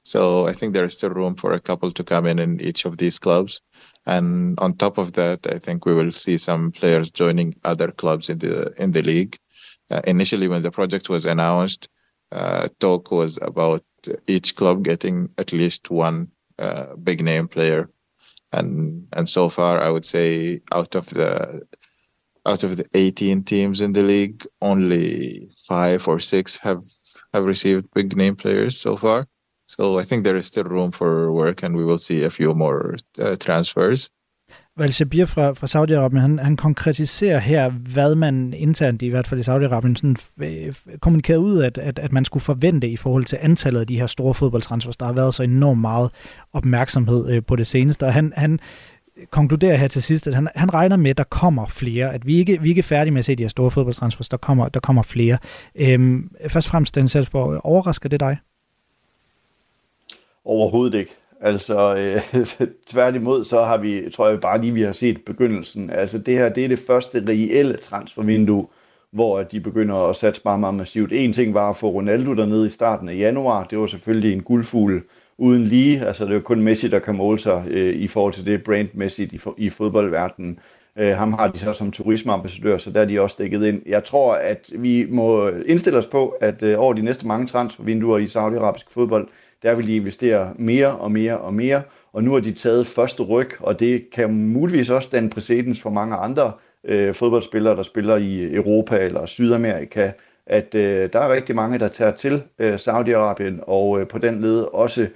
So 0.03 0.47
I 0.47 0.53
think 0.53 0.73
there 0.73 0.85
is 0.85 0.97
still 0.97 1.09
room 1.09 1.35
for 1.35 1.53
a 1.53 1.59
couple 1.59 1.91
to 1.91 2.03
come 2.03 2.25
in 2.25 2.39
in 2.39 2.61
each 2.61 2.85
of 2.85 2.97
these 2.97 3.19
clubs. 3.19 3.61
And 4.05 4.59
on 4.59 4.73
top 4.73 4.97
of 4.97 5.13
that, 5.13 5.45
I 5.47 5.59
think 5.59 5.85
we 5.85 5.93
will 5.93 6.11
see 6.11 6.37
some 6.37 6.71
players 6.71 7.11
joining 7.11 7.55
other 7.63 7.91
clubs 7.91 8.29
in 8.29 8.39
the 8.39 8.73
in 8.81 8.91
the 8.91 9.03
league. 9.03 9.37
Uh, 9.91 10.01
initially, 10.07 10.47
when 10.47 10.61
the 10.61 10.71
project 10.71 11.09
was 11.09 11.25
announced, 11.25 11.89
uh, 12.31 12.69
talk 12.79 13.11
was 13.11 13.37
about 13.41 13.83
each 14.27 14.55
club 14.55 14.83
getting 14.83 15.29
at 15.37 15.51
least 15.51 15.91
one 15.91 16.27
uh, 16.57 16.95
big 16.95 17.23
name 17.23 17.47
player 17.47 17.89
and 18.53 19.07
and 19.13 19.27
so 19.29 19.49
far 19.49 19.81
I 19.81 19.89
would 19.89 20.05
say 20.05 20.61
out 20.71 20.95
of 20.95 21.09
the 21.09 21.61
out 22.45 22.63
of 22.63 22.77
the 22.77 22.85
18 22.93 23.43
teams 23.43 23.81
in 23.81 23.93
the 23.93 24.03
league, 24.03 24.45
only 24.61 25.49
five 25.67 26.07
or 26.07 26.19
six 26.19 26.57
have 26.57 26.83
have 27.33 27.43
received 27.43 27.93
big 27.93 28.15
name 28.15 28.35
players 28.35 28.79
so 28.79 28.95
far. 28.97 29.27
So 29.67 29.99
I 29.99 30.03
think 30.03 30.23
there 30.23 30.35
is 30.35 30.47
still 30.47 30.63
room 30.63 30.91
for 30.91 31.31
work, 31.31 31.61
and 31.63 31.75
we 31.75 31.85
will 31.85 31.99
see 31.99 32.23
a 32.23 32.31
few 32.31 32.53
more 32.55 32.95
uh, 33.19 33.35
transfers. 33.35 34.09
Val 34.79 34.93
Shabir 34.93 35.25
fra, 35.25 35.51
fra 35.53 35.67
Saudi-Arabien, 35.67 36.19
han, 36.19 36.39
han 36.39 36.57
konkretiserer 36.57 37.39
her, 37.39 37.69
hvad 37.69 38.15
man 38.15 38.53
internt, 38.53 39.01
i 39.01 39.07
hvert 39.07 39.27
fald 39.27 39.39
i 39.39 39.43
Saudi-Arabien, 39.43 39.95
sådan, 39.95 40.17
øh, 40.37 40.73
kommunikerede 40.99 41.41
ud, 41.41 41.61
at, 41.61 41.77
at, 41.77 41.99
at 41.99 42.11
man 42.11 42.25
skulle 42.25 42.43
forvente 42.43 42.89
i 42.89 42.97
forhold 42.97 43.25
til 43.25 43.37
antallet 43.41 43.79
af 43.79 43.87
de 43.87 43.99
her 43.99 44.07
store 44.07 44.33
fodboldtransfers. 44.33 44.97
Der 44.97 45.05
har 45.05 45.13
været 45.13 45.33
så 45.35 45.43
enormt 45.43 45.81
meget 45.81 46.11
opmærksomhed 46.53 47.31
øh, 47.31 47.43
på 47.43 47.55
det 47.55 47.67
seneste, 47.67 48.05
og 48.05 48.13
han, 48.13 48.33
han 48.35 48.59
konkluderer 49.29 49.75
her 49.75 49.87
til 49.87 50.03
sidst, 50.03 50.27
at 50.27 50.35
han, 50.35 50.47
han 50.55 50.73
regner 50.73 50.95
med, 50.95 51.09
at 51.09 51.17
der 51.17 51.23
kommer 51.23 51.65
flere, 51.65 52.13
at 52.13 52.27
vi 52.27 52.35
ikke, 52.35 52.61
vi 52.61 52.69
ikke 52.69 52.79
er 52.79 52.83
færdige 52.83 53.11
med 53.11 53.19
at 53.19 53.25
se 53.25 53.35
de 53.35 53.43
her 53.43 53.49
store 53.49 53.71
fodboldtransfers, 53.71 54.29
der 54.29 54.37
kommer, 54.37 54.69
der 54.69 54.79
kommer 54.79 55.01
flere. 55.01 55.37
Øhm, 55.75 56.31
først 56.47 56.67
og 56.67 56.71
fremmest, 56.71 56.95
den 56.95 57.09
Salzborg, 57.09 57.65
overrasker 57.65 58.09
det 58.09 58.19
dig? 58.19 58.37
Overhovedet 60.45 60.99
ikke. 60.99 61.11
Altså, 61.41 61.95
øh, 61.95 62.45
tværtimod, 62.91 63.43
så 63.43 63.63
har 63.63 63.77
vi, 63.77 64.09
tror 64.09 64.29
jeg 64.29 64.41
bare 64.41 64.61
lige, 64.61 64.73
vi 64.73 64.81
har 64.81 64.91
set 64.91 65.21
begyndelsen. 65.25 65.89
Altså, 65.89 66.17
det 66.17 66.33
her, 66.33 66.49
det 66.49 66.63
er 66.65 66.67
det 66.67 66.79
første 66.87 67.23
reelle 67.27 67.77
transfervindue, 67.77 68.67
hvor 69.11 69.43
de 69.43 69.59
begynder 69.59 69.95
at 69.95 70.15
satse 70.15 70.41
meget, 70.45 70.59
meget 70.59 70.75
massivt. 70.75 71.13
En 71.13 71.33
ting 71.33 71.53
var 71.53 71.69
at 71.69 71.75
få 71.75 71.89
Ronaldo 71.89 72.33
dernede 72.33 72.67
i 72.67 72.69
starten 72.69 73.09
af 73.09 73.15
januar. 73.15 73.63
Det 73.63 73.79
var 73.79 73.85
selvfølgelig 73.85 74.33
en 74.33 74.43
guldfugl 74.43 75.01
uden 75.37 75.63
lige. 75.63 76.05
Altså, 76.05 76.25
det 76.25 76.35
er 76.35 76.39
kun 76.39 76.61
Messi, 76.61 76.87
der 76.87 76.99
kan 76.99 77.15
måle 77.15 77.39
sig 77.39 77.65
øh, 77.69 77.95
i 77.95 78.07
forhold 78.07 78.33
til 78.33 78.45
det 78.45 78.63
brandmæssigt 78.63 79.33
i, 79.33 79.39
i 79.57 79.69
fodboldverdenen. 79.69 80.59
Øh, 80.97 81.15
ham 81.17 81.33
har 81.33 81.47
de 81.47 81.59
så 81.59 81.73
som 81.73 81.91
turismeambassadør, 81.91 82.77
så 82.77 82.91
der 82.91 83.01
er 83.01 83.05
de 83.05 83.21
også 83.21 83.35
dækket 83.39 83.65
ind. 83.65 83.81
Jeg 83.85 84.03
tror, 84.03 84.33
at 84.33 84.71
vi 84.77 85.07
må 85.09 85.47
indstille 85.47 85.99
os 85.99 86.07
på, 86.07 86.27
at 86.41 86.63
øh, 86.63 86.79
over 86.79 86.93
de 86.93 87.01
næste 87.01 87.27
mange 87.27 87.47
transfervinduer 87.47 88.17
i 88.17 88.27
saudiarabisk 88.27 88.91
fodbold, 88.91 89.27
der 89.63 89.75
vil 89.75 89.87
de 89.87 89.95
investere 89.95 90.53
mere 90.57 90.97
og 90.97 91.11
mere 91.11 91.37
og 91.37 91.53
mere, 91.53 91.81
og 92.13 92.23
nu 92.23 92.33
har 92.33 92.39
de 92.39 92.51
taget 92.51 92.87
første 92.87 93.23
ryg, 93.23 93.49
og 93.59 93.79
det 93.79 94.09
kan 94.13 94.33
muligvis 94.33 94.89
også 94.89 95.09
danne 95.11 95.29
præcedens 95.29 95.81
for 95.81 95.89
mange 95.89 96.15
andre 96.15 96.51
øh, 96.83 97.15
fodboldspillere, 97.15 97.75
der 97.75 97.83
spiller 97.83 98.15
i 98.17 98.53
Europa 98.55 98.97
eller 99.05 99.25
Sydamerika, 99.25 100.11
at 100.45 100.75
øh, 100.75 101.09
der 101.13 101.19
er 101.19 101.33
rigtig 101.33 101.55
mange, 101.55 101.79
der 101.79 101.87
tager 101.87 102.11
til 102.11 102.43
øh, 102.59 102.73
Saudi-Arabien, 102.73 103.63
og 103.67 104.01
øh, 104.01 104.07
på 104.07 104.17
den 104.17 104.41
led 104.41 104.61
også 104.61 105.07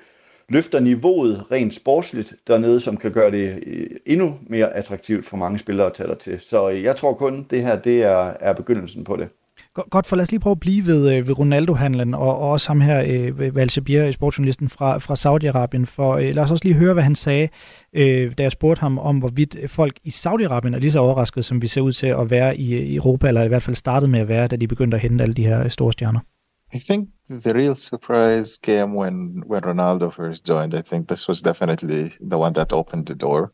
løfter 0.50 0.80
niveauet 0.80 1.52
rent 1.52 1.74
sportsligt 1.74 2.36
dernede, 2.48 2.80
som 2.80 2.98
kan 2.98 3.12
gøre 3.12 3.32
det 3.32 3.64
øh, 3.66 3.90
endnu 4.06 4.40
mere 4.48 4.74
attraktivt 4.74 5.26
for 5.26 5.38
mange 5.38 5.60
spillere 5.60 5.88
at 5.88 5.94
tage 5.94 6.10
der 6.10 6.16
til. 6.16 6.40
Så 6.40 6.70
øh, 6.70 6.84
jeg 6.84 6.96
tror 6.96 7.14
kun, 7.14 7.48
det 7.50 7.62
her 7.62 7.80
det 7.80 8.04
er, 8.04 8.34
er 8.40 8.54
begyndelsen 8.54 9.04
på 9.04 9.16
det. 9.16 9.30
Godt, 9.76 10.06
for 10.06 10.16
lad 10.16 10.24
os 10.24 10.32
lige 10.32 10.40
prøve 10.40 10.52
at 10.52 10.60
blive 10.60 10.86
ved, 10.86 11.14
øh, 11.14 11.28
ved 11.28 11.40
Ronaldo-handlen, 11.40 12.14
og, 12.14 12.40
og 12.40 12.50
også 12.50 12.68
ham 12.68 12.82
her, 12.82 13.04
øh, 13.08 13.56
Val 13.56 13.70
Shabir, 13.70 14.06
øh, 14.06 14.14
sportsjournalisten 14.14 14.70
fra, 14.70 14.98
fra 14.98 15.16
Saudi-Arabien. 15.16 15.86
For 15.86 16.14
øh, 16.14 16.36
lad 16.36 16.44
os 16.44 16.52
også 16.52 16.66
lige 16.66 16.76
høre, 16.76 16.94
hvad 16.94 17.04
han 17.04 17.16
sagde, 17.16 17.50
øh, 17.94 18.32
da 18.38 18.44
jeg 18.44 18.52
spurgte 18.52 18.80
ham 18.80 19.00
om, 19.00 19.18
hvorvidt 19.18 19.58
folk 19.68 20.00
i 20.04 20.10
Saudi-Arabien 20.10 20.76
er 20.76 20.80
lige 20.80 20.92
så 20.92 21.00
overrasket, 21.00 21.46
som 21.46 21.62
vi 21.62 21.68
ser 21.68 21.82
ud 21.82 21.94
til 21.94 22.08
at 22.08 22.30
være 22.30 22.58
i, 22.58 22.74
øh, 22.74 22.80
i 22.80 22.96
Europa, 22.96 23.28
eller 23.28 23.44
i 23.44 23.48
hvert 23.48 23.64
fald 23.64 23.76
startede 23.76 24.12
med 24.12 24.20
at 24.20 24.28
være, 24.28 24.48
da 24.48 24.56
de 24.56 24.68
begyndte 24.68 24.96
at 24.96 25.02
hente 25.02 25.24
alle 25.24 25.34
de 25.34 25.46
her 25.46 25.64
øh, 25.64 25.70
store 25.70 25.94
stjerner. 25.94 26.20
I 26.74 26.80
think 26.80 27.10
the 27.30 27.54
real 27.54 27.76
surprise 27.76 28.60
came 28.64 29.00
when 29.00 29.44
when 29.52 29.64
Ronaldo 29.66 30.10
first 30.10 30.50
joined. 30.50 30.74
I 30.74 30.82
think 30.82 31.08
this 31.08 31.30
was 31.30 31.42
definitely 31.42 32.10
the 32.32 32.38
one 32.38 32.54
that 32.54 32.74
opened 32.74 33.06
the 33.06 33.16
door, 33.16 33.52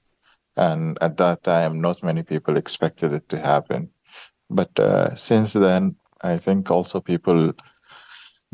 and 0.57 0.97
at 1.01 1.11
that 1.17 1.37
time, 1.43 1.81
not 1.81 2.03
many 2.03 2.23
people 2.23 2.57
expected 2.57 3.11
it 3.13 3.23
to 3.29 3.37
happen. 3.37 3.89
But 4.49 4.79
uh, 4.79 5.15
since 5.15 5.59
then, 5.59 5.95
I 6.21 6.37
think 6.37 6.69
also 6.69 6.99
people 6.99 7.53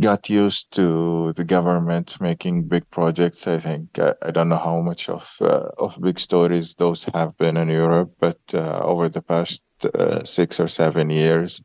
got 0.01 0.29
used 0.29 0.71
to 0.71 1.31
the 1.33 1.43
government 1.43 2.19
making 2.19 2.63
big 2.63 2.89
projects. 2.91 3.47
I 3.47 3.59
think 3.59 3.97
uh, 3.97 4.13
I 4.21 4.31
don't 4.31 4.49
know 4.49 4.57
how 4.57 4.81
much 4.81 5.09
of 5.09 5.29
uh, 5.41 5.69
of 5.77 5.99
big 6.01 6.19
stories 6.19 6.75
those 6.75 7.05
have 7.13 7.37
been 7.37 7.57
in 7.57 7.69
Europe, 7.69 8.11
but 8.19 8.39
uh, 8.53 8.79
over 8.79 9.09
the 9.09 9.21
past 9.21 9.63
uh, 9.93 10.23
six 10.23 10.59
or 10.59 10.67
seven 10.67 11.09
years, 11.09 11.61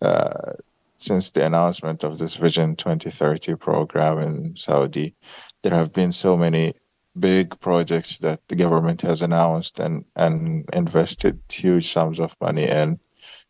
uh, 0.00 0.52
since 0.96 1.30
the 1.32 1.44
announcement 1.44 2.04
of 2.04 2.18
this 2.18 2.34
Vision 2.36 2.76
2030 2.76 3.56
program 3.56 4.18
in 4.20 4.56
Saudi, 4.56 5.14
there 5.62 5.74
have 5.74 5.92
been 5.92 6.12
so 6.12 6.36
many 6.36 6.74
big 7.18 7.58
projects 7.60 8.18
that 8.18 8.40
the 8.48 8.56
government 8.56 9.02
has 9.02 9.22
announced 9.22 9.80
and 9.80 10.04
and 10.16 10.64
invested 10.72 11.38
huge 11.50 11.92
sums 11.92 12.20
of 12.20 12.36
money 12.40 12.68
in. 12.68 12.98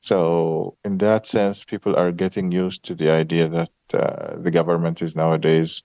So, 0.05 0.77
in 0.85 0.99
that 0.99 1.29
sense, 1.29 1.65
people 1.65 1.97
are 1.97 2.13
getting 2.13 2.53
used 2.53 2.83
to 2.83 2.95
the 2.95 3.21
idea 3.21 3.49
that 3.49 3.71
uh, 3.95 4.43
the 4.43 4.51
government 4.51 5.03
is 5.03 5.15
nowadays 5.15 5.83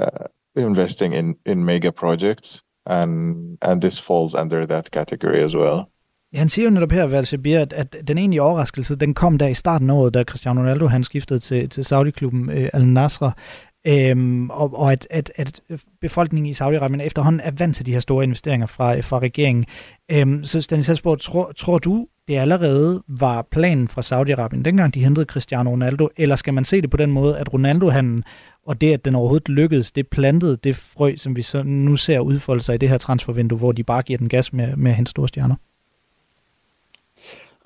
uh, 0.00 0.26
investing 0.56 1.14
in 1.14 1.34
in 1.46 1.64
mega 1.64 1.90
projects, 1.90 2.62
and 2.86 3.36
and 3.62 3.82
this 3.82 4.00
falls 4.00 4.34
under 4.34 4.66
that 4.66 4.90
category 4.90 5.44
as 5.44 5.56
well. 5.56 5.84
Ja, 6.32 6.38
han 6.38 6.48
siger 6.48 6.64
jo 6.64 6.70
netop 6.70 6.92
her, 6.92 7.06
Valshabir, 7.06 7.60
at, 7.60 7.72
at 7.72 7.96
den 8.08 8.18
egentlige 8.18 8.42
overraskelse, 8.42 8.96
den 8.96 9.14
kom 9.14 9.38
der 9.38 9.46
i 9.46 9.54
starten 9.54 9.90
af 9.90 9.94
året, 9.94 10.14
da 10.14 10.22
Cristiano 10.22 10.60
Ronaldo 10.60 10.86
han 10.86 11.04
skiftede 11.04 11.38
til, 11.38 11.68
til 11.68 11.84
Saudi-klubben 11.84 12.50
øh, 12.50 12.70
Al 12.72 12.86
Nasra. 12.86 13.32
Øhm, 13.86 14.50
og 14.50 14.78
og 14.78 14.92
at, 14.92 15.06
at, 15.10 15.32
at 15.36 15.60
befolkningen 16.00 16.50
i 16.50 16.52
Saudi-Arabien 16.52 17.02
efterhånden 17.02 17.40
er 17.40 17.50
vant 17.58 17.76
til 17.76 17.86
de 17.86 17.92
her 17.92 18.00
store 18.00 18.24
investeringer 18.24 18.66
fra, 18.66 19.00
fra 19.00 19.18
regeringen. 19.18 19.64
Øhm, 20.10 20.44
så 20.44 20.62
Stanislavsborg, 20.62 21.20
tror, 21.20 21.52
tror 21.52 21.78
du, 21.78 22.06
det 22.28 22.38
allerede 22.38 23.02
var 23.06 23.46
planen 23.50 23.88
fra 23.88 24.02
Saudi-Arabien, 24.02 24.62
dengang 24.62 24.94
de 24.94 25.04
hentede 25.04 25.26
Cristiano 25.26 25.70
Ronaldo, 25.70 26.08
eller 26.16 26.36
skal 26.36 26.54
man 26.54 26.64
se 26.64 26.80
det 26.80 26.90
på 26.90 26.96
den 26.96 27.10
måde, 27.10 27.38
at 27.38 27.52
Ronaldo 27.52 27.88
han 27.88 28.24
og 28.66 28.80
det, 28.80 28.92
at 28.92 29.04
den 29.04 29.14
overhovedet 29.14 29.48
lykkedes, 29.48 29.92
det 29.92 30.08
plantede 30.08 30.56
det 30.56 30.76
frø, 30.76 31.16
som 31.16 31.36
vi 31.36 31.42
så 31.42 31.62
nu 31.62 31.96
ser 31.96 32.20
udfolde 32.20 32.62
sig 32.62 32.74
i 32.74 32.78
det 32.78 32.88
her 32.88 32.98
transfervindue, 32.98 33.58
hvor 33.58 33.72
de 33.72 33.84
bare 33.84 34.02
giver 34.02 34.18
den 34.18 34.28
gas 34.28 34.52
med, 34.52 34.76
med 34.76 34.90
at 34.90 34.96
hente 34.96 35.10
store 35.10 35.28
stjerner? 35.28 35.54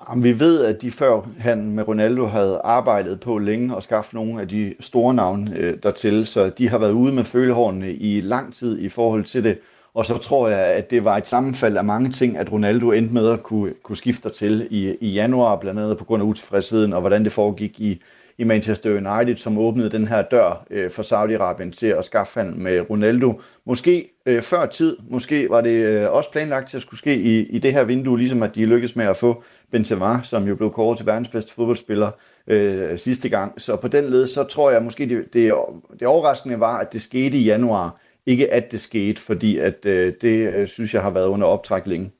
Jamen, 0.09 0.23
vi 0.23 0.39
ved, 0.39 0.65
at 0.65 0.81
de 0.81 0.91
før 0.91 1.27
han 1.39 1.71
med 1.71 1.87
Ronaldo 1.87 2.25
havde 2.25 2.61
arbejdet 2.63 3.19
på 3.19 3.37
længe 3.37 3.75
og 3.75 3.83
skaffe 3.83 4.15
nogle 4.15 4.41
af 4.41 4.47
de 4.47 4.73
store 4.79 5.13
navne 5.13 5.57
øh, 5.57 5.77
dertil, 5.83 6.25
så 6.25 6.49
de 6.49 6.69
har 6.69 6.77
været 6.77 6.91
ude 6.91 7.13
med 7.13 7.23
følehårene 7.23 7.93
i 7.93 8.21
lang 8.21 8.53
tid 8.53 8.79
i 8.79 8.89
forhold 8.89 9.23
til 9.23 9.43
det. 9.43 9.59
Og 9.93 10.05
så 10.05 10.17
tror 10.17 10.47
jeg, 10.47 10.59
at 10.59 10.89
det 10.91 11.05
var 11.05 11.17
et 11.17 11.27
sammenfald 11.27 11.77
af 11.77 11.85
mange 11.85 12.11
ting, 12.11 12.37
at 12.37 12.51
Ronaldo 12.51 12.91
endte 12.91 13.13
med 13.13 13.29
at 13.29 13.43
kunne, 13.43 13.73
kunne 13.83 13.97
skifte 13.97 14.29
til 14.29 14.67
i, 14.71 14.97
i 15.01 15.09
januar, 15.09 15.55
blandt 15.55 15.79
andet 15.79 15.97
på 15.97 16.03
grund 16.03 16.23
af 16.23 16.27
utilfredsheden 16.27 16.93
og 16.93 16.99
hvordan 16.99 17.23
det 17.23 17.31
foregik 17.31 17.79
i, 17.79 18.01
i 18.37 18.43
Manchester 18.43 18.89
United, 18.89 19.37
som 19.37 19.57
åbnede 19.57 19.89
den 19.89 20.07
her 20.07 20.21
dør 20.21 20.65
øh, 20.69 20.91
for 20.91 21.03
Saudi-Arabien 21.03 21.71
til 21.71 21.87
at 21.87 22.05
skaffe 22.05 22.39
handel 22.39 22.59
med 22.59 22.89
Ronaldo. 22.89 23.41
Måske 23.65 24.09
øh, 24.25 24.41
før 24.41 24.65
tid, 24.65 24.97
måske 25.09 25.49
var 25.49 25.61
det 25.61 25.69
øh, 25.85 26.11
også 26.11 26.31
planlagt 26.31 26.69
til 26.69 26.77
at 26.77 26.81
skulle 26.81 26.99
ske 26.99 27.15
i, 27.15 27.39
i 27.39 27.59
det 27.59 27.73
her 27.73 27.83
vindue, 27.83 28.17
ligesom 28.17 28.43
at 28.43 28.55
de 28.55 28.65
lykkedes 28.65 28.95
med 28.95 29.05
at 29.05 29.17
få 29.17 29.43
Benzema, 29.71 30.19
som 30.23 30.47
jo 30.47 30.55
blev 30.55 30.71
kåret 30.71 30.97
til 30.97 31.05
verdens 31.05 31.29
bedste 31.29 31.53
fodboldspiller 31.53 32.11
øh, 32.47 32.97
sidste 32.97 33.29
gang. 33.29 33.61
Så 33.61 33.75
på 33.75 33.87
den 33.87 34.03
led, 34.03 34.27
så 34.27 34.43
tror 34.43 34.71
jeg 34.71 34.83
måske, 34.83 35.09
det, 35.09 35.33
det, 35.33 35.53
det 35.99 36.07
overraskende 36.07 36.59
var, 36.59 36.77
at 36.77 36.93
det 36.93 37.01
skete 37.01 37.37
i 37.37 37.43
januar, 37.43 37.99
ikke 38.25 38.53
at 38.53 38.71
det 38.71 38.81
skete, 38.81 39.21
fordi 39.21 39.57
at 39.57 39.85
øh, 39.85 40.13
det 40.21 40.53
øh, 40.53 40.67
synes 40.67 40.93
jeg 40.93 41.01
har 41.01 41.09
været 41.09 41.27
under 41.27 41.47
optræk 41.47 41.87
længe. 41.87 42.11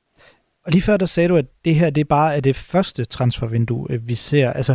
Og 0.66 0.72
lige 0.72 0.82
før 0.82 0.96
der 0.96 1.06
sagde 1.06 1.28
du, 1.28 1.36
at 1.36 1.46
det 1.64 1.74
her 1.74 1.90
det 1.90 2.00
er 2.00 2.04
bare 2.04 2.36
er 2.36 2.40
det 2.40 2.56
første 2.56 3.04
transfervindue, 3.04 3.86
øh, 3.90 4.08
vi 4.08 4.14
ser. 4.14 4.52
Altså, 4.52 4.74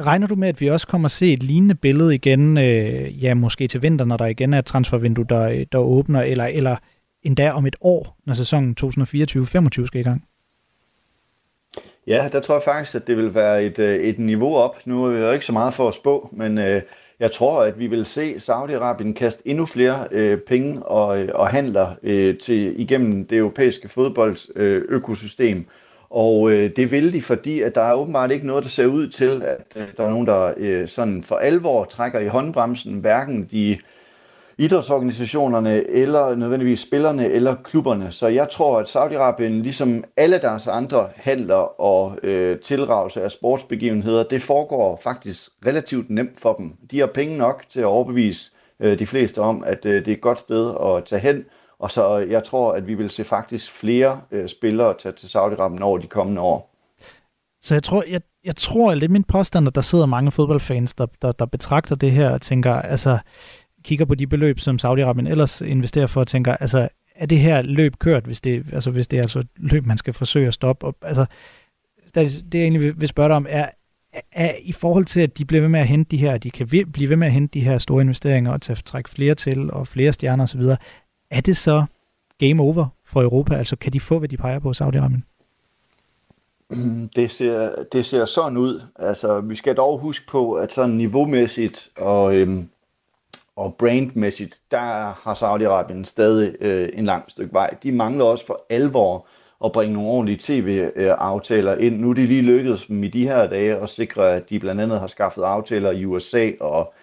regner 0.00 0.26
du 0.26 0.34
med, 0.34 0.48
at 0.48 0.60
vi 0.60 0.70
også 0.70 0.86
kommer 0.86 1.06
at 1.06 1.12
se 1.12 1.32
et 1.32 1.42
lignende 1.42 1.74
billede 1.74 2.14
igen, 2.14 2.58
øh, 2.58 3.24
ja, 3.24 3.34
måske 3.34 3.68
til 3.68 3.82
vinter, 3.82 4.04
når 4.04 4.16
der 4.16 4.26
igen 4.26 4.54
er 4.54 4.58
et 4.58 4.66
transfervindue, 4.66 5.26
der, 5.28 5.64
der 5.72 5.78
åbner, 5.78 6.22
eller, 6.22 6.44
eller 6.44 6.76
endda 7.22 7.50
om 7.50 7.66
et 7.66 7.76
år, 7.80 8.16
når 8.26 8.34
sæsonen 8.34 8.76
2024-25 8.80 9.86
skal 9.86 10.00
i 10.00 10.02
gang? 10.02 10.24
Ja, 12.06 12.28
der 12.32 12.40
tror 12.40 12.54
jeg 12.54 12.62
faktisk, 12.62 12.94
at 12.94 13.06
det 13.06 13.16
vil 13.16 13.34
være 13.34 13.64
et, 13.64 13.78
øh, 13.78 13.98
et 13.98 14.18
niveau 14.18 14.56
op. 14.56 14.86
Nu 14.86 15.04
er 15.04 15.10
vi 15.10 15.18
jo 15.18 15.30
ikke 15.30 15.44
så 15.44 15.52
meget 15.52 15.74
for 15.74 15.88
at 15.88 15.94
spå, 15.94 16.28
men 16.32 16.58
øh, 16.58 16.82
jeg 17.20 17.32
tror, 17.32 17.62
at 17.62 17.78
vi 17.78 17.86
vil 17.86 18.06
se 18.06 18.34
Saudi-Arabien 18.36 19.12
kaste 19.12 19.48
endnu 19.48 19.66
flere 19.66 20.06
øh, 20.10 20.38
penge 20.38 20.82
og, 20.82 21.22
øh, 21.22 21.28
og 21.34 21.48
handler 21.48 21.88
øh, 22.02 22.38
til 22.38 22.80
igennem 22.80 23.26
det 23.26 23.38
europæiske 23.38 23.88
fodboldøkosystem. 23.88 25.56
Øh, 25.56 25.64
og 26.10 26.52
øh, 26.52 26.70
det 26.76 26.92
vil 26.92 27.12
de, 27.12 27.22
fordi 27.22 27.60
at 27.60 27.74
der 27.74 27.80
er 27.80 27.94
åbenbart 27.94 28.30
ikke 28.30 28.46
noget, 28.46 28.64
der 28.64 28.70
ser 28.70 28.86
ud 28.86 29.08
til, 29.08 29.42
at 29.42 29.76
øh, 29.76 29.82
der 29.96 30.04
er 30.04 30.10
nogen, 30.10 30.26
der 30.26 30.54
øh, 30.56 30.88
sådan 30.88 31.22
for 31.22 31.36
alvor 31.36 31.84
trækker 31.84 32.18
i 32.18 32.26
håndbremsen, 32.26 32.94
hverken 32.94 33.48
de 33.50 33.78
idrætsorganisationerne, 34.60 35.90
eller 35.90 36.34
nødvendigvis 36.34 36.80
spillerne, 36.80 37.26
eller 37.26 37.54
klubberne. 37.64 38.12
Så 38.12 38.26
jeg 38.26 38.48
tror, 38.48 38.78
at 38.78 38.96
Saudi-Arabien, 38.96 39.62
ligesom 39.62 40.04
alle 40.16 40.38
deres 40.38 40.66
andre 40.68 41.08
handler 41.16 41.80
og 41.80 42.18
øh, 42.22 42.58
tilragelse 42.58 43.22
af 43.22 43.30
sportsbegivenheder, 43.30 44.22
det 44.22 44.42
foregår 44.42 45.00
faktisk 45.02 45.50
relativt 45.66 46.10
nemt 46.10 46.40
for 46.40 46.52
dem. 46.52 46.72
De 46.90 46.98
har 46.98 47.06
penge 47.06 47.38
nok 47.38 47.64
til 47.68 47.80
at 47.80 47.86
overbevise 47.86 48.50
øh, 48.80 48.98
de 48.98 49.06
fleste 49.06 49.38
om, 49.38 49.64
at 49.66 49.84
øh, 49.84 50.04
det 50.04 50.08
er 50.08 50.16
et 50.16 50.20
godt 50.20 50.40
sted 50.40 50.74
at 50.84 51.04
tage 51.04 51.20
hen, 51.20 51.44
og 51.78 51.90
så 51.90 52.20
øh, 52.20 52.30
jeg 52.30 52.44
tror, 52.44 52.72
at 52.72 52.86
vi 52.86 52.94
vil 52.94 53.10
se 53.10 53.24
faktisk 53.24 53.72
flere 53.72 54.20
øh, 54.30 54.48
spillere 54.48 54.94
tage 54.98 55.12
til 55.12 55.26
Saudi-Arabien 55.26 55.82
over 55.82 55.98
de 55.98 56.06
kommende 56.06 56.42
år. 56.42 56.70
Så 57.62 57.74
jeg 57.74 57.82
tror, 57.82 58.04
jeg, 58.08 58.20
jeg 58.44 58.56
tror, 58.56 58.94
det 58.94 59.04
er 59.04 59.08
min 59.08 59.24
påstand, 59.24 59.66
at 59.66 59.74
der 59.74 59.80
sidder 59.80 60.06
mange 60.06 60.30
fodboldfans, 60.30 60.94
der, 60.94 61.06
der, 61.22 61.32
der 61.32 61.46
betragter 61.46 61.96
det 61.96 62.10
her 62.10 62.30
og 62.30 62.40
tænker, 62.40 62.74
altså, 62.74 63.18
kigger 63.84 64.04
på 64.04 64.14
de 64.14 64.26
beløb, 64.26 64.60
som 64.60 64.78
Saudi-Arabien 64.84 65.28
ellers 65.28 65.60
investerer 65.60 66.06
for, 66.06 66.20
og 66.20 66.26
tænker, 66.26 66.56
altså, 66.56 66.88
er 67.14 67.26
det 67.26 67.38
her 67.38 67.62
løb 67.62 67.96
kørt, 67.98 68.24
hvis 68.24 68.40
det, 68.40 68.64
altså, 68.72 68.90
hvis 68.90 69.08
det 69.08 69.16
er 69.16 69.22
altså 69.22 69.38
et 69.38 69.48
løb, 69.56 69.86
man 69.86 69.98
skal 69.98 70.14
forsøge 70.14 70.48
at 70.48 70.54
stoppe? 70.54 70.86
Og, 70.86 70.96
altså, 71.02 71.26
det, 72.14 72.44
det 72.52 72.58
jeg 72.58 72.62
egentlig 72.62 73.00
vil 73.00 73.08
spørge 73.08 73.28
dig 73.28 73.36
om, 73.36 73.46
er, 73.48 73.68
er 74.32 74.54
i 74.62 74.72
forhold 74.72 75.04
til, 75.04 75.20
at 75.20 75.38
de 75.38 75.44
bliver 75.44 75.60
ved 75.60 75.68
med 75.68 75.80
at 75.80 75.88
hente 75.88 76.10
de 76.10 76.16
her, 76.16 76.38
de 76.38 76.50
kan 76.50 76.68
blive 76.92 77.08
ved 77.08 77.16
med 77.16 77.26
at 77.26 77.32
hente 77.32 77.58
de 77.58 77.64
her 77.64 77.78
store 77.78 78.02
investeringer 78.02 78.52
og 78.52 78.62
tage, 78.62 78.76
trække 78.84 79.10
flere 79.10 79.34
til 79.34 79.72
og 79.72 79.88
flere 79.88 80.12
stjerner 80.12 80.44
osv., 80.44 80.62
er 81.30 81.40
det 81.40 81.56
så 81.56 81.84
game 82.38 82.62
over 82.62 82.86
for 83.04 83.22
Europa? 83.22 83.54
Altså 83.54 83.76
kan 83.76 83.92
de 83.92 84.00
få, 84.00 84.18
hvad 84.18 84.28
de 84.28 84.36
peger 84.36 84.58
på 84.58 84.70
Saudi-Arabien? 84.70 85.20
Mm, 86.70 87.08
det 87.16 87.30
ser, 87.30 87.70
det 87.92 88.04
ser 88.04 88.24
sådan 88.24 88.58
ud. 88.58 88.82
Altså, 88.96 89.40
vi 89.40 89.54
skal 89.54 89.76
dog 89.76 89.98
huske 89.98 90.26
på, 90.26 90.52
at 90.52 90.72
sådan 90.72 90.96
niveaumæssigt 90.96 91.88
og, 91.98 92.34
øhm, 92.34 92.68
og 93.60 93.74
brandmæssigt, 93.74 94.58
der 94.70 94.78
har 95.22 95.34
Saudi-Arabien 95.34 96.04
stadig 96.04 96.54
øh, 96.60 96.88
en 96.94 97.04
lang 97.04 97.30
stykke 97.30 97.52
vej. 97.52 97.74
De 97.82 97.92
mangler 97.92 98.24
også 98.24 98.46
for 98.46 98.64
alvor 98.70 99.26
at 99.64 99.72
bringe 99.72 99.94
nogle 99.94 100.08
ordentlige 100.08 100.38
tv-aftaler 100.40 101.74
ind. 101.74 102.00
Nu 102.00 102.10
er 102.10 102.14
de 102.14 102.26
lige 102.26 102.42
lykkedes 102.42 102.86
dem 102.86 103.04
i 103.04 103.08
de 103.08 103.28
her 103.28 103.46
dage 103.46 103.76
at 103.76 103.88
sikre, 103.88 104.34
at 104.34 104.50
de 104.50 104.58
blandt 104.58 104.80
andet 104.80 105.00
har 105.00 105.06
skaffet 105.06 105.42
aftaler 105.42 105.90
i 105.90 106.04
USA 106.04 106.50
og 106.60 106.94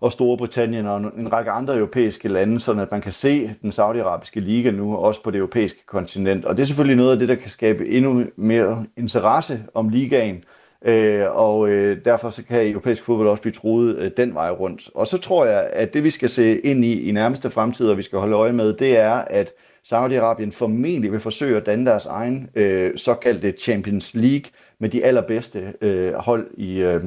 og 0.00 0.12
Storbritannien 0.12 0.86
og 0.86 0.98
en 0.98 1.32
række 1.32 1.50
andre 1.50 1.76
europæiske 1.76 2.28
lande, 2.28 2.60
sådan 2.60 2.82
at 2.82 2.90
man 2.90 3.00
kan 3.00 3.12
se 3.12 3.50
den 3.62 3.72
saudiarabiske 3.72 4.40
liga 4.40 4.70
nu, 4.70 4.96
også 4.96 5.22
på 5.22 5.30
det 5.30 5.38
europæiske 5.38 5.86
kontinent. 5.86 6.44
Og 6.44 6.56
det 6.56 6.62
er 6.62 6.66
selvfølgelig 6.66 6.96
noget 6.96 7.12
af 7.12 7.18
det, 7.18 7.28
der 7.28 7.34
kan 7.34 7.50
skabe 7.50 7.88
endnu 7.88 8.24
mere 8.36 8.86
interesse 8.96 9.62
om 9.74 9.88
ligaen, 9.88 10.36
øh, 10.36 10.59
Øh, 10.84 11.26
og 11.30 11.68
øh, 11.68 12.04
derfor 12.04 12.30
så 12.30 12.44
kan 12.44 12.70
europæisk 12.70 13.02
fodbold 13.02 13.28
også 13.28 13.42
blive 13.42 13.52
truet 13.52 13.96
øh, 13.98 14.10
den 14.16 14.34
vej 14.34 14.50
rundt. 14.50 14.90
Og 14.94 15.06
så 15.06 15.18
tror 15.18 15.44
jeg, 15.44 15.70
at 15.72 15.94
det 15.94 16.04
vi 16.04 16.10
skal 16.10 16.30
se 16.30 16.60
ind 16.60 16.84
i 16.84 17.08
i 17.08 17.12
nærmeste 17.12 17.50
fremtid, 17.50 17.88
og 17.88 17.96
vi 17.96 18.02
skal 18.02 18.18
holde 18.18 18.36
øje 18.36 18.52
med, 18.52 18.72
det 18.72 18.96
er, 18.96 19.12
at 19.12 19.52
Saudi-Arabien 19.84 20.50
formentlig 20.52 21.12
vil 21.12 21.20
forsøge 21.20 21.56
at 21.56 21.66
danne 21.66 21.86
deres 21.86 22.06
egen 22.06 22.48
øh, 22.54 22.96
såkaldte 22.96 23.52
Champions 23.52 24.14
League 24.14 24.50
med 24.78 24.88
de 24.88 25.04
allerbedste 25.04 25.72
øh, 25.80 26.12
hold 26.12 26.46
i, 26.56 26.80
øh, 26.80 27.04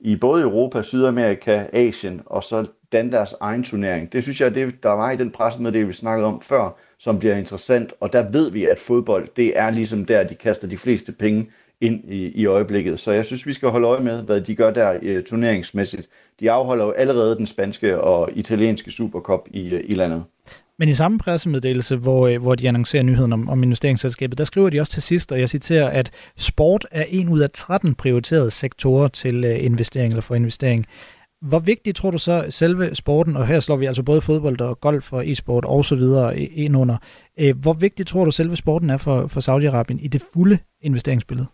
i 0.00 0.16
både 0.16 0.42
Europa, 0.42 0.82
Sydamerika, 0.82 1.64
Asien, 1.72 2.20
og 2.26 2.44
så 2.44 2.66
danne 2.92 3.12
deres 3.12 3.34
egen 3.40 3.62
turnering. 3.62 4.12
Det 4.12 4.22
synes 4.22 4.40
jeg, 4.40 4.54
det, 4.54 4.82
der 4.82 4.90
var 4.90 5.10
i 5.10 5.16
den 5.16 5.30
pressemeddelelse, 5.30 5.86
vi 5.86 5.92
snakkede 5.92 6.26
om 6.28 6.40
før, 6.40 6.76
som 6.98 7.18
bliver 7.18 7.36
interessant, 7.36 7.92
og 8.00 8.12
der 8.12 8.30
ved 8.30 8.50
vi, 8.50 8.64
at 8.64 8.78
fodbold, 8.78 9.28
det 9.36 9.58
er 9.58 9.70
ligesom 9.70 10.04
der, 10.04 10.22
de 10.22 10.34
kaster 10.34 10.68
de 10.68 10.78
fleste 10.78 11.12
penge 11.12 11.50
ind 11.82 12.04
i, 12.08 12.28
i 12.28 12.46
øjeblikket. 12.46 13.00
Så 13.00 13.12
jeg 13.12 13.24
synes, 13.24 13.46
vi 13.46 13.52
skal 13.52 13.68
holde 13.68 13.86
øje 13.86 14.02
med, 14.02 14.22
hvad 14.22 14.40
de 14.40 14.54
gør 14.54 14.70
der 14.70 14.98
øh, 15.02 15.22
turneringsmæssigt. 15.22 16.08
De 16.40 16.50
afholder 16.50 16.84
jo 16.84 16.90
allerede 16.90 17.36
den 17.36 17.46
spanske 17.46 18.00
og 18.00 18.30
italienske 18.34 18.90
Supercup 18.90 19.40
i, 19.50 19.74
øh, 19.74 19.80
i 19.84 19.94
landet. 19.94 20.24
Men 20.78 20.88
i 20.88 20.94
samme 20.94 21.18
pressemeddelelse, 21.18 21.96
hvor, 21.96 22.26
øh, 22.26 22.42
hvor 22.42 22.54
de 22.54 22.68
annoncerer 22.68 23.02
nyheden 23.02 23.32
om, 23.32 23.48
om 23.48 23.62
investeringsselskabet, 23.62 24.38
der 24.38 24.44
skriver 24.44 24.70
de 24.70 24.80
også 24.80 24.92
til 24.92 25.02
sidst, 25.02 25.32
og 25.32 25.40
jeg 25.40 25.48
citerer, 25.48 25.88
at 25.88 26.10
sport 26.36 26.86
er 26.90 27.04
en 27.08 27.28
ud 27.28 27.40
af 27.40 27.50
13 27.50 27.94
prioriterede 27.94 28.50
sektorer 28.50 29.08
til 29.08 29.44
øh, 29.44 29.64
investering 29.64 30.12
eller 30.12 30.22
for 30.22 30.34
investering. 30.34 30.86
Hvor 31.42 31.58
vigtigt 31.58 31.96
tror 31.96 32.10
du 32.10 32.18
så 32.18 32.46
selve 32.50 32.94
sporten, 32.94 33.36
og 33.36 33.46
her 33.46 33.60
slår 33.60 33.76
vi 33.76 33.86
altså 33.86 34.02
både 34.02 34.20
fodbold 34.20 34.60
og 34.60 34.80
golf 34.80 35.12
og 35.12 35.30
e-sport 35.30 35.64
og 35.64 35.84
så 35.84 35.94
videre 35.96 36.34
øh, 36.36 36.48
ind 36.54 36.76
under, 36.76 36.96
øh, 37.40 37.58
hvor 37.58 37.72
vigtigt 37.72 38.08
tror 38.08 38.24
du 38.24 38.30
selve 38.30 38.56
sporten 38.56 38.90
er 38.90 38.96
for, 38.96 39.26
for 39.26 39.40
Saudi-Arabien 39.40 40.04
i 40.04 40.08
det 40.08 40.22
fulde 40.32 40.58
investeringsbillede? 40.80 41.46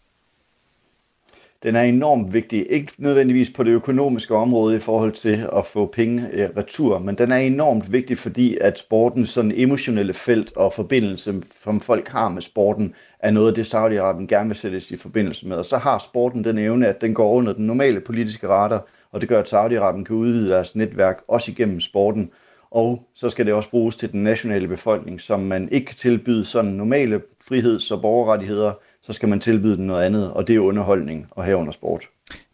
Den 1.62 1.76
er 1.76 1.82
enormt 1.82 2.34
vigtig. 2.34 2.66
Ikke 2.70 2.92
nødvendigvis 2.98 3.50
på 3.50 3.62
det 3.62 3.70
økonomiske 3.70 4.34
område 4.34 4.76
i 4.76 4.78
forhold 4.78 5.12
til 5.12 5.48
at 5.56 5.66
få 5.66 5.86
penge 5.86 6.28
øh, 6.32 6.48
retur, 6.56 6.98
men 6.98 7.18
den 7.18 7.32
er 7.32 7.36
enormt 7.36 7.92
vigtig, 7.92 8.18
fordi 8.18 8.58
at 8.60 8.78
sportens 8.78 9.28
sådan 9.28 9.52
emotionelle 9.54 10.12
felt 10.12 10.56
og 10.56 10.72
forbindelse, 10.72 11.42
som 11.62 11.80
folk 11.80 12.08
har 12.08 12.28
med 12.28 12.42
sporten, 12.42 12.94
er 13.20 13.30
noget 13.30 13.48
af 13.48 13.54
det, 13.54 13.74
Saudi-Arabien 13.74 14.26
gerne 14.26 14.48
vil 14.48 14.56
sættes 14.56 14.90
i 14.90 14.96
forbindelse 14.96 15.48
med. 15.48 15.56
Og 15.56 15.64
så 15.64 15.76
har 15.76 15.98
sporten 15.98 16.44
den 16.44 16.58
evne, 16.58 16.86
at 16.86 17.00
den 17.00 17.14
går 17.14 17.32
under 17.32 17.52
den 17.52 17.66
normale 17.66 18.00
politiske 18.00 18.48
radar, 18.48 18.86
og 19.12 19.20
det 19.20 19.28
gør, 19.28 19.40
at 19.40 19.52
Saudi-Arabien 19.52 20.04
kan 20.04 20.16
udvide 20.16 20.48
deres 20.48 20.76
netværk, 20.76 21.22
også 21.28 21.50
igennem 21.50 21.80
sporten. 21.80 22.30
Og 22.70 23.08
så 23.14 23.30
skal 23.30 23.46
det 23.46 23.54
også 23.54 23.70
bruges 23.70 23.96
til 23.96 24.12
den 24.12 24.22
nationale 24.22 24.68
befolkning, 24.68 25.20
som 25.20 25.40
man 25.40 25.68
ikke 25.72 25.86
kan 25.86 25.96
tilbyde 25.96 26.44
sådan 26.44 26.70
normale 26.70 27.20
friheds- 27.40 27.92
og 27.92 28.02
borgerrettigheder, 28.02 28.72
så 29.08 29.14
skal 29.14 29.28
man 29.28 29.40
tilbyde 29.40 29.76
dem 29.76 29.84
noget 29.84 30.04
andet, 30.04 30.32
og 30.32 30.48
det 30.48 30.56
er 30.56 30.60
underholdning 30.60 31.26
og 31.30 31.44
herunder 31.44 31.72
sport. 31.72 32.04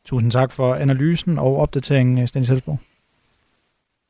Tusind 0.04 0.30
tak 0.30 0.52
for 0.52 0.74
analysen 0.74 1.38
og 1.38 1.56
opdateringen, 1.56 2.26
Stanis 2.26 2.48
Helsborg. 2.48 2.78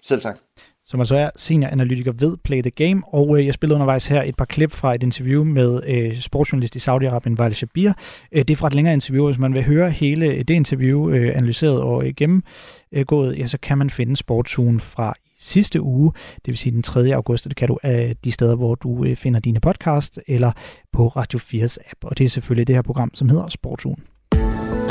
Selv 0.02 0.20
tak. 0.20 0.38
som 0.86 1.00
altså 1.00 1.16
er 1.16 1.30
senioranalytiker 1.36 2.12
ved 2.12 2.36
Play 2.36 2.62
the 2.62 2.70
Game, 2.70 3.02
og 3.06 3.38
øh, 3.38 3.46
jeg 3.46 3.54
spillede 3.54 3.74
undervejs 3.74 4.06
her 4.06 4.22
et 4.22 4.36
par 4.36 4.44
klip 4.44 4.72
fra 4.72 4.94
et 4.94 5.02
interview 5.02 5.44
med 5.44 5.82
øh, 5.86 6.20
sportsjournalist 6.20 6.76
i 6.76 6.78
Saudi-Arabien, 6.78 7.34
Vale 7.36 7.54
Shabir. 7.54 7.92
Øh, 8.32 8.38
det 8.38 8.50
er 8.50 8.56
fra 8.56 8.66
et 8.66 8.74
længere 8.74 8.94
interview, 8.94 9.26
hvis 9.26 9.38
man 9.38 9.54
vil 9.54 9.64
høre 9.64 9.90
hele 9.90 10.38
det 10.38 10.50
interview 10.50 11.10
øh, 11.10 11.36
analyseret 11.36 11.80
og 11.80 12.06
øh, 12.06 12.14
gennemgået, 12.16 13.38
ja, 13.38 13.46
så 13.46 13.58
kan 13.58 13.78
man 13.78 13.90
finde 13.90 14.16
Sportsugen 14.16 14.80
fra 14.80 15.14
sidste 15.44 15.82
uge, 15.82 16.12
det 16.36 16.46
vil 16.46 16.58
sige 16.58 16.72
den 16.72 16.82
3. 16.82 17.14
august, 17.14 17.44
det 17.44 17.56
kan 17.56 17.68
du 17.68 17.78
af 17.82 18.16
de 18.24 18.32
steder, 18.32 18.54
hvor 18.54 18.74
du 18.74 19.04
øh, 19.04 19.16
finder 19.16 19.40
dine 19.40 19.60
podcast, 19.60 20.20
eller 20.26 20.52
på 20.92 21.08
Radio 21.08 21.38
4's 21.38 21.76
app, 21.90 22.04
og 22.04 22.18
det 22.18 22.24
er 22.24 22.28
selvfølgelig 22.28 22.66
det 22.66 22.74
her 22.74 22.82
program, 22.82 23.10
som 23.14 23.28
hedder 23.28 23.48
Sportsugen. 23.48 24.02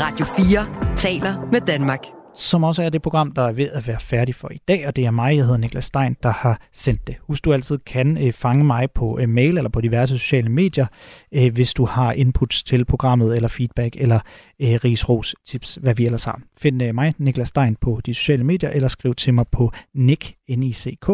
Radio 0.00 0.26
4 0.26 0.96
taler 0.96 1.48
med 1.52 1.60
Danmark 1.60 2.23
som 2.34 2.64
også 2.64 2.82
er 2.82 2.88
det 2.90 3.02
program, 3.02 3.32
der 3.32 3.42
er 3.42 3.52
ved 3.52 3.70
at 3.70 3.88
være 3.88 4.00
færdig 4.00 4.34
for 4.34 4.48
i 4.52 4.60
dag, 4.68 4.86
og 4.86 4.96
det 4.96 5.06
er 5.06 5.10
mig, 5.10 5.36
jeg 5.36 5.44
hedder 5.44 5.58
Niklas 5.58 5.84
Stein, 5.84 6.16
der 6.22 6.30
har 6.30 6.60
sendt 6.72 7.06
det. 7.06 7.16
Husk, 7.20 7.44
du 7.44 7.52
altid 7.52 7.78
kan 7.78 8.26
øh, 8.26 8.32
fange 8.32 8.64
mig 8.64 8.90
på 8.90 9.18
øh, 9.18 9.28
mail 9.28 9.56
eller 9.56 9.70
på 9.70 9.80
diverse 9.80 10.18
sociale 10.18 10.48
medier, 10.48 10.86
øh, 11.32 11.52
hvis 11.52 11.74
du 11.74 11.84
har 11.84 12.12
inputs 12.12 12.62
til 12.62 12.84
programmet, 12.84 13.36
eller 13.36 13.48
feedback, 13.48 13.96
eller 13.98 14.20
øh, 14.60 14.78
rigsros 14.84 15.34
tips, 15.46 15.74
hvad 15.74 15.94
vi 15.94 16.06
ellers 16.06 16.24
har. 16.24 16.40
Find 16.58 16.82
øh, 16.82 16.94
mig, 16.94 17.14
Niklas 17.18 17.48
Stein, 17.48 17.76
på 17.80 18.00
de 18.06 18.14
sociale 18.14 18.44
medier, 18.44 18.70
eller 18.70 18.88
skriv 18.88 19.14
til 19.14 19.34
mig 19.34 19.48
på 19.48 19.72
nick, 19.94 20.34
nick 20.48 21.04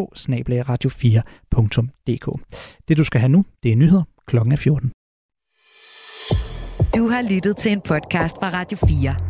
radio4.dk. 0.70 2.40
Det 2.88 2.96
du 2.96 3.04
skal 3.04 3.20
have 3.20 3.28
nu, 3.28 3.44
det 3.62 3.72
er 3.72 3.76
nyheder 3.76 4.02
klokken 4.30 4.52
er 4.52 4.56
14. 4.56 4.92
Du 6.96 7.08
har 7.08 7.22
lyttet 7.30 7.56
til 7.56 7.72
en 7.72 7.80
podcast 7.80 8.36
fra 8.36 8.50
Radio 8.52 8.78
4. 8.86 9.29